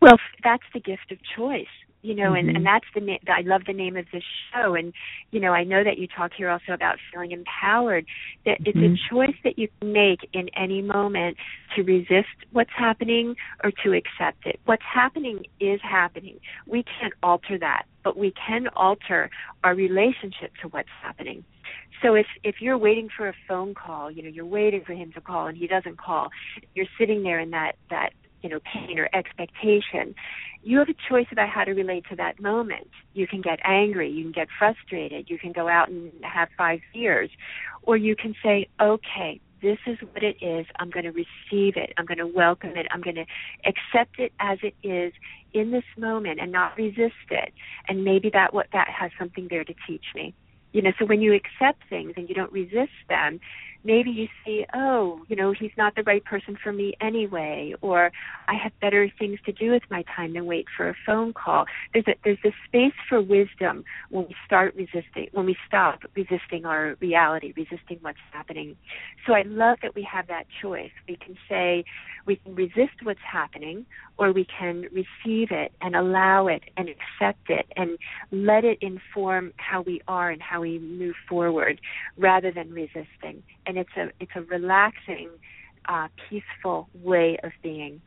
Well, 0.00 0.18
that's 0.42 0.62
the 0.72 0.80
gift 0.80 1.10
of 1.10 1.18
choice 1.36 1.66
you 2.02 2.14
know 2.14 2.30
mm-hmm. 2.30 2.48
and 2.48 2.56
and 2.56 2.66
that's 2.66 2.86
the 2.94 3.00
name 3.00 3.18
i 3.28 3.42
love 3.42 3.62
the 3.66 3.72
name 3.72 3.96
of 3.96 4.06
this 4.12 4.22
show 4.52 4.74
and 4.74 4.92
you 5.30 5.40
know 5.40 5.52
i 5.52 5.64
know 5.64 5.84
that 5.84 5.98
you 5.98 6.06
talk 6.06 6.32
here 6.36 6.48
also 6.48 6.72
about 6.72 6.96
feeling 7.12 7.32
empowered 7.32 8.06
that 8.44 8.58
it's 8.64 8.76
mm-hmm. 8.76 8.94
a 8.94 9.08
choice 9.10 9.36
that 9.44 9.58
you 9.58 9.68
can 9.80 9.92
make 9.92 10.28
in 10.32 10.48
any 10.56 10.82
moment 10.82 11.36
to 11.76 11.82
resist 11.82 12.28
what's 12.52 12.70
happening 12.76 13.34
or 13.62 13.70
to 13.84 13.92
accept 13.92 14.46
it 14.46 14.58
what's 14.64 14.82
happening 14.82 15.44
is 15.60 15.80
happening 15.82 16.38
we 16.66 16.82
can't 16.82 17.14
alter 17.22 17.58
that 17.58 17.84
but 18.02 18.16
we 18.16 18.32
can 18.46 18.68
alter 18.76 19.30
our 19.62 19.74
relationship 19.74 20.52
to 20.62 20.68
what's 20.68 20.88
happening 21.02 21.44
so 22.02 22.14
if 22.14 22.26
if 22.42 22.56
you're 22.60 22.78
waiting 22.78 23.08
for 23.14 23.28
a 23.28 23.34
phone 23.46 23.74
call 23.74 24.10
you 24.10 24.22
know 24.22 24.28
you're 24.28 24.46
waiting 24.46 24.82
for 24.84 24.94
him 24.94 25.12
to 25.12 25.20
call 25.20 25.46
and 25.46 25.56
he 25.56 25.66
doesn't 25.66 25.98
call 25.98 26.28
you're 26.74 26.86
sitting 26.98 27.22
there 27.22 27.40
in 27.40 27.50
that 27.50 27.72
that 27.90 28.10
you 28.42 28.48
know 28.48 28.60
pain 28.72 28.98
or 28.98 29.08
expectation. 29.12 30.14
You 30.62 30.78
have 30.78 30.88
a 30.88 30.96
choice 31.08 31.26
about 31.32 31.48
how 31.48 31.64
to 31.64 31.72
relate 31.72 32.04
to 32.10 32.16
that 32.16 32.40
moment. 32.40 32.88
You 33.14 33.26
can 33.26 33.40
get 33.40 33.58
angry 33.64 34.10
you 34.10 34.24
can 34.24 34.32
get 34.32 34.48
frustrated 34.58 35.28
you 35.30 35.38
can 35.38 35.52
go 35.52 35.68
out 35.68 35.88
and 35.88 36.12
have 36.22 36.48
five 36.56 36.80
beers 36.92 37.30
or 37.82 37.96
you 37.96 38.16
can 38.16 38.34
say 38.42 38.68
okay 38.80 39.40
this 39.62 39.78
is 39.86 39.98
what 40.12 40.22
it 40.22 40.36
is. 40.40 40.66
I'm 40.78 40.90
going 40.90 41.04
to 41.04 41.10
receive 41.10 41.76
it. 41.76 41.92
I'm 41.96 42.06
going 42.06 42.18
to 42.18 42.26
welcome 42.26 42.76
it. 42.76 42.86
I'm 42.90 43.00
going 43.00 43.16
to 43.16 43.26
accept 43.66 44.18
it 44.18 44.32
as 44.40 44.58
it 44.62 44.74
is 44.82 45.12
in 45.52 45.70
this 45.70 45.84
moment 45.98 46.40
and 46.40 46.50
not 46.50 46.76
resist 46.76 47.28
it. 47.30 47.52
And 47.88 48.04
maybe 48.04 48.30
that 48.32 48.54
what 48.54 48.68
that 48.72 48.88
has 48.88 49.10
something 49.18 49.48
there 49.50 49.64
to 49.64 49.74
teach 49.86 50.04
me 50.14 50.34
you 50.72 50.82
know 50.82 50.92
so 50.98 51.04
when 51.04 51.20
you 51.20 51.34
accept 51.34 51.82
things 51.88 52.12
and 52.16 52.28
you 52.28 52.34
don't 52.34 52.52
resist 52.52 52.92
them 53.08 53.40
maybe 53.84 54.10
you 54.10 54.28
see, 54.44 54.66
oh, 54.74 55.22
you 55.28 55.36
know, 55.36 55.52
he's 55.52 55.70
not 55.76 55.94
the 55.94 56.02
right 56.02 56.24
person 56.24 56.56
for 56.62 56.72
me 56.72 56.94
anyway, 57.00 57.74
or 57.80 58.10
I 58.48 58.54
have 58.54 58.72
better 58.80 59.10
things 59.18 59.38
to 59.46 59.52
do 59.52 59.70
with 59.70 59.82
my 59.90 60.04
time 60.14 60.34
than 60.34 60.46
wait 60.46 60.66
for 60.76 60.88
a 60.88 60.94
phone 61.06 61.32
call. 61.32 61.64
There's 61.92 62.06
a 62.08 62.14
there's 62.24 62.38
a 62.44 62.52
space 62.66 62.94
for 63.08 63.20
wisdom 63.20 63.84
when 64.10 64.26
we 64.26 64.34
start 64.44 64.74
resisting, 64.74 65.28
when 65.32 65.46
we 65.46 65.56
stop 65.66 66.00
resisting 66.14 66.64
our 66.66 66.96
reality, 67.00 67.52
resisting 67.56 67.98
what's 68.02 68.18
happening. 68.32 68.76
So 69.26 69.34
I 69.34 69.42
love 69.42 69.78
that 69.82 69.94
we 69.94 70.06
have 70.10 70.26
that 70.28 70.46
choice. 70.60 70.92
We 71.08 71.16
can 71.16 71.36
say 71.48 71.84
we 72.26 72.36
can 72.36 72.54
resist 72.54 73.02
what's 73.02 73.20
happening, 73.30 73.86
or 74.18 74.32
we 74.32 74.46
can 74.58 74.82
receive 74.92 75.48
it 75.50 75.72
and 75.80 75.96
allow 75.96 76.48
it 76.48 76.62
and 76.76 76.88
accept 76.88 77.48
it 77.48 77.66
and 77.76 77.98
let 78.30 78.64
it 78.64 78.78
inform 78.82 79.52
how 79.56 79.82
we 79.82 80.02
are 80.06 80.30
and 80.30 80.42
how 80.42 80.59
we 80.60 80.78
move 80.78 81.14
forward 81.28 81.80
rather 82.16 82.52
than 82.52 82.72
resisting 82.72 83.42
and 83.66 83.78
it's 83.78 83.90
a 83.96 84.10
it's 84.20 84.32
a 84.34 84.42
relaxing, 84.42 85.30
uh, 85.88 86.08
peaceful 86.28 86.88
way 87.02 87.38
of 87.42 87.52
being. 87.62 88.00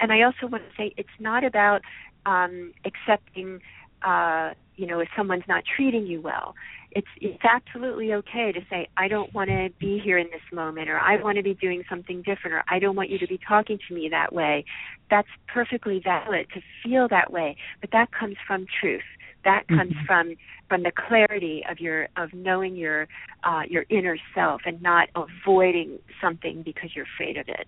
And 0.00 0.12
I 0.12 0.22
also 0.22 0.46
want 0.46 0.64
to 0.64 0.70
say 0.76 0.94
it's 0.96 1.08
not 1.18 1.44
about 1.44 1.82
um, 2.26 2.72
accepting 2.84 3.60
uh, 4.02 4.54
you 4.76 4.86
know, 4.86 5.00
if 5.00 5.08
someone's 5.14 5.44
not 5.46 5.62
treating 5.76 6.06
you 6.06 6.22
well, 6.22 6.54
it's 6.92 7.06
it's 7.20 7.44
absolutely 7.44 8.14
okay 8.14 8.50
to 8.50 8.60
say 8.70 8.88
I 8.96 9.08
don't 9.08 9.32
want 9.34 9.50
to 9.50 9.68
be 9.78 10.00
here 10.02 10.18
in 10.18 10.28
this 10.32 10.40
moment 10.52 10.88
or 10.88 10.98
I 10.98 11.22
want 11.22 11.36
to 11.36 11.42
be 11.42 11.54
doing 11.54 11.84
something 11.88 12.22
different 12.22 12.54
or 12.54 12.64
I 12.68 12.78
don't 12.78 12.96
want 12.96 13.10
you 13.10 13.18
to 13.18 13.26
be 13.26 13.38
talking 13.46 13.78
to 13.88 13.94
me 13.94 14.08
that 14.10 14.32
way. 14.32 14.64
That's 15.10 15.28
perfectly 15.46 16.00
valid 16.02 16.46
to 16.54 16.60
feel 16.82 17.08
that 17.08 17.30
way, 17.30 17.56
but 17.80 17.90
that 17.92 18.10
comes 18.10 18.36
from 18.46 18.66
truth. 18.80 19.02
That 19.44 19.66
comes 19.68 19.92
mm-hmm. 19.92 20.06
from 20.06 20.34
from 20.68 20.82
the 20.82 20.92
clarity 20.92 21.62
of 21.68 21.80
your 21.80 22.08
of 22.16 22.32
knowing 22.34 22.76
your 22.76 23.08
uh, 23.44 23.62
your 23.68 23.84
inner 23.88 24.16
self 24.34 24.62
and 24.66 24.80
not 24.82 25.08
avoiding 25.14 25.98
something 26.22 26.62
because 26.62 26.90
you're 26.94 27.06
afraid 27.16 27.36
of 27.36 27.48
it. 27.48 27.66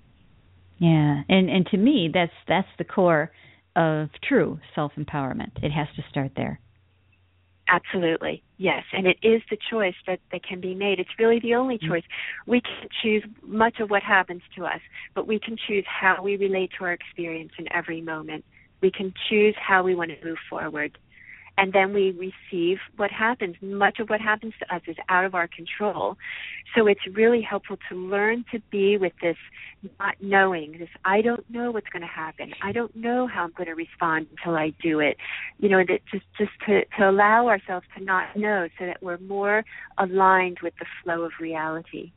Yeah, 0.79 1.23
and 1.29 1.49
and 1.49 1.67
to 1.67 1.77
me 1.77 2.11
that's 2.13 2.33
that's 2.47 2.69
the 2.79 2.85
core 2.85 3.31
of 3.75 4.09
true 4.29 4.59
self 4.75 4.93
empowerment. 4.99 5.63
It 5.63 5.71
has 5.71 5.89
to 5.97 6.03
start 6.11 6.33
there. 6.37 6.61
Absolutely, 7.69 8.43
yes, 8.59 8.83
and 8.93 9.07
it 9.07 9.17
is 9.23 9.41
the 9.49 9.57
choice 9.71 9.95
that, 10.07 10.19
that 10.31 10.45
can 10.45 10.61
be 10.61 10.75
made. 10.75 10.99
It's 10.99 11.19
really 11.19 11.41
the 11.41 11.55
only 11.55 11.79
mm-hmm. 11.79 11.93
choice. 11.93 12.03
We 12.47 12.61
can 12.61 12.89
choose 13.03 13.25
much 13.47 13.81
of 13.81 13.89
what 13.89 14.03
happens 14.03 14.43
to 14.57 14.67
us, 14.67 14.81
but 15.15 15.27
we 15.27 15.39
can 15.39 15.57
choose 15.69 15.85
how 15.87 16.23
we 16.23 16.37
relate 16.37 16.73
to 16.79 16.85
our 16.85 16.93
experience 16.93 17.53
in 17.59 17.73
every 17.73 18.03
moment. 18.03 18.45
We 18.83 18.91
can 18.91 19.15
choose 19.31 19.55
how 19.59 19.85
we 19.85 19.95
want 19.95 20.11
to 20.11 20.23
move 20.27 20.39
forward 20.51 20.99
and 21.59 21.73
then 21.73 21.93
we 21.93 22.11
receive 22.11 22.79
what 22.97 23.11
happens. 23.11 23.57
Much 23.61 23.99
of 24.01 24.09
what 24.09 24.21
happens 24.21 24.55
to 24.61 24.75
us 24.75 24.83
is 24.87 24.97
out 25.09 25.25
of 25.25 25.35
our 25.35 25.49
control. 25.49 26.17
So 26.75 26.87
it's 26.87 27.01
really 27.13 27.43
helpful 27.43 27.77
to 27.91 27.97
learn 27.97 28.45
to 28.53 28.61
be 28.71 28.97
with 28.97 29.13
this 29.21 29.37
not 29.99 30.17
knowing, 30.21 30.79
this 30.79 30.89
I 31.05 31.21
don't 31.21 31.49
know 31.51 31.71
what's 31.71 31.89
going 31.89 32.03
to 32.03 32.09
happen. 32.09 32.53
I 32.63 32.73
don't 32.73 32.95
know 32.97 33.27
how 33.27 33.45
I'm 33.45 33.53
going 33.57 33.67
to 33.67 33.75
respond 33.75 34.29
until 34.31 34.57
I 34.57 34.73
do 34.83 35.01
it. 35.01 35.17
You 35.59 35.69
know, 35.69 35.83
that 35.87 36.01
just 36.11 36.25
just 36.39 36.53
to, 36.67 36.85
to 36.99 37.11
allow 37.11 37.49
ourselves 37.49 37.87
to 37.97 38.05
not 38.05 38.37
know 38.37 38.69
so 38.79 38.87
that 38.87 39.03
we're 39.03 39.19
more 39.19 39.65
aligned 39.99 40.59
with 40.63 40.75
the 40.79 40.87
flow 41.03 41.23
of 41.23 41.33
reality. 41.41 42.13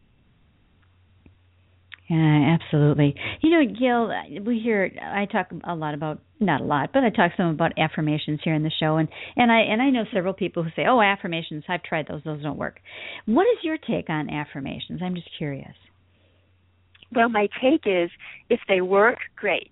Yeah, 2.09 2.57
absolutely. 2.59 3.15
You 3.41 3.49
know, 3.49 3.73
Gail, 3.79 4.43
we 4.45 4.59
hear 4.59 4.91
I 5.01 5.25
talk 5.25 5.47
a 5.63 5.73
lot 5.73 5.95
about 5.95 6.21
not 6.39 6.61
a 6.61 6.63
lot, 6.63 6.91
but 6.93 7.03
I 7.03 7.09
talk 7.09 7.31
some 7.35 7.47
about 7.47 7.73
affirmations 7.79 8.41
here 8.43 8.53
in 8.53 8.61
the 8.61 8.71
show, 8.79 8.97
and 8.97 9.09
and 9.35 9.51
I 9.51 9.61
and 9.61 9.81
I 9.81 9.89
know 9.89 10.03
several 10.13 10.33
people 10.33 10.61
who 10.61 10.69
say, 10.75 10.85
"Oh, 10.87 11.01
affirmations, 11.01 11.63
I've 11.67 11.81
tried 11.81 12.07
those; 12.07 12.21
those 12.23 12.43
don't 12.43 12.57
work." 12.57 12.79
What 13.25 13.47
is 13.47 13.63
your 13.63 13.77
take 13.77 14.09
on 14.09 14.29
affirmations? 14.29 15.01
I'm 15.03 15.15
just 15.15 15.29
curious. 15.35 15.73
Well, 17.11 17.29
my 17.29 17.47
take 17.59 17.87
is 17.87 18.11
if 18.51 18.59
they 18.67 18.81
work, 18.81 19.17
great. 19.35 19.71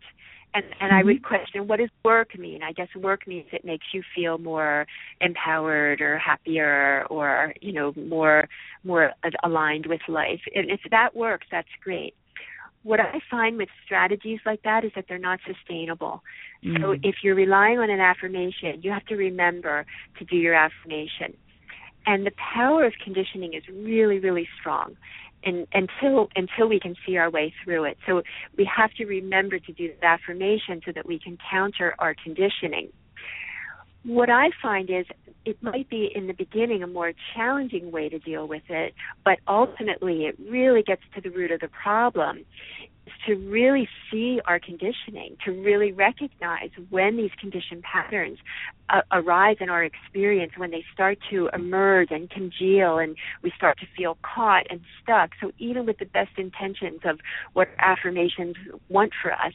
And 0.56 0.64
and 0.80 0.90
mm-hmm. 0.90 0.96
I 0.96 1.04
would 1.04 1.24
question 1.24 1.68
what 1.68 1.78
does 1.78 1.90
work 2.04 2.36
mean? 2.40 2.64
I 2.64 2.72
guess 2.72 2.88
work 2.96 3.28
means 3.28 3.46
it 3.52 3.64
makes 3.64 3.86
you 3.94 4.02
feel 4.16 4.40
more 4.40 4.88
empowered 5.22 6.02
or 6.02 6.18
happier 6.18 7.06
or 7.12 7.54
you 7.62 7.74
know 7.74 7.94
more 7.96 8.48
more 8.84 9.12
aligned 9.44 9.86
with 9.86 10.02
life. 10.08 10.42
And 10.56 10.72
if 10.72 10.80
that 10.90 11.16
works, 11.16 11.46
that's 11.52 11.68
great 11.84 12.16
what 12.84 13.00
I 13.00 13.20
find 13.32 13.58
with 13.58 13.70
strategies 13.86 14.40
like 14.46 14.62
that 14.64 14.84
is 14.84 14.92
that 14.96 15.06
they're 15.08 15.18
not 15.18 15.40
sustainable. 15.48 16.22
Mm. 16.64 16.82
So 16.82 16.92
if 17.02 17.16
you're 17.24 17.36
relying 17.36 17.80
on 17.80 17.90
an 17.90 18.00
affirmation, 18.00 18.82
you 18.82 18.92
have 18.92 19.06
to 19.06 19.16
remember 19.16 19.86
to 20.20 20.26
do 20.26 20.36
your 20.36 20.54
affirmation. 20.54 21.36
And 22.06 22.26
the 22.26 22.32
power 22.54 22.86
of 22.86 22.94
conditioning 23.04 23.54
is 23.54 23.64
really, 23.70 24.20
really 24.20 24.48
strong. 24.60 24.98
And 25.46 25.68
until 25.74 26.30
until 26.36 26.70
we 26.70 26.80
can 26.80 26.96
see 27.06 27.18
our 27.18 27.30
way 27.30 27.54
through 27.64 27.84
it. 27.86 27.98
So 28.08 28.22
we 28.58 28.70
have 28.78 28.94
to 28.94 29.06
remember 29.06 29.60
to 29.60 29.74
do 29.74 29.92
the 30.00 30.06
affirmation 30.06 30.82
so 30.86 30.92
that 30.94 31.06
we 31.06 31.20
can 31.20 31.38
counter 31.52 31.96
our 32.00 32.16
conditioning 32.22 32.92
what 34.06 34.30
I 34.30 34.50
find 34.62 34.90
is 34.90 35.06
it 35.46 35.62
might 35.62 35.90
be 35.90 36.10
in 36.14 36.28
the 36.28 36.34
beginning 36.34 36.84
a 36.84 36.88
more 36.88 37.14
challenging 37.36 37.92
way 37.92 38.10
to 38.10 38.20
deal 38.20 38.48
with 38.48 38.64
it, 38.70 38.94
but 39.26 39.40
ultimately 39.48 40.26
it 40.26 40.38
really 40.50 40.84
gets 40.84 41.02
to 41.16 41.22
the 41.22 41.30
root 41.30 41.52
of 41.52 41.60
the 41.60 41.68
problem 41.68 42.46
to 43.26 43.36
really 43.36 43.88
see 44.10 44.40
our 44.46 44.60
conditioning, 44.60 45.36
to 45.46 45.52
really 45.52 45.92
recognize 45.92 46.70
when 46.90 47.18
these 47.18 47.32
conditioned 47.40 47.84
patterns 47.84 48.38
uh, 48.90 49.02
arise 49.12 49.58
in 49.60 49.70
our 49.70 49.84
experience, 49.84 50.54
when 50.58 50.72
they 50.72 50.84
start 50.94 51.18
to 51.30 51.50
emerge 51.54 52.12
and 52.12 52.30
congeal 52.30 52.98
and 53.00 53.16
we 53.42 53.52
start 53.56 53.78
to 53.80 53.86
feel 53.98 54.18
caught 54.22 54.66
and 54.70 54.82
stuck. 55.02 55.32
So 55.42 55.52
even 55.58 55.86
with 55.86 55.98
the 56.00 56.06
best 56.06 56.38
intentions 56.38 57.02
of 57.04 57.20
what 57.54 57.70
affirmations 57.80 58.56
want 58.90 59.12
for 59.22 59.34
us, 59.34 59.54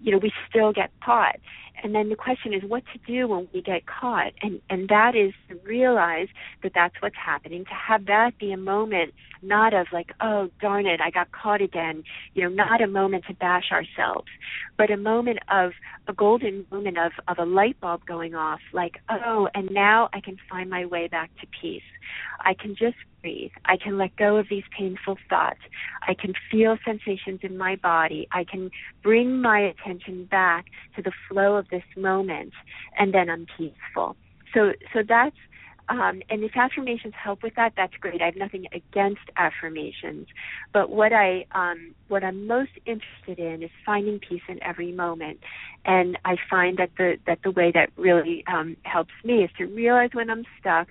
you 0.00 0.12
know, 0.12 0.18
we 0.18 0.32
still 0.48 0.72
get 0.72 0.90
caught 1.02 1.36
and 1.82 1.94
then 1.94 2.08
the 2.08 2.16
question 2.16 2.54
is 2.54 2.62
what 2.62 2.82
to 2.92 2.98
do 3.06 3.28
when 3.28 3.48
we 3.52 3.62
get 3.62 3.86
caught. 3.86 4.32
And 4.42 4.60
and 4.70 4.88
that 4.88 5.14
is 5.14 5.32
to 5.48 5.56
realize 5.66 6.28
that 6.62 6.72
that's 6.74 6.94
what's 7.00 7.16
happening 7.16 7.64
to 7.64 7.74
have 7.74 8.06
that 8.06 8.38
be 8.38 8.52
a 8.52 8.56
moment 8.56 9.14
not 9.42 9.74
of 9.74 9.86
like 9.92 10.12
oh 10.20 10.48
darn 10.60 10.86
it 10.86 11.00
i 11.00 11.10
got 11.10 11.30
caught 11.32 11.62
again. 11.62 12.04
You 12.34 12.44
know 12.44 12.48
not 12.48 12.82
a 12.82 12.86
moment 12.86 13.24
to 13.28 13.34
bash 13.34 13.70
ourselves 13.72 14.28
but 14.76 14.90
a 14.90 14.96
moment 14.96 15.38
of 15.50 15.72
a 16.08 16.12
golden 16.12 16.66
moment 16.70 16.98
of 16.98 17.12
of 17.28 17.38
a 17.38 17.44
light 17.44 17.78
bulb 17.80 18.06
going 18.06 18.34
off 18.34 18.60
like 18.72 18.96
oh 19.08 19.48
and 19.54 19.70
now 19.70 20.08
i 20.12 20.20
can 20.20 20.36
find 20.50 20.70
my 20.70 20.84
way 20.86 21.08
back 21.08 21.30
to 21.40 21.46
peace. 21.60 21.82
I 22.40 22.54
can 22.54 22.76
just 22.76 22.96
I 23.64 23.76
can 23.76 23.98
let 23.98 24.16
go 24.16 24.36
of 24.36 24.46
these 24.48 24.64
painful 24.76 25.18
thoughts. 25.28 25.60
I 26.06 26.14
can 26.14 26.34
feel 26.50 26.78
sensations 26.84 27.40
in 27.42 27.56
my 27.58 27.76
body. 27.76 28.28
I 28.32 28.44
can 28.44 28.70
bring 29.02 29.40
my 29.40 29.60
attention 29.60 30.26
back 30.26 30.66
to 30.94 31.02
the 31.02 31.12
flow 31.28 31.56
of 31.56 31.68
this 31.68 31.84
moment, 31.96 32.52
and 32.98 33.12
then 33.12 33.28
I'm 33.28 33.46
peaceful. 33.56 34.16
So, 34.54 34.72
so 34.92 35.02
that's 35.06 35.36
um, 35.88 36.20
and 36.28 36.42
if 36.42 36.56
affirmations 36.56 37.14
help 37.22 37.42
with 37.42 37.54
that, 37.54 37.74
that's 37.76 37.94
great. 38.00 38.20
I 38.20 38.26
have 38.26 38.36
nothing 38.36 38.66
against 38.72 39.22
affirmations, 39.36 40.26
but 40.72 40.90
what 40.90 41.12
I 41.12 41.46
um, 41.52 41.94
what 42.08 42.24
I'm 42.24 42.46
most 42.46 42.72
interested 42.86 43.38
in 43.38 43.62
is 43.62 43.70
finding 43.84 44.18
peace 44.18 44.42
in 44.48 44.60
every 44.62 44.90
moment. 44.90 45.40
And 45.84 46.18
I 46.24 46.36
find 46.50 46.78
that 46.78 46.90
the 46.98 47.18
that 47.26 47.38
the 47.44 47.52
way 47.52 47.70
that 47.72 47.90
really 47.96 48.42
um, 48.52 48.76
helps 48.82 49.14
me 49.24 49.44
is 49.44 49.50
to 49.58 49.66
realize 49.66 50.10
when 50.12 50.28
I'm 50.28 50.44
stuck 50.58 50.88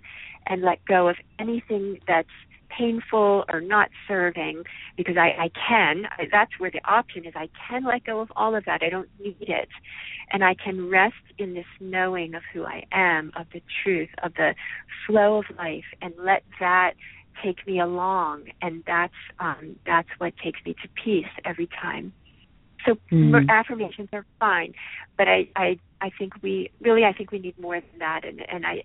and 0.48 0.62
let 0.62 0.84
go 0.86 1.10
of 1.10 1.18
anything 1.40 2.00
that's 2.08 2.30
painful 2.78 3.46
or 3.52 3.62
not 3.62 3.90
serving 4.08 4.64
because 4.98 5.18
I, 5.18 5.46
I 5.46 5.52
can. 5.68 6.06
I, 6.18 6.28
that's 6.32 6.52
where 6.58 6.72
the 6.72 6.82
option 6.86 7.26
is. 7.26 7.34
I 7.36 7.50
can 7.68 7.84
let 7.84 8.06
go 8.06 8.20
of 8.20 8.32
all 8.36 8.56
of 8.56 8.66
that. 8.66 8.82
I 8.84 8.90
don't 8.90 9.10
need 9.20 9.38
it. 9.42 9.70
And 10.32 10.44
I 10.44 10.56
can 10.56 10.90
rest 10.90 11.16
in 11.38 11.54
this 11.54 11.66
knowing 11.80 12.36
of 12.36 12.44
who 12.54 12.66
I 12.66 12.84
am, 12.92 13.32
of 13.36 13.48
the 13.54 13.62
truth, 13.84 14.10
of 14.24 14.34
the 14.36 14.56
flow 15.06 15.40
of 15.40 15.46
life, 15.58 15.86
and 16.02 16.14
let 16.18 16.44
that 16.60 16.94
take 17.44 17.66
me 17.68 17.80
along. 17.80 18.46
And 18.62 18.84
that's 18.88 19.14
um, 19.40 19.76
that's 19.86 20.10
what 20.18 20.34
takes 20.44 20.60
me 20.66 20.76
to 20.82 20.90
peace 21.04 21.32
every 21.44 21.68
time. 21.68 22.14
So 22.86 22.98
mm. 23.12 23.50
affirmations 23.50 24.10
are 24.14 24.26
fine, 24.40 24.74
but 25.18 25.28
I, 25.28 25.50
I 25.56 25.80
I 26.06 26.12
think 26.20 26.34
we 26.44 26.70
really 26.82 27.04
I 27.04 27.14
think 27.14 27.32
we 27.32 27.40
need 27.40 27.58
more 27.60 27.82
than 27.82 28.00
that. 28.00 28.22
And 28.26 28.48
and 28.48 28.64
I 28.64 28.84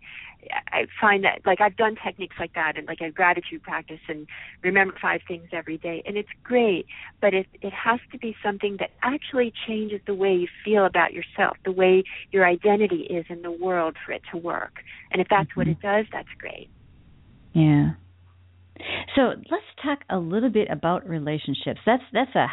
I 0.72 0.86
find 0.98 1.22
that 1.24 1.42
like 1.44 1.60
I've 1.60 1.76
done 1.76 1.96
techniques 2.02 2.36
like 2.40 2.54
that 2.54 2.78
and 2.78 2.86
like 2.86 3.02
a 3.02 3.10
gratitude 3.10 3.62
practice 3.62 4.00
and 4.08 4.26
remember 4.62 4.94
five 5.00 5.20
things 5.28 5.48
every 5.52 5.76
day. 5.76 6.02
And 6.06 6.16
it's 6.16 6.30
great 6.42 6.86
but 7.20 7.34
it 7.34 7.46
it 7.60 7.74
has 7.74 8.00
to 8.12 8.18
be 8.18 8.34
something 8.42 8.78
that 8.80 8.90
actually 9.02 9.52
changes 9.66 10.00
the 10.06 10.14
way 10.14 10.34
you 10.34 10.48
feel 10.64 10.86
about 10.86 11.12
yourself 11.12 11.58
the 11.66 11.72
way 11.72 12.04
your 12.32 12.46
identity 12.46 13.02
is 13.02 13.26
in 13.28 13.42
the 13.42 13.50
world 13.50 13.96
for 14.04 14.12
it 14.12 14.22
to 14.32 14.38
work. 14.38 14.80
And 15.10 15.20
if 15.20 15.28
that's 15.28 15.50
mm-hmm. 15.50 15.60
what 15.60 15.68
it 15.68 15.80
does 15.82 16.06
that's 16.10 16.34
great. 16.38 16.70
Yeah. 17.52 17.90
So 19.14 19.34
let's 19.50 19.70
talk 19.84 19.98
a 20.08 20.18
little 20.18 20.48
bit 20.48 20.68
about 20.70 21.06
relationships. 21.06 21.80
That's 21.84 22.02
that's 22.14 22.34
a 22.34 22.48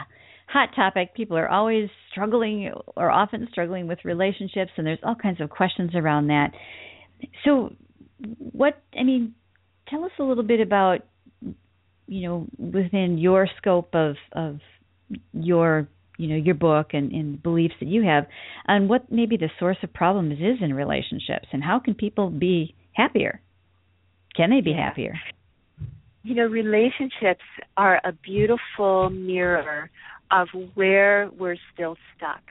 hot 0.47 0.69
topic. 0.75 1.13
People 1.13 1.37
are 1.37 1.47
always 1.47 1.89
struggling 2.11 2.71
or 2.95 3.11
often 3.11 3.47
struggling 3.51 3.87
with 3.87 3.99
relationships, 4.03 4.71
and 4.77 4.87
there's 4.87 4.99
all 5.03 5.15
kinds 5.15 5.41
of 5.41 5.49
questions 5.49 5.91
around 5.93 6.27
that. 6.27 6.51
So, 7.45 7.73
what 8.37 8.81
I 8.97 9.03
mean, 9.03 9.35
tell 9.87 10.03
us 10.03 10.11
a 10.19 10.23
little 10.23 10.43
bit 10.43 10.59
about 10.59 10.99
you 12.07 12.27
know 12.27 12.47
within 12.57 13.17
your 13.17 13.47
scope 13.57 13.93
of 13.93 14.15
of 14.31 14.59
your 15.33 15.87
you 16.17 16.27
know 16.27 16.35
your 16.35 16.55
book 16.55 16.87
and, 16.93 17.11
and 17.11 17.41
beliefs 17.43 17.75
that 17.79 17.87
you 17.87 18.03
have 18.03 18.25
on 18.67 18.87
what 18.87 19.11
maybe 19.11 19.37
the 19.37 19.49
source 19.59 19.77
of 19.83 19.93
problems 19.93 20.39
is 20.39 20.57
in 20.61 20.73
relationships 20.73 21.47
and 21.51 21.63
how 21.63 21.79
can 21.79 21.93
people 21.93 22.29
be 22.29 22.75
happier 22.93 23.41
can 24.35 24.49
they 24.49 24.61
be 24.61 24.73
happier 24.73 25.13
you 26.23 26.35
know 26.35 26.45
relationships 26.45 27.43
are 27.75 28.01
a 28.03 28.11
beautiful 28.11 29.09
mirror 29.09 29.89
of 30.31 30.47
where 30.75 31.29
we're 31.37 31.57
still 31.73 31.95
stuck. 32.15 32.41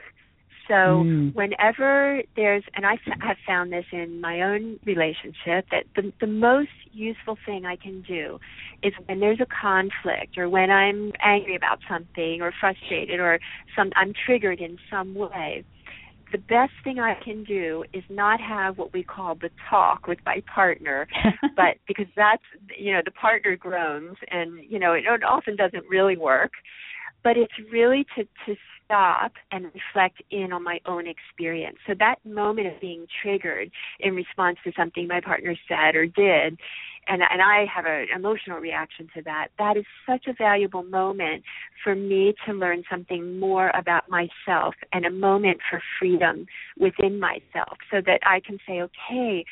So 0.67 0.73
mm. 0.73 1.33
whenever 1.33 2.21
there's, 2.35 2.63
and 2.75 2.85
I 2.85 2.97
have 3.21 3.37
found 3.47 3.71
this 3.71 3.85
in 3.91 4.19
my 4.19 4.41
own 4.41 4.79
relationship, 4.85 5.65
that 5.71 5.85
the, 5.95 6.11
the 6.19 6.27
most 6.27 6.69
useful 6.91 7.37
thing 7.45 7.65
I 7.65 7.77
can 7.77 8.01
do 8.01 8.39
is 8.83 8.91
when 9.05 9.21
there's 9.21 9.39
a 9.39 9.45
conflict 9.45 10.37
or 10.37 10.49
when 10.49 10.69
I'm 10.69 11.13
angry 11.23 11.55
about 11.55 11.79
something 11.89 12.41
or 12.41 12.51
frustrated 12.59 13.19
or 13.19 13.39
some 13.77 13.91
I'm 13.95 14.13
triggered 14.25 14.59
in 14.59 14.77
some 14.91 15.15
way, 15.15 15.63
the 16.31 16.37
best 16.37 16.73
thing 16.83 16.99
I 16.99 17.15
can 17.23 17.45
do 17.45 17.85
is 17.93 18.03
not 18.09 18.41
have 18.41 18.77
what 18.77 18.93
we 18.93 19.03
call 19.03 19.35
the 19.35 19.49
talk 19.69 20.07
with 20.07 20.19
my 20.25 20.43
partner, 20.53 21.07
but 21.55 21.77
because 21.87 22.07
that's 22.15 22.43
you 22.77 22.91
know 22.91 23.01
the 23.03 23.11
partner 23.11 23.55
groans 23.55 24.17
and 24.29 24.59
you 24.69 24.77
know 24.79 24.91
it 24.91 25.05
often 25.23 25.55
doesn't 25.55 25.85
really 25.89 26.17
work, 26.17 26.51
but 27.23 27.37
it's 27.37 27.53
really 27.71 28.05
to 28.15 28.23
to 28.45 28.55
stop 28.85 29.33
and 29.51 29.65
reflect 29.65 30.21
in 30.31 30.53
on 30.53 30.63
my 30.63 30.79
own 30.85 31.05
experience. 31.07 31.77
So 31.85 31.93
that 31.99 32.15
moment 32.25 32.67
of 32.67 32.79
being 32.79 33.05
triggered 33.21 33.69
in 33.99 34.15
response 34.15 34.57
to 34.63 34.71
something 34.77 35.07
my 35.07 35.19
partner 35.19 35.55
said 35.67 35.95
or 35.95 36.05
did 36.05 36.57
and 37.07 37.21
and 37.29 37.41
I 37.41 37.65
have 37.73 37.85
an 37.85 38.07
emotional 38.15 38.59
reaction 38.59 39.07
to 39.15 39.21
that. 39.23 39.47
That 39.57 39.77
is 39.77 39.85
such 40.05 40.27
a 40.27 40.33
valuable 40.33 40.83
moment 40.83 41.43
for 41.83 41.95
me 41.95 42.33
to 42.45 42.53
learn 42.53 42.83
something 42.89 43.39
more 43.39 43.71
about 43.73 44.09
myself 44.09 44.75
and 44.93 45.05
a 45.05 45.11
moment 45.11 45.59
for 45.69 45.81
freedom 45.99 46.45
within 46.77 47.19
myself 47.19 47.77
so 47.91 48.01
that 48.05 48.19
I 48.25 48.39
can 48.39 48.57
say, 48.67 48.81
okay, 48.81 49.45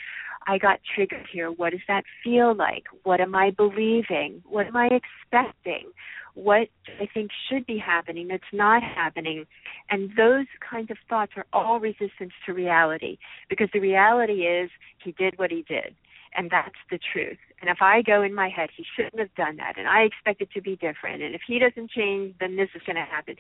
I 0.48 0.58
got 0.58 0.80
triggered 0.94 1.26
here. 1.32 1.52
What 1.52 1.72
does 1.72 1.82
that 1.88 2.04
feel 2.24 2.56
like? 2.56 2.86
What 3.04 3.20
am 3.20 3.36
I 3.36 3.52
believing? 3.52 4.44
What 4.46 4.68
am 4.68 4.76
I 4.76 4.90
expecting? 4.92 5.92
What 6.36 6.68
I 7.00 7.08
think 7.14 7.32
should 7.50 7.66
be 7.66 7.78
happening 7.78 8.28
that's 8.28 8.44
not 8.52 8.84
happening? 8.84 9.46
And 9.90 10.12
those 10.18 10.46
kinds 10.70 10.92
of 10.92 10.98
thoughts 11.10 11.32
are 11.38 11.46
all 11.54 11.80
resistance 11.80 12.34
to 12.46 12.54
reality 12.54 13.18
because 13.50 13.70
the 13.74 13.80
reality 13.80 14.46
is 14.46 14.70
he 15.04 15.14
did 15.14 15.38
what 15.38 15.52
he 15.52 15.64
did 15.68 15.96
and 16.36 16.50
that's 16.50 16.76
the 16.90 17.00
truth. 17.14 17.38
And 17.62 17.70
if 17.70 17.78
I 17.82 18.02
go 18.02 18.22
in 18.22 18.34
my 18.34 18.50
head, 18.50 18.70
he 18.76 18.86
shouldn't 18.96 19.20
have 19.20 19.34
done 19.36 19.58
that, 19.58 19.78
and 19.78 19.88
I 19.88 20.02
expect 20.02 20.42
it 20.42 20.50
to 20.54 20.62
be 20.62 20.76
different, 20.76 21.22
and 21.24 21.34
if 21.34 21.42
he 21.48 21.60
doesn't 21.60 21.92
change, 21.92 22.36
then 22.40 22.56
this 22.56 22.70
is 22.76 22.82
going 22.86 22.98
to 22.98 23.02
happen. 23.02 23.36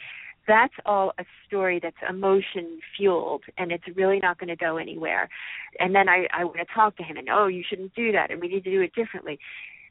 That's 0.47 0.73
all 0.85 1.13
a 1.17 1.25
story 1.47 1.79
that's 1.81 1.97
emotion 2.07 2.79
fueled, 2.95 3.43
and 3.57 3.71
it's 3.71 3.83
really 3.95 4.19
not 4.19 4.39
going 4.39 4.49
to 4.49 4.55
go 4.55 4.77
anywhere. 4.77 5.27
And 5.79 5.93
then 5.93 6.07
I, 6.07 6.27
I 6.33 6.45
want 6.45 6.57
to 6.57 6.65
talk 6.73 6.95
to 6.97 7.03
him, 7.03 7.17
and 7.17 7.29
oh, 7.29 7.47
you 7.47 7.63
shouldn't 7.67 7.95
do 7.95 8.11
that, 8.11 8.31
and 8.31 8.39
we 8.39 8.47
need 8.47 8.63
to 8.63 8.71
do 8.71 8.81
it 8.81 8.93
differently. 8.93 9.39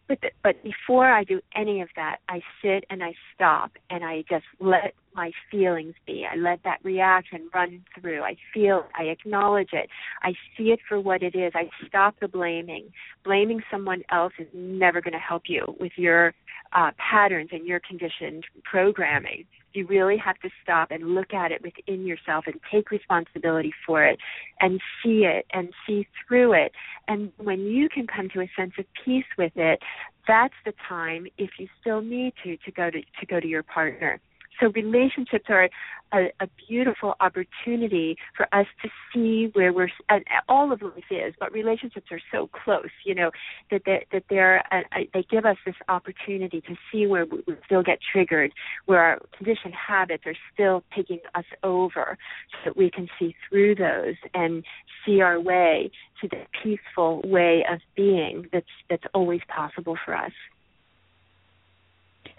But 0.08 0.18
but 0.42 0.62
before 0.62 1.10
I 1.10 1.24
do 1.24 1.40
any 1.54 1.80
of 1.80 1.88
that, 1.96 2.18
I 2.28 2.42
sit 2.62 2.84
and 2.90 3.02
I 3.02 3.14
stop 3.34 3.72
and 3.88 4.04
I 4.04 4.24
just 4.28 4.44
let 4.60 4.94
my 5.14 5.30
feelings 5.50 5.94
be. 6.06 6.26
I 6.30 6.36
let 6.36 6.62
that 6.64 6.78
reaction 6.82 7.48
run 7.54 7.84
through. 7.98 8.22
I 8.22 8.36
feel, 8.52 8.86
I 8.98 9.04
acknowledge 9.04 9.70
it. 9.72 9.88
I 10.22 10.32
see 10.56 10.64
it 10.64 10.80
for 10.88 11.00
what 11.00 11.22
it 11.22 11.34
is. 11.34 11.52
I 11.54 11.70
stop 11.86 12.16
the 12.20 12.28
blaming. 12.28 12.92
Blaming 13.24 13.62
someone 13.70 14.02
else 14.10 14.32
is 14.38 14.48
never 14.52 15.00
going 15.00 15.12
to 15.12 15.18
help 15.18 15.44
you 15.46 15.76
with 15.78 15.92
your 15.96 16.34
uh, 16.72 16.90
patterns 16.98 17.50
and 17.52 17.66
your 17.66 17.80
conditioned 17.80 18.44
programming. 18.64 19.44
You 19.74 19.86
really 19.86 20.16
have 20.16 20.38
to 20.40 20.50
stop 20.62 20.90
and 20.90 21.14
look 21.14 21.34
at 21.34 21.52
it 21.52 21.62
within 21.62 22.06
yourself 22.06 22.44
and 22.46 22.58
take 22.72 22.90
responsibility 22.90 23.72
for 23.86 24.04
it 24.04 24.18
and 24.60 24.80
see 25.02 25.24
it 25.24 25.46
and 25.52 25.68
see 25.86 26.06
through 26.26 26.54
it. 26.54 26.72
And 27.08 27.32
when 27.36 27.60
you 27.60 27.88
can 27.88 28.06
come 28.06 28.28
to 28.30 28.40
a 28.40 28.50
sense 28.56 28.72
of 28.78 28.86
peace 29.04 29.26
with 29.36 29.52
it, 29.56 29.80
that's 30.26 30.54
the 30.64 30.72
time, 30.88 31.26
if 31.36 31.50
you 31.58 31.68
still 31.80 32.00
need 32.00 32.32
to, 32.44 32.56
to 32.56 32.70
go 32.70 32.90
to 32.90 33.00
to 33.00 33.26
go 33.26 33.40
to 33.40 33.46
your 33.46 33.62
partner 33.62 34.20
so 34.60 34.70
relationships 34.70 35.46
are 35.48 35.68
a, 36.12 36.32
a 36.40 36.48
beautiful 36.68 37.14
opportunity 37.20 38.16
for 38.36 38.46
us 38.54 38.66
to 38.82 38.88
see 39.12 39.50
where 39.54 39.72
we're. 39.72 39.88
And 40.08 40.24
all 40.48 40.72
of 40.72 40.82
life 40.82 41.04
is, 41.10 41.34
but 41.38 41.52
relationships 41.52 42.06
are 42.10 42.20
so 42.32 42.48
close. 42.64 42.90
You 43.04 43.14
know 43.14 43.30
that 43.70 43.82
they, 43.84 44.06
that 44.12 44.24
they're 44.30 44.64
uh, 44.72 45.00
they 45.12 45.24
give 45.30 45.44
us 45.44 45.56
this 45.66 45.74
opportunity 45.88 46.60
to 46.62 46.76
see 46.90 47.06
where 47.06 47.26
we 47.26 47.42
still 47.66 47.82
get 47.82 47.98
triggered, 48.12 48.52
where 48.86 49.00
our 49.00 49.18
conditioned 49.36 49.74
habits 49.74 50.24
are 50.26 50.36
still 50.52 50.84
taking 50.94 51.20
us 51.34 51.44
over, 51.62 52.16
so 52.52 52.70
that 52.70 52.76
we 52.76 52.90
can 52.90 53.08
see 53.18 53.34
through 53.48 53.74
those 53.74 54.14
and 54.34 54.64
see 55.04 55.20
our 55.20 55.40
way 55.40 55.90
to 56.20 56.28
the 56.28 56.44
peaceful 56.62 57.22
way 57.24 57.64
of 57.70 57.80
being 57.96 58.48
that's 58.52 58.66
that's 58.88 59.04
always 59.14 59.40
possible 59.48 59.96
for 60.04 60.14
us. 60.14 60.32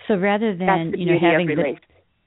So 0.07 0.15
rather 0.15 0.55
than 0.55 0.93
you 0.97 1.05
know 1.05 1.19
having 1.19 1.47
the 1.47 1.75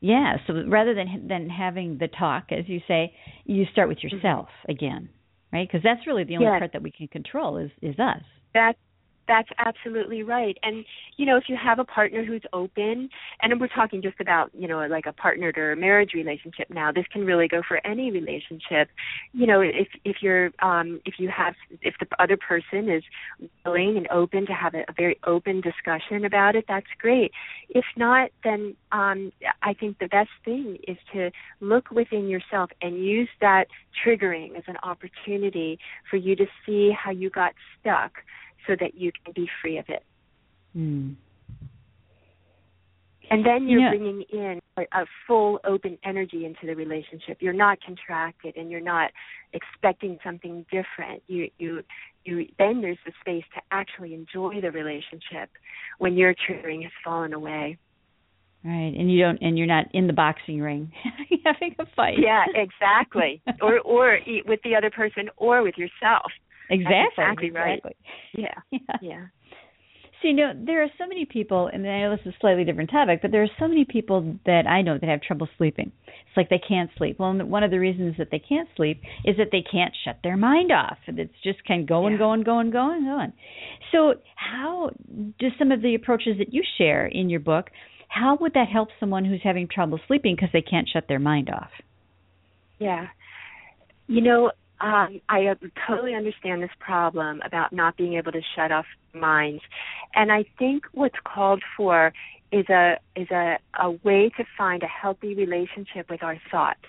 yeah, 0.00 0.36
so 0.46 0.54
rather 0.66 0.94
than 0.94 1.26
than 1.28 1.48
having 1.48 1.98
the 1.98 2.08
talk, 2.08 2.46
as 2.50 2.68
you 2.68 2.80
say, 2.86 3.14
you 3.44 3.64
start 3.72 3.88
with 3.88 3.98
mm-hmm. 3.98 4.16
yourself 4.16 4.48
again, 4.68 5.08
right? 5.52 5.66
Because 5.66 5.82
that's 5.82 6.06
really 6.06 6.24
the 6.24 6.34
only 6.36 6.46
yes. 6.46 6.60
part 6.60 6.72
that 6.72 6.82
we 6.82 6.92
can 6.92 7.08
control 7.08 7.58
is 7.58 7.70
is 7.82 7.98
us. 7.98 8.22
That's 8.54 8.78
that's 9.28 9.48
absolutely 9.58 10.22
right. 10.22 10.56
And 10.62 10.84
you 11.16 11.26
know, 11.26 11.36
if 11.36 11.44
you 11.48 11.56
have 11.56 11.78
a 11.78 11.84
partner 11.84 12.24
who's 12.24 12.42
open, 12.52 13.10
and 13.42 13.60
we're 13.60 13.68
talking 13.68 14.02
just 14.02 14.20
about 14.20 14.50
you 14.54 14.66
know 14.66 14.84
like 14.86 15.06
a 15.06 15.12
partnered 15.12 15.58
or 15.58 15.72
a 15.72 15.76
marriage 15.76 16.12
relationship 16.14 16.68
now. 16.70 16.90
This 16.90 17.04
can 17.12 17.24
really 17.24 17.46
go 17.46 17.62
for 17.66 17.84
any 17.86 18.10
relationship. 18.10 18.88
You 19.32 19.46
know, 19.46 19.60
if 19.60 19.88
if 20.04 20.16
you're 20.22 20.50
um, 20.60 21.00
if 21.04 21.14
you 21.18 21.28
have 21.28 21.54
if 21.82 21.94
the 22.00 22.06
other 22.18 22.36
person 22.36 22.88
is 22.88 23.02
willing 23.64 23.96
and 23.96 24.08
open 24.08 24.46
to 24.46 24.52
have 24.52 24.74
a, 24.74 24.80
a 24.88 24.92
very 24.96 25.18
open 25.26 25.60
discussion 25.60 26.24
about 26.24 26.56
it, 26.56 26.64
that's 26.66 26.86
great. 26.98 27.32
If 27.68 27.84
not, 27.96 28.30
then 28.42 28.74
um, 28.92 29.32
I 29.62 29.74
think 29.74 29.98
the 29.98 30.08
best 30.08 30.30
thing 30.44 30.78
is 30.88 30.96
to 31.12 31.30
look 31.60 31.90
within 31.90 32.28
yourself 32.28 32.70
and 32.80 33.04
use 33.04 33.28
that 33.40 33.66
triggering 34.04 34.56
as 34.56 34.64
an 34.66 34.76
opportunity 34.82 35.78
for 36.10 36.16
you 36.16 36.34
to 36.36 36.46
see 36.64 36.90
how 36.90 37.10
you 37.10 37.28
got 37.28 37.52
stuck 37.80 38.12
so 38.68 38.76
that 38.78 38.94
you 38.94 39.10
can 39.24 39.32
be 39.34 39.48
free 39.60 39.78
of 39.78 39.86
it. 39.88 40.04
Mm. 40.76 41.16
And 43.30 43.44
then 43.44 43.68
you're 43.68 43.90
bringing 43.90 44.24
in 44.32 44.60
a, 44.78 44.82
a, 44.92 45.04
full 45.26 45.60
open 45.64 45.98
energy 46.04 46.46
into 46.46 46.66
the 46.66 46.74
relationship. 46.74 47.38
You're 47.40 47.52
not 47.52 47.78
contracted 47.84 48.56
and 48.56 48.70
you're 48.70 48.80
not 48.80 49.10
expecting 49.52 50.18
something 50.24 50.64
different. 50.70 51.22
You 51.26 51.50
you 51.58 51.82
you 52.24 52.46
then 52.58 52.80
there's 52.80 52.98
the 53.04 53.12
space 53.20 53.44
to 53.54 53.60
actually 53.70 54.14
enjoy 54.14 54.60
the 54.62 54.70
relationship 54.70 55.50
when 55.98 56.14
your 56.14 56.34
triggering 56.34 56.82
has 56.84 56.92
fallen 57.04 57.34
away. 57.34 57.76
Right, 58.64 58.92
and 58.96 59.12
you 59.12 59.20
don't, 59.20 59.38
and 59.40 59.56
you're 59.56 59.68
not 59.68 59.86
in 59.94 60.08
the 60.08 60.12
boxing 60.12 60.60
ring 60.60 60.90
having 61.44 61.76
a 61.78 61.86
fight. 61.94 62.18
Yeah, 62.18 62.44
exactly. 62.54 63.40
or 63.62 63.78
or 63.80 64.18
with 64.46 64.60
the 64.64 64.74
other 64.74 64.90
person, 64.90 65.28
or 65.36 65.62
with 65.62 65.76
yourself. 65.76 66.30
Exactly. 66.70 67.24
exactly 67.24 67.50
right. 67.50 67.82
Yeah. 68.34 68.54
yeah. 68.70 68.78
Yeah. 69.02 69.26
So 70.20 70.28
you 70.28 70.34
know, 70.34 70.52
there 70.54 70.82
are 70.82 70.88
so 70.98 71.06
many 71.06 71.24
people, 71.24 71.70
and 71.72 71.86
I 71.88 72.00
know 72.00 72.10
this 72.10 72.26
is 72.26 72.34
a 72.34 72.40
slightly 72.40 72.64
different 72.64 72.90
topic, 72.90 73.20
but 73.22 73.30
there 73.30 73.42
are 73.42 73.50
so 73.60 73.68
many 73.68 73.84
people 73.84 74.36
that 74.46 74.66
I 74.66 74.82
know 74.82 74.98
that 74.98 75.08
have 75.08 75.20
trouble 75.22 75.48
sleeping. 75.56 75.92
It's 76.06 76.36
like 76.36 76.48
they 76.48 76.60
can't 76.66 76.90
sleep. 76.98 77.20
Well, 77.20 77.32
one 77.46 77.62
of 77.62 77.70
the 77.70 77.78
reasons 77.78 78.16
that 78.18 78.28
they 78.32 78.40
can't 78.40 78.68
sleep 78.76 79.00
is 79.24 79.36
that 79.36 79.48
they 79.52 79.62
can't 79.62 79.94
shut 80.04 80.18
their 80.24 80.36
mind 80.36 80.72
off. 80.72 80.98
It's 81.06 81.32
just 81.44 81.64
kind 81.66 81.82
of 81.82 81.88
going, 81.88 82.14
yeah. 82.14 82.18
going, 82.18 82.42
going, 82.42 82.70
going, 82.70 83.04
going. 83.04 83.32
So, 83.92 84.14
how 84.34 84.90
do 85.38 85.48
some 85.56 85.70
of 85.70 85.82
the 85.82 85.94
approaches 85.94 86.38
that 86.38 86.52
you 86.52 86.64
share 86.78 87.06
in 87.06 87.30
your 87.30 87.40
book? 87.40 87.70
How 88.08 88.36
would 88.40 88.54
that 88.54 88.68
help 88.68 88.88
someone 88.98 89.24
who's 89.24 89.40
having 89.44 89.68
trouble 89.68 90.00
sleeping 90.08 90.34
because 90.34 90.50
they 90.52 90.62
can't 90.62 90.88
shut 90.92 91.04
their 91.06 91.20
mind 91.20 91.48
off? 91.48 91.70
Yeah. 92.80 93.06
You 94.08 94.22
know, 94.22 94.50
um, 94.80 95.20
I 95.28 95.56
totally 95.86 96.14
understand 96.14 96.62
this 96.62 96.70
problem 96.78 97.40
about 97.44 97.72
not 97.72 97.96
being 97.96 98.14
able 98.14 98.32
to 98.32 98.42
shut 98.54 98.70
off 98.70 98.86
minds, 99.12 99.62
and 100.14 100.30
I 100.30 100.44
think 100.58 100.84
what's 100.92 101.18
called 101.24 101.62
for 101.76 102.12
is 102.52 102.68
a 102.68 102.98
is 103.16 103.30
a, 103.30 103.58
a 103.80 103.90
way 103.90 104.30
to 104.36 104.44
find 104.56 104.82
a 104.82 104.86
healthy 104.86 105.34
relationship 105.34 106.08
with 106.08 106.22
our 106.22 106.40
thoughts, 106.50 106.84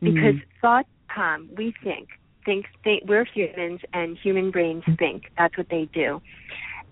because 0.00 0.36
mm-hmm. 0.36 0.60
thoughts 0.60 0.88
come, 1.14 1.50
we 1.56 1.74
think, 1.84 2.08
think, 2.44 2.66
think. 2.82 3.04
We're 3.06 3.26
humans, 3.26 3.80
and 3.92 4.16
human 4.16 4.50
brains 4.50 4.84
think. 4.98 5.24
That's 5.36 5.56
what 5.58 5.68
they 5.68 5.88
do, 5.92 6.22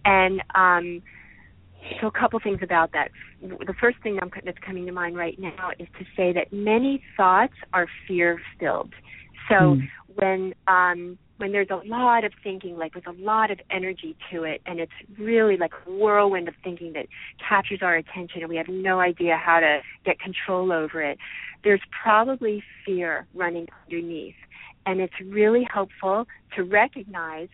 and 0.04 0.42
um, 0.54 1.02
so 2.00 2.06
a 2.06 2.10
couple 2.10 2.38
things 2.40 2.60
about 2.62 2.92
that. 2.92 3.10
The 3.42 3.74
first 3.80 3.98
thing 4.02 4.18
that's 4.44 4.58
coming 4.58 4.86
to 4.86 4.92
mind 4.92 5.16
right 5.16 5.38
now 5.38 5.70
is 5.78 5.88
to 5.98 6.04
say 6.16 6.32
that 6.32 6.52
many 6.52 7.02
thoughts 7.16 7.54
are 7.72 7.86
fear 8.06 8.40
filled. 8.58 8.92
So 9.48 9.54
mm 9.54 9.88
when 10.16 10.54
um 10.68 11.18
when 11.38 11.50
there's 11.50 11.70
a 11.70 11.80
lot 11.88 12.24
of 12.24 12.32
thinking, 12.44 12.78
like 12.78 12.94
with 12.94 13.06
a 13.08 13.12
lot 13.12 13.50
of 13.50 13.58
energy 13.68 14.16
to 14.30 14.44
it, 14.44 14.60
and 14.66 14.78
it's 14.78 14.92
really 15.18 15.56
like 15.56 15.72
a 15.86 15.90
whirlwind 15.90 16.46
of 16.46 16.54
thinking 16.62 16.92
that 16.92 17.06
captures 17.48 17.80
our 17.82 17.96
attention, 17.96 18.40
and 18.42 18.48
we 18.48 18.56
have 18.56 18.68
no 18.68 19.00
idea 19.00 19.36
how 19.36 19.58
to 19.58 19.80
get 20.04 20.20
control 20.20 20.70
over 20.70 21.02
it, 21.02 21.18
there's 21.64 21.80
probably 21.90 22.62
fear 22.86 23.26
running 23.34 23.66
underneath. 23.84 24.36
And 24.86 25.00
it's 25.00 25.14
really 25.24 25.66
helpful 25.72 26.26
to 26.54 26.62
recognize 26.62 27.48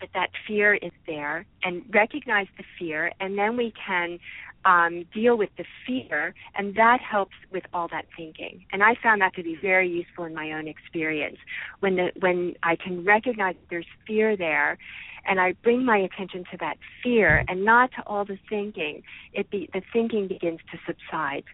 that 0.00 0.10
that 0.14 0.30
fear 0.46 0.74
is 0.74 0.92
there 1.08 1.44
and 1.64 1.82
recognize 1.92 2.46
the 2.56 2.64
fear, 2.78 3.10
and 3.18 3.36
then 3.36 3.56
we 3.56 3.72
can 3.84 4.20
um, 4.68 5.06
deal 5.14 5.38
with 5.38 5.48
the 5.56 5.64
fear, 5.86 6.34
and 6.54 6.74
that 6.74 7.00
helps 7.00 7.36
with 7.50 7.64
all 7.72 7.88
that 7.88 8.04
thinking. 8.14 8.66
And 8.70 8.82
I 8.82 8.96
found 9.02 9.22
that 9.22 9.34
to 9.36 9.42
be 9.42 9.56
very 9.56 9.88
useful 9.88 10.24
in 10.24 10.34
my 10.34 10.52
own 10.52 10.68
experience. 10.68 11.38
When 11.80 11.96
the 11.96 12.08
when 12.20 12.54
I 12.62 12.76
can 12.76 13.02
recognize 13.02 13.56
there's 13.70 13.86
fear 14.06 14.36
there, 14.36 14.76
and 15.24 15.40
I 15.40 15.54
bring 15.62 15.86
my 15.86 15.96
attention 15.96 16.44
to 16.50 16.58
that 16.58 16.76
fear 17.02 17.44
and 17.48 17.64
not 17.64 17.90
to 17.96 18.02
all 18.06 18.26
the 18.26 18.38
thinking, 18.50 19.02
it 19.32 19.50
be 19.50 19.70
the 19.72 19.80
thinking 19.90 20.28
begins 20.28 20.60
to 20.70 20.78
subside. 20.86 21.44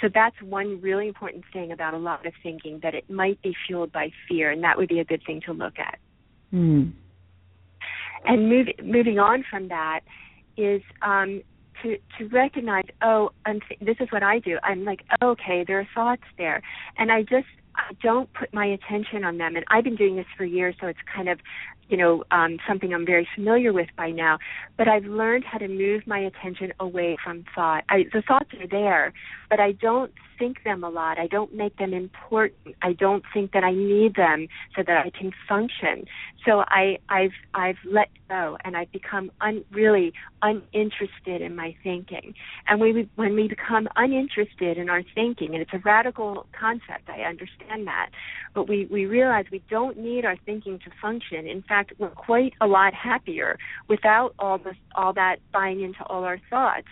So 0.00 0.08
that's 0.12 0.40
one 0.42 0.80
really 0.80 1.06
important 1.06 1.44
thing 1.52 1.70
about 1.70 1.94
a 1.94 1.98
lot 1.98 2.26
of 2.26 2.32
thinking 2.42 2.80
that 2.82 2.94
it 2.94 3.08
might 3.08 3.40
be 3.42 3.54
fueled 3.66 3.92
by 3.92 4.10
fear, 4.28 4.50
and 4.50 4.64
that 4.64 4.76
would 4.76 4.88
be 4.88 4.98
a 4.98 5.04
good 5.04 5.22
thing 5.24 5.40
to 5.46 5.52
look 5.52 5.78
at. 5.78 5.98
Mm. 6.52 6.92
And 8.24 8.48
move, 8.48 8.68
moving 8.82 9.18
on 9.18 9.44
from 9.48 9.68
that 9.68 10.00
is 10.56 10.82
um, 11.02 11.42
to 11.82 11.96
to 12.18 12.28
recognize, 12.28 12.84
oh, 13.02 13.30
I'm 13.46 13.60
th- 13.68 13.80
this 13.80 13.96
is 14.00 14.08
what 14.10 14.22
I 14.22 14.38
do. 14.38 14.58
I'm 14.62 14.84
like, 14.84 15.02
okay, 15.22 15.64
there 15.66 15.80
are 15.80 15.88
thoughts 15.94 16.22
there, 16.38 16.62
and 16.98 17.10
I 17.10 17.22
just 17.22 17.46
I 17.76 17.94
don't 18.02 18.32
put 18.34 18.52
my 18.52 18.66
attention 18.66 19.24
on 19.24 19.38
them. 19.38 19.56
And 19.56 19.64
I've 19.68 19.84
been 19.84 19.96
doing 19.96 20.16
this 20.16 20.26
for 20.36 20.44
years, 20.44 20.74
so 20.80 20.86
it's 20.86 20.98
kind 21.14 21.28
of, 21.28 21.38
you 21.88 21.96
know, 21.96 22.24
um, 22.30 22.58
something 22.68 22.92
I'm 22.92 23.06
very 23.06 23.26
familiar 23.34 23.72
with 23.72 23.88
by 23.96 24.10
now. 24.10 24.38
But 24.76 24.88
I've 24.88 25.04
learned 25.04 25.44
how 25.44 25.58
to 25.58 25.68
move 25.68 26.02
my 26.06 26.18
attention 26.18 26.72
away 26.80 27.16
from 27.22 27.44
thought. 27.54 27.84
I, 27.88 28.04
the 28.12 28.22
thoughts 28.22 28.50
are 28.60 28.66
there, 28.68 29.12
but 29.48 29.60
I 29.60 29.72
don't 29.72 30.12
think 30.38 30.64
them 30.64 30.84
a 30.84 30.90
lot. 30.90 31.18
I 31.18 31.26
don't 31.26 31.54
make 31.54 31.76
them 31.76 31.92
important. 31.92 32.76
I 32.82 32.92
don't 32.92 33.24
think 33.32 33.52
that 33.52 33.64
I 33.64 33.72
need 33.72 34.14
them 34.14 34.48
so 34.76 34.82
that 34.86 34.96
I 34.96 35.10
can 35.10 35.32
function. 35.48 36.06
So 36.44 36.64
I, 36.68 36.98
I've 37.08 37.32
I've 37.54 37.78
let 37.84 38.08
and 38.30 38.76
I've 38.76 38.90
become 38.92 39.30
un, 39.40 39.64
really 39.70 40.12
uninterested 40.42 41.42
in 41.42 41.56
my 41.56 41.74
thinking. 41.82 42.34
And 42.68 42.80
we 42.80 43.08
when 43.16 43.34
we 43.34 43.48
become 43.48 43.88
uninterested 43.96 44.78
in 44.78 44.88
our 44.88 45.02
thinking, 45.14 45.54
and 45.54 45.62
it's 45.62 45.72
a 45.72 45.78
radical 45.84 46.46
concept, 46.58 47.08
I 47.08 47.22
understand 47.22 47.86
that, 47.86 48.10
but 48.54 48.68
we 48.68 48.86
we 48.90 49.06
realize 49.06 49.46
we 49.50 49.62
don't 49.68 49.98
need 49.98 50.24
our 50.24 50.36
thinking 50.46 50.78
to 50.80 50.90
function. 51.00 51.46
In 51.46 51.62
fact, 51.62 51.92
we're 51.98 52.08
quite 52.08 52.54
a 52.60 52.66
lot 52.66 52.94
happier 52.94 53.58
without 53.88 54.34
all 54.38 54.58
this 54.58 54.76
all 54.94 55.12
that 55.14 55.36
buying 55.52 55.80
into 55.80 56.04
all 56.04 56.24
our 56.24 56.40
thoughts 56.48 56.88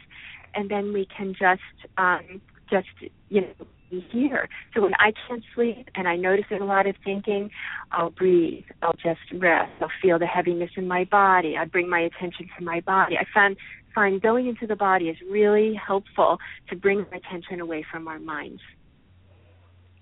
and 0.54 0.70
then 0.70 0.92
we 0.92 1.06
can 1.06 1.34
just 1.38 1.62
um, 1.96 2.40
just 2.70 2.88
you 3.28 3.42
know 3.42 3.66
be 3.90 4.06
here. 4.10 4.48
So 4.74 4.82
when 4.82 4.94
I 4.94 5.12
can't 5.26 5.42
sleep 5.54 5.88
and 5.94 6.08
I 6.08 6.16
notice 6.16 6.44
a 6.50 6.62
lot 6.64 6.86
of 6.86 6.96
thinking, 7.04 7.50
I'll 7.92 8.10
breathe. 8.10 8.64
I'll 8.82 8.94
just 8.94 9.20
rest. 9.34 9.72
I'll 9.80 9.90
feel 10.02 10.18
the 10.18 10.26
heaviness 10.26 10.70
in 10.76 10.88
my 10.88 11.04
body. 11.04 11.56
I 11.56 11.64
bring 11.64 11.88
my 11.88 12.00
attention 12.00 12.48
to 12.58 12.64
my 12.64 12.80
body. 12.80 13.16
I 13.16 13.24
find 13.32 13.56
find 13.94 14.20
going 14.20 14.46
into 14.46 14.66
the 14.66 14.76
body 14.76 15.06
is 15.06 15.16
really 15.30 15.74
helpful 15.74 16.38
to 16.68 16.76
bring 16.76 16.98
our 16.98 17.14
attention 17.14 17.60
away 17.60 17.84
from 17.90 18.06
our 18.06 18.18
minds. 18.18 18.60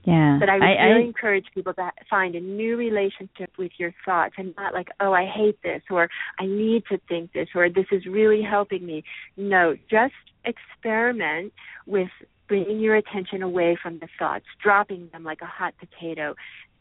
Yeah. 0.06 0.36
But 0.38 0.48
I 0.48 0.54
would 0.54 0.62
I, 0.62 0.84
really 0.84 1.02
I, 1.02 1.06
encourage 1.06 1.46
people 1.52 1.74
to 1.74 1.90
find 2.08 2.36
a 2.36 2.40
new 2.40 2.76
relationship 2.76 3.50
with 3.58 3.72
your 3.76 3.92
thoughts 4.04 4.34
and 4.38 4.54
not 4.56 4.72
like, 4.72 4.88
oh, 5.00 5.12
I 5.12 5.26
hate 5.26 5.60
this 5.62 5.82
or 5.90 6.08
I 6.38 6.46
need 6.46 6.84
to 6.90 6.98
think 7.08 7.32
this 7.32 7.48
or 7.54 7.68
this 7.68 7.86
is 7.90 8.06
really 8.06 8.40
helping 8.40 8.86
me. 8.86 9.02
No, 9.36 9.74
just 9.90 10.14
experiment 10.44 11.52
with 11.86 12.08
bringing 12.48 12.80
your 12.80 12.96
attention 12.96 13.42
away 13.42 13.76
from 13.80 13.98
the 13.98 14.08
thoughts, 14.18 14.44
dropping 14.62 15.08
them 15.12 15.24
like 15.24 15.40
a 15.42 15.46
hot 15.46 15.74
potato, 15.78 16.34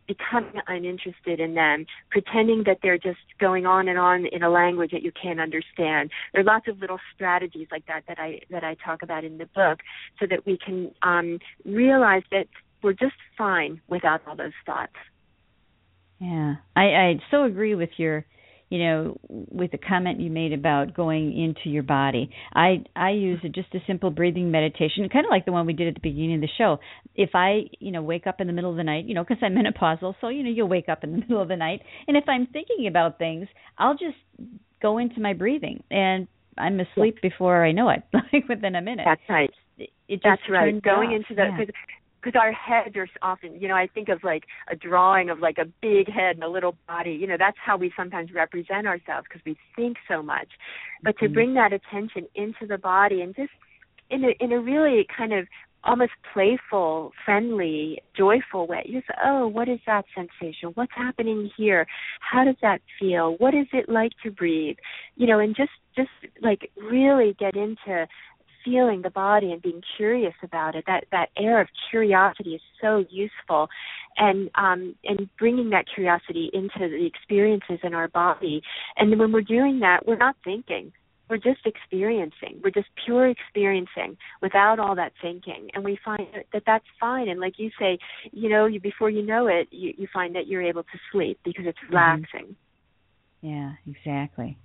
becoming 0.07 0.61
uninterested 0.67 1.39
in 1.39 1.55
them, 1.55 1.85
pretending 2.09 2.63
that 2.65 2.79
they're 2.81 2.97
just 2.97 3.19
going 3.39 3.65
on 3.65 3.87
and 3.87 3.97
on 3.97 4.25
in 4.27 4.43
a 4.43 4.49
language 4.49 4.91
that 4.91 5.01
you 5.01 5.11
can't 5.11 5.39
understand. 5.39 6.11
There 6.33 6.41
are 6.41 6.45
lots 6.45 6.67
of 6.67 6.79
little 6.79 6.99
strategies 7.13 7.67
like 7.71 7.85
that 7.87 8.03
that 8.07 8.19
I 8.19 8.41
that 8.49 8.63
I 8.63 8.75
talk 8.75 9.01
about 9.01 9.23
in 9.23 9.37
the 9.37 9.47
book, 9.47 9.79
so 10.19 10.25
that 10.29 10.45
we 10.45 10.57
can 10.57 10.91
um, 11.01 11.39
realize 11.65 12.23
that 12.31 12.47
we're 12.83 12.93
just 12.93 13.15
fine 13.37 13.81
without 13.87 14.21
all 14.27 14.35
those 14.35 14.51
thoughts. 14.65 14.93
Yeah, 16.19 16.55
I 16.75 16.83
I 16.83 17.19
so 17.31 17.43
agree 17.43 17.75
with 17.75 17.89
your 17.97 18.25
you 18.69 18.79
know, 18.79 19.17
with 19.29 19.71
the 19.71 19.77
comment 19.77 20.19
you 20.19 20.29
made 20.29 20.53
about 20.53 20.93
going 20.93 21.37
into 21.37 21.69
your 21.69 21.83
body. 21.83 22.29
I 22.53 22.83
I 22.95 23.11
use 23.11 23.39
a, 23.43 23.49
just 23.49 23.73
a 23.75 23.79
simple 23.85 24.09
breathing 24.09 24.51
meditation, 24.51 25.07
kind 25.09 25.25
of 25.25 25.29
like 25.29 25.45
the 25.45 25.51
one 25.51 25.65
we 25.65 25.73
did 25.73 25.87
at 25.87 25.93
the 25.93 25.99
beginning 25.99 26.35
of 26.35 26.41
the 26.41 26.49
show. 26.57 26.79
If 27.15 27.31
I, 27.33 27.65
you 27.79 27.91
know, 27.91 28.01
wake 28.01 28.27
up 28.27 28.41
in 28.41 28.47
the 28.47 28.53
middle 28.53 28.71
of 28.71 28.77
the 28.77 28.83
night, 28.83 29.05
you 29.05 29.13
know, 29.13 29.23
because 29.23 29.37
I'm 29.41 29.55
menopausal, 29.55 30.15
so 30.19 30.29
you 30.29 30.43
know, 30.43 30.49
you'll 30.49 30.67
wake 30.67 30.89
up 30.89 31.03
in 31.03 31.11
the 31.11 31.17
middle 31.21 31.41
of 31.41 31.47
the 31.47 31.55
night, 31.55 31.81
and 32.07 32.17
if 32.17 32.25
I'm 32.27 32.47
thinking 32.47 32.87
about 32.87 33.19
things, 33.19 33.47
I'll 33.77 33.97
just 33.97 34.17
go 34.81 34.97
into 34.97 35.19
my 35.19 35.33
breathing, 35.33 35.83
and 35.91 36.27
I'm 36.57 36.79
asleep 36.79 37.21
before 37.21 37.63
I 37.65 37.71
know 37.71 37.89
it, 37.89 38.03
like 38.13 38.47
within 38.49 38.75
a 38.75 38.81
minute. 38.81 39.05
That's 39.05 39.21
right. 39.29 39.51
It, 39.77 39.89
it 40.07 40.21
That's 40.23 40.41
just 40.41 40.51
right. 40.51 40.81
Going 40.81 41.09
off. 41.09 41.15
into 41.15 41.35
the 41.35 41.43
yeah. 41.43 41.65
Because 42.25 42.39
our 42.39 42.51
heads 42.51 42.95
are 42.95 43.07
often, 43.21 43.61
you 43.61 43.67
know, 43.67 43.75
I 43.75 43.87
think 43.93 44.09
of 44.09 44.23
like 44.23 44.43
a 44.71 44.75
drawing 44.75 45.29
of 45.29 45.39
like 45.39 45.57
a 45.59 45.65
big 45.81 46.09
head 46.11 46.35
and 46.35 46.43
a 46.43 46.49
little 46.49 46.75
body. 46.87 47.11
You 47.11 47.27
know, 47.27 47.35
that's 47.37 47.57
how 47.63 47.77
we 47.77 47.91
sometimes 47.95 48.33
represent 48.33 48.87
ourselves 48.87 49.27
because 49.29 49.45
we 49.45 49.55
think 49.75 49.97
so 50.07 50.23
much. 50.23 50.47
But 51.03 51.17
to 51.19 51.29
Mhm. 51.29 51.33
bring 51.33 51.53
that 51.53 51.71
attention 51.71 52.27
into 52.33 52.65
the 52.65 52.79
body 52.79 53.21
and 53.21 53.35
just 53.35 53.51
in 54.09 54.23
a 54.23 54.31
in 54.39 54.51
a 54.51 54.59
really 54.59 55.05
kind 55.15 55.33
of 55.33 55.47
almost 55.83 56.13
playful, 56.33 57.13
friendly, 57.23 58.01
joyful 58.15 58.65
way. 58.65 58.81
You 58.85 59.01
say, 59.01 59.13
"Oh, 59.23 59.47
what 59.47 59.69
is 59.69 59.79
that 59.85 60.05
sensation? 60.15 60.69
What's 60.69 60.93
happening 60.93 61.51
here? 61.55 61.85
How 62.21 62.43
does 62.43 62.57
that 62.63 62.81
feel? 62.99 63.35
What 63.37 63.53
is 63.53 63.67
it 63.71 63.87
like 63.87 64.13
to 64.23 64.31
breathe?" 64.31 64.77
You 65.15 65.27
know, 65.27 65.39
and 65.39 65.55
just 65.55 65.73
just 65.95 66.09
like 66.41 66.71
really 66.75 67.33
get 67.33 67.55
into 67.55 68.07
feeling 68.65 69.03
the 69.03 69.09
body 69.11 69.51
and 69.51 69.61
being 69.61 69.81
curious 69.95 70.33
about 70.43 70.75
it. 70.75 70.83
That 70.87 71.05
that 71.11 71.29
air 71.37 71.61
of 71.61 71.67
curiosity 71.89 72.55
is 72.55 72.61
so 72.81 73.05
useful. 73.09 73.69
And 74.17 74.49
um 74.55 74.95
and 75.03 75.29
bringing 75.37 75.69
that 75.69 75.85
curiosity 75.93 76.49
into 76.53 76.79
the 76.79 77.05
experiences 77.05 77.79
in 77.83 77.93
our 77.93 78.07
body. 78.07 78.61
And 78.97 79.17
when 79.19 79.31
we're 79.31 79.41
doing 79.41 79.79
that 79.79 80.07
we're 80.07 80.17
not 80.17 80.35
thinking. 80.43 80.91
We're 81.27 81.37
just 81.37 81.65
experiencing. 81.65 82.61
We're 82.63 82.69
just 82.69 82.89
pure 83.03 83.27
experiencing 83.27 84.15
without 84.43 84.77
all 84.77 84.93
that 84.95 85.13
thinking. 85.23 85.69
And 85.73 85.83
we 85.83 85.97
find 86.05 86.27
that 86.53 86.63
that's 86.67 86.85
fine. 86.99 87.29
And 87.29 87.39
like 87.39 87.57
you 87.57 87.71
say 87.79 87.97
you 88.31 88.49
know 88.49 88.65
you 88.65 88.79
before 88.79 89.09
you 89.09 89.23
know 89.23 89.47
it 89.47 89.67
you 89.71 89.93
you 89.97 90.07
find 90.13 90.35
that 90.35 90.47
you're 90.47 90.61
able 90.61 90.83
to 90.83 90.99
sleep 91.11 91.39
because 91.43 91.65
it's 91.65 91.79
relaxing. 91.89 92.55
Yeah, 93.41 93.73
exactly. 93.87 94.57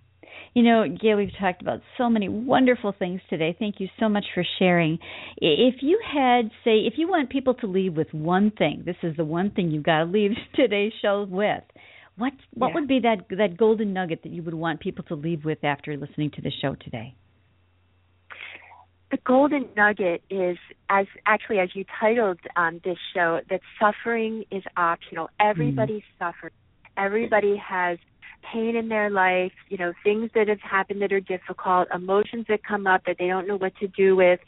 You 0.55 0.63
know, 0.63 0.85
Gail, 0.89 1.17
we've 1.17 1.31
talked 1.39 1.63
about 1.63 1.81
so 1.97 2.09
many 2.09 2.29
wonderful 2.29 2.93
things 2.99 3.21
today. 3.31 3.55
Thank 3.59 3.81
you 3.81 3.89
so 3.99 4.09
much 4.09 4.25
for 4.35 4.45
sharing. 4.59 4.99
If 5.37 5.77
you 5.83 6.01
had, 6.05 6.51
say, 6.65 6.81
if 6.81 6.95
you 6.97 7.09
want 7.09 7.31
people 7.31 7.55
to 7.55 7.67
leave 7.67 7.97
with 7.97 8.13
one 8.13 8.51
thing, 8.51 8.83
this 8.85 8.97
is 9.03 9.17
the 9.17 9.25
one 9.25 9.51
thing 9.51 9.71
you've 9.71 9.85
got 9.85 9.99
to 9.99 10.05
leave 10.05 10.33
today's 10.55 10.93
show 11.01 11.25
with. 11.29 11.63
What 12.17 12.33
what 12.55 12.69
Yeah. 12.69 12.75
would 12.75 12.89
be 12.89 13.01
that 13.01 13.27
that 13.31 13.57
golden 13.57 13.93
nugget 13.93 14.23
that 14.25 14.33
you 14.33 14.43
would 14.43 14.55
want 14.55 14.81
people 14.81 15.05
to 15.05 15.15
leave 15.15 15.45
with 15.45 15.65
after 15.65 15.97
listening 15.97 16.31
to 16.33 16.43
the 16.43 16.51
show 16.61 16.75
today? 16.75 17.15
the 19.11 19.19
golden 19.25 19.67
nugget 19.77 20.23
is 20.31 20.57
as 20.89 21.07
actually 21.27 21.59
as 21.59 21.75
you 21.75 21.85
titled 21.99 22.39
um, 22.57 22.81
this 22.85 22.99
show 23.13 23.41
that 23.51 23.61
suffering 23.81 24.45
is 24.51 24.63
optional 24.77 25.29
everybody 25.41 26.05
suffers 26.19 26.53
everybody 26.97 27.57
has 27.57 27.99
pain 28.43 28.77
in 28.77 28.89
their 28.89 29.11
life 29.11 29.53
you 29.69 29.77
know 29.77 29.93
things 30.03 30.31
that 30.35 30.49
have 30.49 30.61
happened 30.61 31.03
that 31.03 31.13
are 31.13 31.21
difficult 31.21 31.89
emotions 31.95 32.47
that 32.49 32.65
come 32.65 32.87
up 32.87 33.03
that 33.07 33.17
they 33.19 33.29
don't 33.29 33.47
know 33.47 33.57
what 33.57 33.77
to 33.77 33.89
do 33.89 34.17
with 34.17 34.41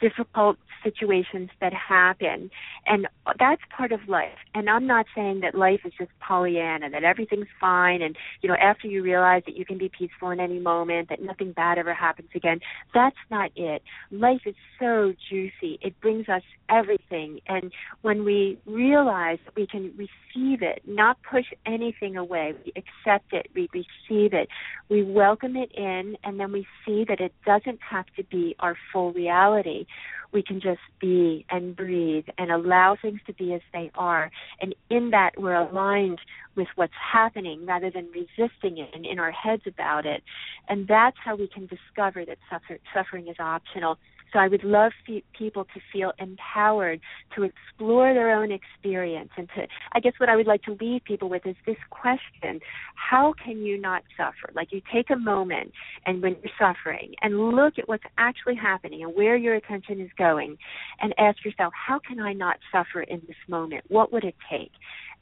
difficult 0.00 0.56
situations 0.82 1.50
that 1.60 1.72
happen. 1.72 2.50
And 2.86 3.08
that's 3.38 3.62
part 3.76 3.92
of 3.92 4.00
life. 4.08 4.38
And 4.54 4.68
i'm 4.70 4.86
not 4.86 5.06
saying 5.14 5.40
that 5.40 5.54
life 5.54 5.80
is 5.84 5.92
just 5.98 6.10
pollyanna 6.20 6.90
that 6.90 7.04
everything's 7.04 7.46
fine 7.60 8.02
and 8.02 8.16
you 8.42 8.48
know 8.48 8.56
after 8.56 8.86
you 8.86 9.02
realize 9.02 9.42
that 9.46 9.56
you 9.56 9.64
can 9.64 9.78
be 9.78 9.88
peaceful 9.88 10.30
in 10.30 10.40
any 10.40 10.58
moment 10.58 11.08
that 11.08 11.22
nothing 11.22 11.52
bad 11.52 11.78
ever 11.78 11.94
happens 11.94 12.28
again. 12.34 12.60
That's 12.94 13.16
not 13.30 13.50
it. 13.56 13.82
Life 14.10 14.42
is 14.46 14.54
so 14.78 15.14
juicy. 15.28 15.78
It 15.82 16.00
brings 16.00 16.28
us 16.28 16.42
everything. 16.68 17.40
And 17.46 17.72
when 18.02 18.24
we 18.24 18.58
realize 18.66 19.38
that 19.44 19.56
we 19.56 19.66
can 19.66 19.92
receive 19.96 20.62
it 20.62 20.82
not 20.86 21.16
push 21.28 21.46
anything 21.66 22.16
away 22.16 22.54
we 22.64 22.72
accept 22.76 23.32
it 23.32 23.48
we 23.54 23.68
receive 23.72 24.32
it 24.32 24.48
we 24.88 25.02
welcome 25.02 25.56
it 25.56 25.70
in 25.72 26.16
and 26.24 26.38
then 26.38 26.52
we 26.52 26.66
see 26.84 27.04
that 27.08 27.20
it 27.20 27.32
doesn't 27.44 27.78
have 27.80 28.06
to 28.16 28.22
be 28.24 28.54
our 28.60 28.76
full 28.92 29.12
reality 29.12 29.86
we 30.32 30.42
can 30.42 30.60
just 30.60 30.80
be 31.00 31.46
and 31.50 31.74
breathe 31.74 32.26
and 32.36 32.50
allow 32.50 32.96
things 33.00 33.20
to 33.26 33.32
be 33.32 33.54
as 33.54 33.60
they 33.72 33.90
are. 33.94 34.30
And 34.60 34.74
in 34.90 35.10
that, 35.10 35.32
we're 35.38 35.54
aligned 35.54 36.20
with 36.54 36.68
what's 36.74 36.92
happening 37.12 37.64
rather 37.64 37.90
than 37.90 38.08
resisting 38.12 38.78
it 38.78 38.90
and 38.94 39.06
in 39.06 39.18
our 39.18 39.30
heads 39.30 39.62
about 39.66 40.04
it. 40.04 40.22
And 40.68 40.86
that's 40.86 41.16
how 41.24 41.36
we 41.36 41.48
can 41.48 41.66
discover 41.66 42.24
that 42.24 42.38
suffer- 42.50 42.80
suffering 42.92 43.28
is 43.28 43.36
optional. 43.38 43.98
So 44.32 44.38
I 44.38 44.48
would 44.48 44.64
love 44.64 44.92
fe- 45.06 45.24
people 45.36 45.64
to 45.64 45.80
feel 45.92 46.12
empowered 46.18 47.00
to 47.36 47.44
explore 47.44 48.12
their 48.14 48.30
own 48.30 48.50
experience 48.52 49.30
and 49.36 49.48
to, 49.56 49.66
I 49.92 50.00
guess 50.00 50.12
what 50.18 50.28
I 50.28 50.36
would 50.36 50.46
like 50.46 50.62
to 50.62 50.76
leave 50.80 51.02
people 51.04 51.28
with 51.28 51.46
is 51.46 51.56
this 51.66 51.76
question, 51.90 52.60
how 52.94 53.34
can 53.42 53.58
you 53.58 53.80
not 53.80 54.02
suffer? 54.16 54.52
Like 54.54 54.72
you 54.72 54.82
take 54.92 55.10
a 55.10 55.16
moment 55.16 55.72
and 56.06 56.22
when 56.22 56.36
you're 56.42 56.52
suffering 56.58 57.14
and 57.22 57.50
look 57.54 57.78
at 57.78 57.88
what's 57.88 58.04
actually 58.18 58.56
happening 58.56 59.02
and 59.02 59.14
where 59.14 59.36
your 59.36 59.54
attention 59.54 60.00
is 60.00 60.10
going 60.18 60.56
and 61.00 61.14
ask 61.18 61.44
yourself, 61.44 61.72
how 61.74 61.98
can 61.98 62.20
I 62.20 62.32
not 62.32 62.56
suffer 62.72 63.02
in 63.02 63.22
this 63.26 63.36
moment? 63.48 63.84
What 63.88 64.12
would 64.12 64.24
it 64.24 64.36
take? 64.50 64.72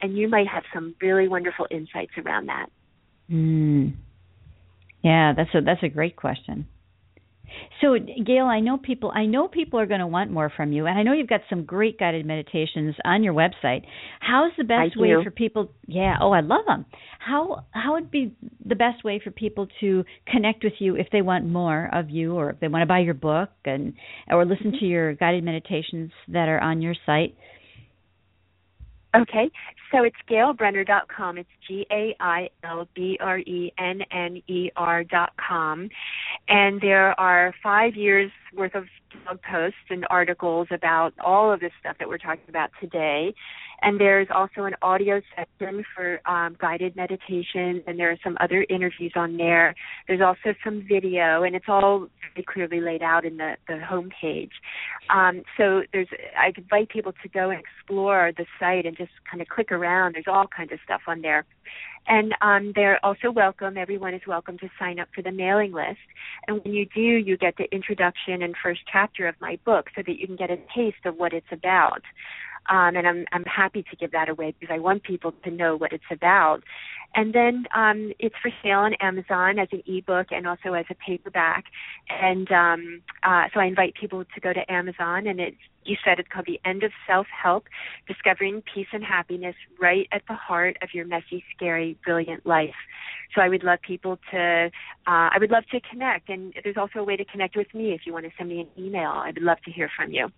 And 0.01 0.17
you 0.17 0.27
might 0.27 0.47
have 0.47 0.63
some 0.73 0.95
really 1.01 1.27
wonderful 1.27 1.67
insights 1.71 2.11
around 2.17 2.47
that. 2.47 2.67
Mm. 3.31 3.93
Yeah, 5.03 5.33
that's 5.35 5.53
a 5.53 5.61
that's 5.61 5.83
a 5.83 5.89
great 5.89 6.15
question. 6.15 6.67
So, 7.81 7.97
Gail, 7.97 8.45
I 8.45 8.59
know 8.59 8.77
people. 8.77 9.11
I 9.13 9.25
know 9.25 9.47
people 9.47 9.79
are 9.79 9.85
going 9.85 9.99
to 9.99 10.07
want 10.07 10.31
more 10.31 10.51
from 10.55 10.71
you, 10.71 10.85
and 10.85 10.97
I 10.97 11.03
know 11.03 11.13
you've 11.13 11.27
got 11.27 11.41
some 11.49 11.65
great 11.65 11.99
guided 11.99 12.25
meditations 12.25 12.95
on 13.05 13.23
your 13.23 13.33
website. 13.33 13.83
How's 14.19 14.51
the 14.57 14.63
best 14.63 14.97
way 14.97 15.13
for 15.23 15.31
people? 15.31 15.71
Yeah. 15.87 16.15
Oh, 16.19 16.31
I 16.31 16.41
love 16.41 16.65
them. 16.67 16.85
How 17.19 17.65
how 17.71 17.93
would 17.93 18.09
be 18.11 18.35
the 18.65 18.75
best 18.75 19.03
way 19.03 19.21
for 19.23 19.31
people 19.31 19.67
to 19.81 20.03
connect 20.27 20.63
with 20.63 20.73
you 20.79 20.95
if 20.95 21.07
they 21.11 21.21
want 21.21 21.45
more 21.45 21.89
of 21.93 22.09
you, 22.09 22.33
or 22.35 22.51
if 22.51 22.59
they 22.59 22.67
want 22.67 22.81
to 22.81 22.87
buy 22.87 22.99
your 22.99 23.13
book 23.13 23.49
and 23.65 23.93
or 24.29 24.45
listen 24.45 24.67
mm-hmm. 24.67 24.79
to 24.79 24.85
your 24.85 25.13
guided 25.13 25.43
meditations 25.43 26.11
that 26.29 26.49
are 26.49 26.59
on 26.59 26.81
your 26.81 26.95
site? 27.05 27.35
Okay, 29.15 29.49
so 29.91 30.03
it's 30.03 30.17
gailbrenner.com. 30.29 31.37
It's 31.37 31.49
G 31.67 31.85
A 31.91 32.15
I 32.19 32.49
L 32.63 32.87
B 32.93 33.17
R 33.21 33.39
E 33.39 33.71
N 33.79 34.01
N 34.11 34.41
E 34.47 34.69
R.com. 34.75 35.89
And 36.49 36.81
there 36.81 37.17
are 37.19 37.53
five 37.63 37.95
years 37.95 38.31
worth 38.53 38.75
of 38.75 38.85
blog 39.23 39.39
posts 39.49 39.79
and 39.89 40.05
articles 40.09 40.67
about 40.71 41.13
all 41.23 41.51
of 41.51 41.61
this 41.61 41.71
stuff 41.79 41.95
that 41.99 42.07
we're 42.07 42.17
talking 42.17 42.43
about 42.49 42.69
today. 42.81 43.33
And 43.81 43.99
there's 43.99 44.27
also 44.33 44.63
an 44.63 44.73
audio 44.81 45.21
section 45.35 45.83
for 45.95 46.19
um, 46.29 46.55
guided 46.59 46.95
meditations, 46.95 47.83
and 47.85 47.99
there 47.99 48.11
are 48.11 48.17
some 48.23 48.37
other 48.39 48.65
interviews 48.69 49.13
on 49.15 49.37
there. 49.37 49.75
There's 50.07 50.21
also 50.21 50.55
some 50.63 50.85
video, 50.87 51.43
and 51.43 51.55
it's 51.55 51.67
all 51.67 52.07
very 52.33 52.43
clearly 52.43 52.81
laid 52.81 53.03
out 53.03 53.23
in 53.23 53.37
the, 53.37 53.55
the 53.67 53.75
homepage. 53.75 54.51
Um, 55.09 55.43
so 55.57 55.83
there's, 55.93 56.07
I 56.37 56.51
invite 56.57 56.89
people 56.89 57.13
to 57.21 57.29
go 57.29 57.51
and 57.51 57.59
explore 57.59 58.31
the 58.35 58.45
site 58.59 58.85
and 58.85 58.97
just 58.97 59.11
kind 59.29 59.41
of 59.41 59.47
click 59.47 59.71
around. 59.71 60.15
There's 60.15 60.25
all 60.27 60.47
kinds 60.47 60.71
of 60.71 60.79
stuff 60.83 61.01
on 61.07 61.21
there. 61.21 61.45
And 62.07 62.33
um, 62.41 62.71
they're 62.73 63.03
also 63.05 63.31
welcome. 63.31 63.77
Everyone 63.77 64.13
is 64.13 64.21
welcome 64.25 64.57
to 64.59 64.69
sign 64.79 64.97
up 64.97 65.09
for 65.13 65.21
the 65.21 65.31
mailing 65.31 65.73
list. 65.73 65.99
And 66.47 66.63
when 66.63 66.73
you 66.73 66.85
do, 66.95 67.01
you 67.01 67.37
get 67.37 67.57
the 67.57 67.69
introduction 67.73 68.41
and 68.41 68.55
first 68.63 68.81
chapter 68.91 69.27
of 69.27 69.35
my 69.41 69.59
book 69.65 69.87
so 69.95 70.01
that 70.07 70.17
you 70.17 70.25
can 70.25 70.37
get 70.37 70.49
a 70.49 70.57
taste 70.73 71.05
of 71.05 71.17
what 71.17 71.33
it's 71.33 71.51
about. 71.51 72.01
Um, 72.69 72.95
and 72.95 73.07
I'm 73.07 73.25
I'm 73.31 73.43
happy 73.43 73.83
to 73.89 73.95
give 73.95 74.11
that 74.11 74.29
away 74.29 74.53
because 74.59 74.73
I 74.73 74.79
want 74.79 75.03
people 75.03 75.33
to 75.43 75.51
know 75.51 75.75
what 75.75 75.93
it's 75.93 76.03
about. 76.11 76.63
And 77.15 77.33
then 77.33 77.65
um, 77.75 78.11
it's 78.19 78.35
for 78.41 78.51
sale 78.61 78.79
on 78.79 78.93
Amazon 78.95 79.59
as 79.59 79.69
an 79.71 79.81
ebook 79.87 80.27
and 80.31 80.47
also 80.47 80.73
as 80.73 80.85
a 80.89 80.95
paperback. 80.95 81.65
And 82.09 82.51
um, 82.51 83.01
uh, 83.23 83.45
so 83.53 83.59
I 83.59 83.65
invite 83.65 83.95
people 83.99 84.23
to 84.23 84.41
go 84.41 84.53
to 84.53 84.71
Amazon, 84.71 85.27
and 85.27 85.39
it's 85.39 85.57
you 85.83 85.95
said 86.03 86.19
it's 86.19 86.27
called 86.27 86.45
The 86.45 86.59
End 86.65 86.83
of 86.83 86.91
Self 87.07 87.27
Help: 87.27 87.65
Discovering 88.07 88.61
Peace 88.73 88.87
and 88.91 89.03
Happiness 89.03 89.55
Right 89.81 90.07
at 90.11 90.23
the 90.27 90.35
Heart 90.35 90.77
of 90.81 90.89
Your 90.93 91.05
Messy, 91.05 91.43
Scary, 91.55 91.97
Brilliant 92.05 92.45
Life. 92.45 92.75
So 93.33 93.41
I 93.41 93.49
would 93.49 93.63
love 93.63 93.79
people 93.81 94.19
to, 94.31 94.65
uh, 95.07 95.29
I 95.33 95.37
would 95.39 95.51
love 95.51 95.63
to 95.71 95.79
connect. 95.89 96.29
And 96.29 96.53
there's 96.63 96.77
also 96.77 96.99
a 96.99 97.03
way 97.03 97.15
to 97.17 97.25
connect 97.25 97.55
with 97.55 97.73
me 97.73 97.93
if 97.93 98.01
you 98.05 98.13
want 98.13 98.25
to 98.25 98.31
send 98.37 98.49
me 98.49 98.61
an 98.61 98.83
email. 98.83 99.11
I 99.11 99.27
would 99.27 99.41
love 99.41 99.57
to 99.65 99.71
hear 99.71 99.89
from 99.95 100.11
you. 100.11 100.29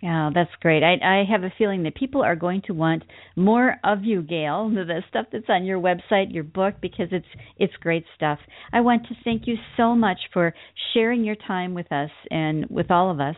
Yeah, 0.00 0.30
that's 0.34 0.50
great. 0.62 0.82
I, 0.82 0.94
I 1.04 1.24
have 1.30 1.42
a 1.42 1.52
feeling 1.58 1.82
that 1.82 1.94
people 1.94 2.22
are 2.22 2.36
going 2.36 2.62
to 2.66 2.72
want 2.72 3.04
more 3.36 3.76
of 3.84 4.02
you, 4.02 4.22
Gail, 4.22 4.70
the 4.74 5.02
stuff 5.10 5.26
that's 5.30 5.48
on 5.48 5.64
your 5.64 5.78
website, 5.78 6.32
your 6.32 6.44
book, 6.44 6.76
because 6.80 7.08
it's 7.12 7.26
it's 7.58 7.74
great 7.80 8.04
stuff. 8.16 8.38
I 8.72 8.80
want 8.80 9.06
to 9.08 9.14
thank 9.24 9.46
you 9.46 9.56
so 9.76 9.94
much 9.94 10.18
for 10.32 10.54
sharing 10.94 11.24
your 11.24 11.36
time 11.36 11.74
with 11.74 11.92
us 11.92 12.10
and 12.30 12.66
with 12.70 12.90
all 12.90 13.10
of 13.10 13.20
us, 13.20 13.36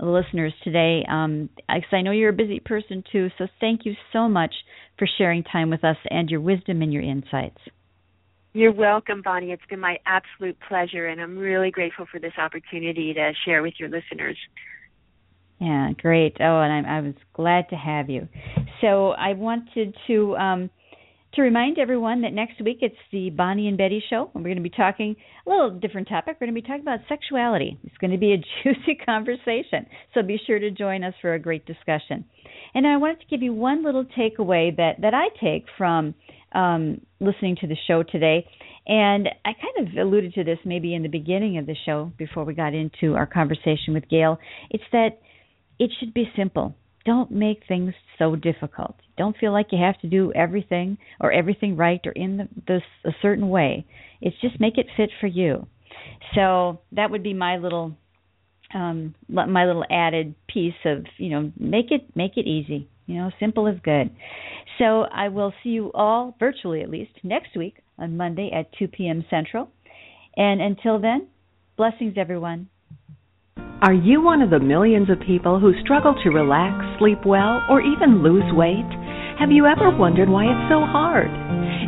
the 0.00 0.06
listeners 0.06 0.52
today. 0.64 1.06
Um, 1.08 1.48
because 1.56 1.92
I 1.92 2.02
know 2.02 2.10
you're 2.10 2.30
a 2.30 2.34
busy 2.34 2.58
person 2.58 3.04
too, 3.12 3.28
so 3.38 3.46
thank 3.60 3.82
you 3.84 3.94
so 4.12 4.28
much 4.28 4.54
for 4.98 5.06
sharing 5.16 5.44
time 5.44 5.70
with 5.70 5.84
us 5.84 5.96
and 6.10 6.28
your 6.28 6.40
wisdom 6.40 6.82
and 6.82 6.92
your 6.92 7.02
insights. 7.02 7.58
You're 8.52 8.72
welcome, 8.72 9.22
Bonnie. 9.22 9.52
It's 9.52 9.62
been 9.70 9.78
my 9.78 9.98
absolute 10.06 10.58
pleasure, 10.68 11.06
and 11.06 11.20
I'm 11.20 11.38
really 11.38 11.70
grateful 11.70 12.06
for 12.10 12.18
this 12.18 12.32
opportunity 12.36 13.14
to 13.14 13.30
share 13.44 13.62
with 13.62 13.74
your 13.78 13.88
listeners. 13.88 14.36
Yeah, 15.60 15.90
great. 16.00 16.36
Oh, 16.40 16.60
and 16.60 16.86
I, 16.86 16.98
I 16.98 17.00
was 17.00 17.14
glad 17.34 17.68
to 17.68 17.76
have 17.76 18.08
you. 18.08 18.28
So 18.80 19.10
I 19.10 19.34
wanted 19.34 19.94
to 20.06 20.36
um, 20.36 20.70
to 21.34 21.42
remind 21.42 21.78
everyone 21.78 22.22
that 22.22 22.32
next 22.32 22.60
week 22.62 22.78
it's 22.80 22.96
the 23.12 23.28
Bonnie 23.30 23.68
and 23.68 23.76
Betty 23.76 24.02
show, 24.08 24.30
and 24.34 24.42
we're 24.42 24.48
going 24.48 24.56
to 24.56 24.62
be 24.62 24.70
talking 24.70 25.14
a 25.46 25.50
little 25.50 25.70
different 25.70 26.08
topic. 26.08 26.38
We're 26.40 26.46
going 26.46 26.54
to 26.54 26.60
be 26.62 26.66
talking 26.66 26.80
about 26.80 27.00
sexuality. 27.10 27.78
It's 27.84 27.96
going 27.98 28.10
to 28.10 28.16
be 28.16 28.32
a 28.32 28.38
juicy 28.62 28.98
conversation, 29.04 29.86
so 30.14 30.22
be 30.22 30.40
sure 30.46 30.58
to 30.58 30.70
join 30.70 31.04
us 31.04 31.12
for 31.20 31.34
a 31.34 31.38
great 31.38 31.66
discussion. 31.66 32.24
And 32.74 32.86
I 32.86 32.96
wanted 32.96 33.20
to 33.20 33.26
give 33.26 33.42
you 33.42 33.52
one 33.52 33.84
little 33.84 34.04
takeaway 34.04 34.74
that 34.78 35.02
that 35.02 35.12
I 35.12 35.28
take 35.42 35.66
from 35.76 36.14
um, 36.52 37.02
listening 37.20 37.56
to 37.60 37.66
the 37.66 37.76
show 37.86 38.02
today. 38.02 38.46
And 38.86 39.28
I 39.44 39.50
kind 39.52 39.86
of 39.86 39.98
alluded 39.98 40.32
to 40.34 40.44
this 40.44 40.58
maybe 40.64 40.94
in 40.94 41.02
the 41.02 41.08
beginning 41.08 41.58
of 41.58 41.66
the 41.66 41.76
show 41.84 42.12
before 42.16 42.44
we 42.44 42.54
got 42.54 42.72
into 42.72 43.14
our 43.14 43.26
conversation 43.26 43.92
with 43.92 44.08
Gail. 44.08 44.38
It's 44.70 44.82
that 44.92 45.18
it 45.80 45.90
should 45.98 46.14
be 46.14 46.30
simple. 46.36 46.76
Don't 47.06 47.30
make 47.30 47.62
things 47.66 47.94
so 48.18 48.36
difficult. 48.36 48.94
Don't 49.16 49.36
feel 49.38 49.52
like 49.52 49.68
you 49.72 49.78
have 49.82 49.98
to 50.02 50.08
do 50.08 50.30
everything 50.34 50.98
or 51.18 51.32
everything 51.32 51.74
right 51.74 52.00
or 52.04 52.12
in 52.12 52.36
the, 52.36 52.48
this 52.68 52.82
a 53.04 53.10
certain 53.22 53.48
way. 53.48 53.86
It's 54.20 54.36
just 54.42 54.60
make 54.60 54.76
it 54.76 54.86
fit 54.96 55.10
for 55.20 55.26
you. 55.26 55.66
So 56.34 56.80
that 56.92 57.10
would 57.10 57.22
be 57.22 57.34
my 57.34 57.56
little 57.56 57.96
um 58.72 59.14
my 59.28 59.64
little 59.64 59.84
added 59.90 60.34
piece 60.46 60.74
of, 60.84 61.06
you 61.16 61.30
know, 61.30 61.50
make 61.58 61.90
it 61.90 62.14
make 62.14 62.36
it 62.36 62.46
easy. 62.46 62.88
You 63.06 63.16
know, 63.16 63.30
simple 63.40 63.66
is 63.66 63.78
good. 63.82 64.10
So 64.78 65.02
I 65.12 65.28
will 65.28 65.52
see 65.62 65.70
you 65.70 65.90
all 65.94 66.36
virtually 66.38 66.82
at 66.82 66.90
least 66.90 67.12
next 67.24 67.56
week 67.56 67.78
on 67.98 68.16
Monday 68.16 68.50
at 68.54 68.70
2 68.78 68.88
p.m. 68.88 69.24
Central. 69.30 69.70
And 70.36 70.60
until 70.60 71.00
then, 71.00 71.28
blessings 71.76 72.14
everyone. 72.16 72.68
Are 73.80 73.96
you 73.96 74.20
one 74.20 74.42
of 74.42 74.50
the 74.50 74.60
millions 74.60 75.08
of 75.08 75.24
people 75.24 75.58
who 75.58 75.72
struggle 75.80 76.12
to 76.12 76.36
relax, 76.36 76.76
sleep 77.00 77.24
well, 77.24 77.64
or 77.64 77.80
even 77.80 78.20
lose 78.20 78.44
weight? 78.52 78.84
Have 79.40 79.48
you 79.48 79.64
ever 79.64 79.88
wondered 79.88 80.28
why 80.28 80.52
it's 80.52 80.68
so 80.68 80.84
hard? 80.84 81.32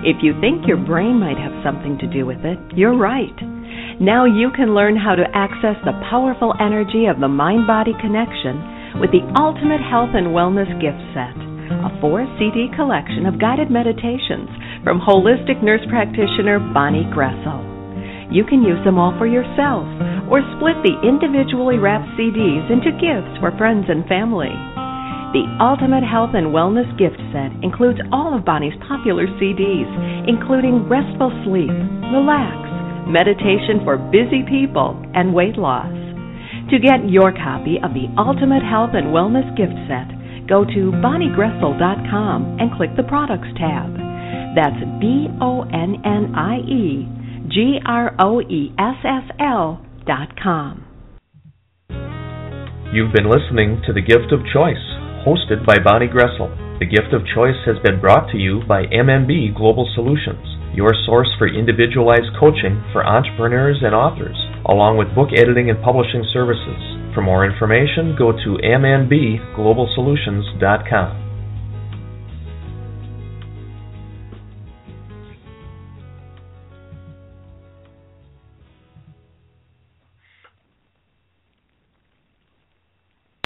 If 0.01 0.25
you 0.25 0.33
think 0.41 0.65
your 0.65 0.81
brain 0.81 1.21
might 1.21 1.37
have 1.37 1.53
something 1.61 2.01
to 2.01 2.09
do 2.09 2.25
with 2.25 2.49
it, 2.49 2.57
you're 2.73 2.97
right. 2.97 3.37
Now 4.01 4.25
you 4.25 4.49
can 4.57 4.73
learn 4.73 4.97
how 4.97 5.21
to 5.21 5.29
access 5.37 5.77
the 5.85 5.93
powerful 6.09 6.57
energy 6.57 7.13
of 7.13 7.21
the 7.21 7.29
mind 7.29 7.69
body 7.69 7.93
connection 8.01 8.97
with 8.97 9.13
the 9.13 9.29
Ultimate 9.37 9.85
Health 9.85 10.17
and 10.17 10.33
Wellness 10.33 10.73
Gift 10.81 11.05
Set, 11.13 11.37
a 11.77 11.93
four 12.01 12.25
CD 12.41 12.73
collection 12.73 13.29
of 13.29 13.37
guided 13.37 13.69
meditations 13.69 14.49
from 14.81 14.97
holistic 14.97 15.61
nurse 15.61 15.85
practitioner 15.93 16.57
Bonnie 16.73 17.05
Groessl. 17.13 17.72
You 18.33 18.49
can 18.49 18.65
use 18.65 18.81
them 18.81 18.97
all 18.97 19.13
for 19.21 19.29
yourself 19.29 19.85
or 20.33 20.41
split 20.57 20.81
the 20.81 20.97
individually 21.05 21.77
wrapped 21.77 22.09
CDs 22.17 22.65
into 22.73 22.89
gifts 22.97 23.37
for 23.45 23.53
friends 23.61 23.85
and 23.93 24.09
family. 24.09 24.49
The 25.37 25.45
Ultimate 25.61 26.01
Health 26.01 26.33
and 26.33 26.49
Wellness 26.49 26.89
Gift 26.97 27.21
Set 27.29 27.53
includes 27.61 28.01
all 28.09 28.33
of 28.33 28.49
Bonnie's 28.49 28.77
popular 28.89 29.29
CDs, 29.37 29.89
including 30.25 30.89
Restful 30.89 31.29
Sleep, 31.45 31.77
Relax, 32.09 32.57
Meditation 33.05 33.85
for 33.85 34.01
Busy 34.09 34.41
People, 34.49 34.97
and 35.13 35.37
Weight 35.37 35.61
Loss. 35.61 35.93
To 36.73 36.81
get 36.81 37.05
your 37.13 37.37
copy 37.37 37.77
of 37.85 37.93
the 37.93 38.09
Ultimate 38.17 38.65
Health 38.65 38.97
and 38.97 39.13
Wellness 39.13 39.45
Gift 39.61 39.77
Set, 39.85 40.09
go 40.49 40.65
to 40.65 40.93
bonniegroessl.com 41.05 42.57
and 42.57 42.73
click 42.81 42.97
the 42.97 43.05
Products 43.05 43.53
tab. 43.61 43.93
That's 44.57 44.81
B 45.05 45.29
O 45.45 45.69
N 45.69 46.01
N 46.01 46.33
I 46.33 46.65
E 46.65 47.22
G 47.53 47.79
R 47.85 48.17
O 48.19 48.41
E 48.41 48.73
S 48.79 48.97
S 49.05 49.29
L 49.39 49.85
dot 50.07 50.41
com. 50.43 50.87
You've 52.93 53.13
been 53.13 53.29
listening 53.29 53.83
to 53.87 53.93
The 53.93 54.01
Gift 54.01 54.33
of 54.33 54.41
Choice, 54.53 54.81
hosted 55.25 55.65
by 55.67 55.77
Bonnie 55.85 56.09
Groessl. 56.09 56.49
The 56.79 56.87
Gift 56.89 57.13
of 57.13 57.27
Choice 57.35 57.61
has 57.67 57.77
been 57.85 58.01
brought 58.01 58.31
to 58.33 58.39
you 58.39 58.63
by 58.67 58.87
MMB 58.89 59.55
Global 59.55 59.87
Solutions, 59.95 60.57
your 60.75 60.95
source 61.05 61.29
for 61.39 61.47
individualized 61.47 62.33
coaching 62.41 62.83
for 62.93 63.05
entrepreneurs 63.05 63.83
and 63.85 63.95
authors, 63.95 64.39
along 64.65 64.97
with 64.97 65.15
book 65.15 65.29
editing 65.37 65.69
and 65.69 65.83
publishing 65.85 66.25
services. 66.33 66.81
For 67.15 67.21
more 67.21 67.45
information, 67.45 68.17
go 68.17 68.33
to 68.33 68.57
mmbglobalsolutions.com. 68.65 71.32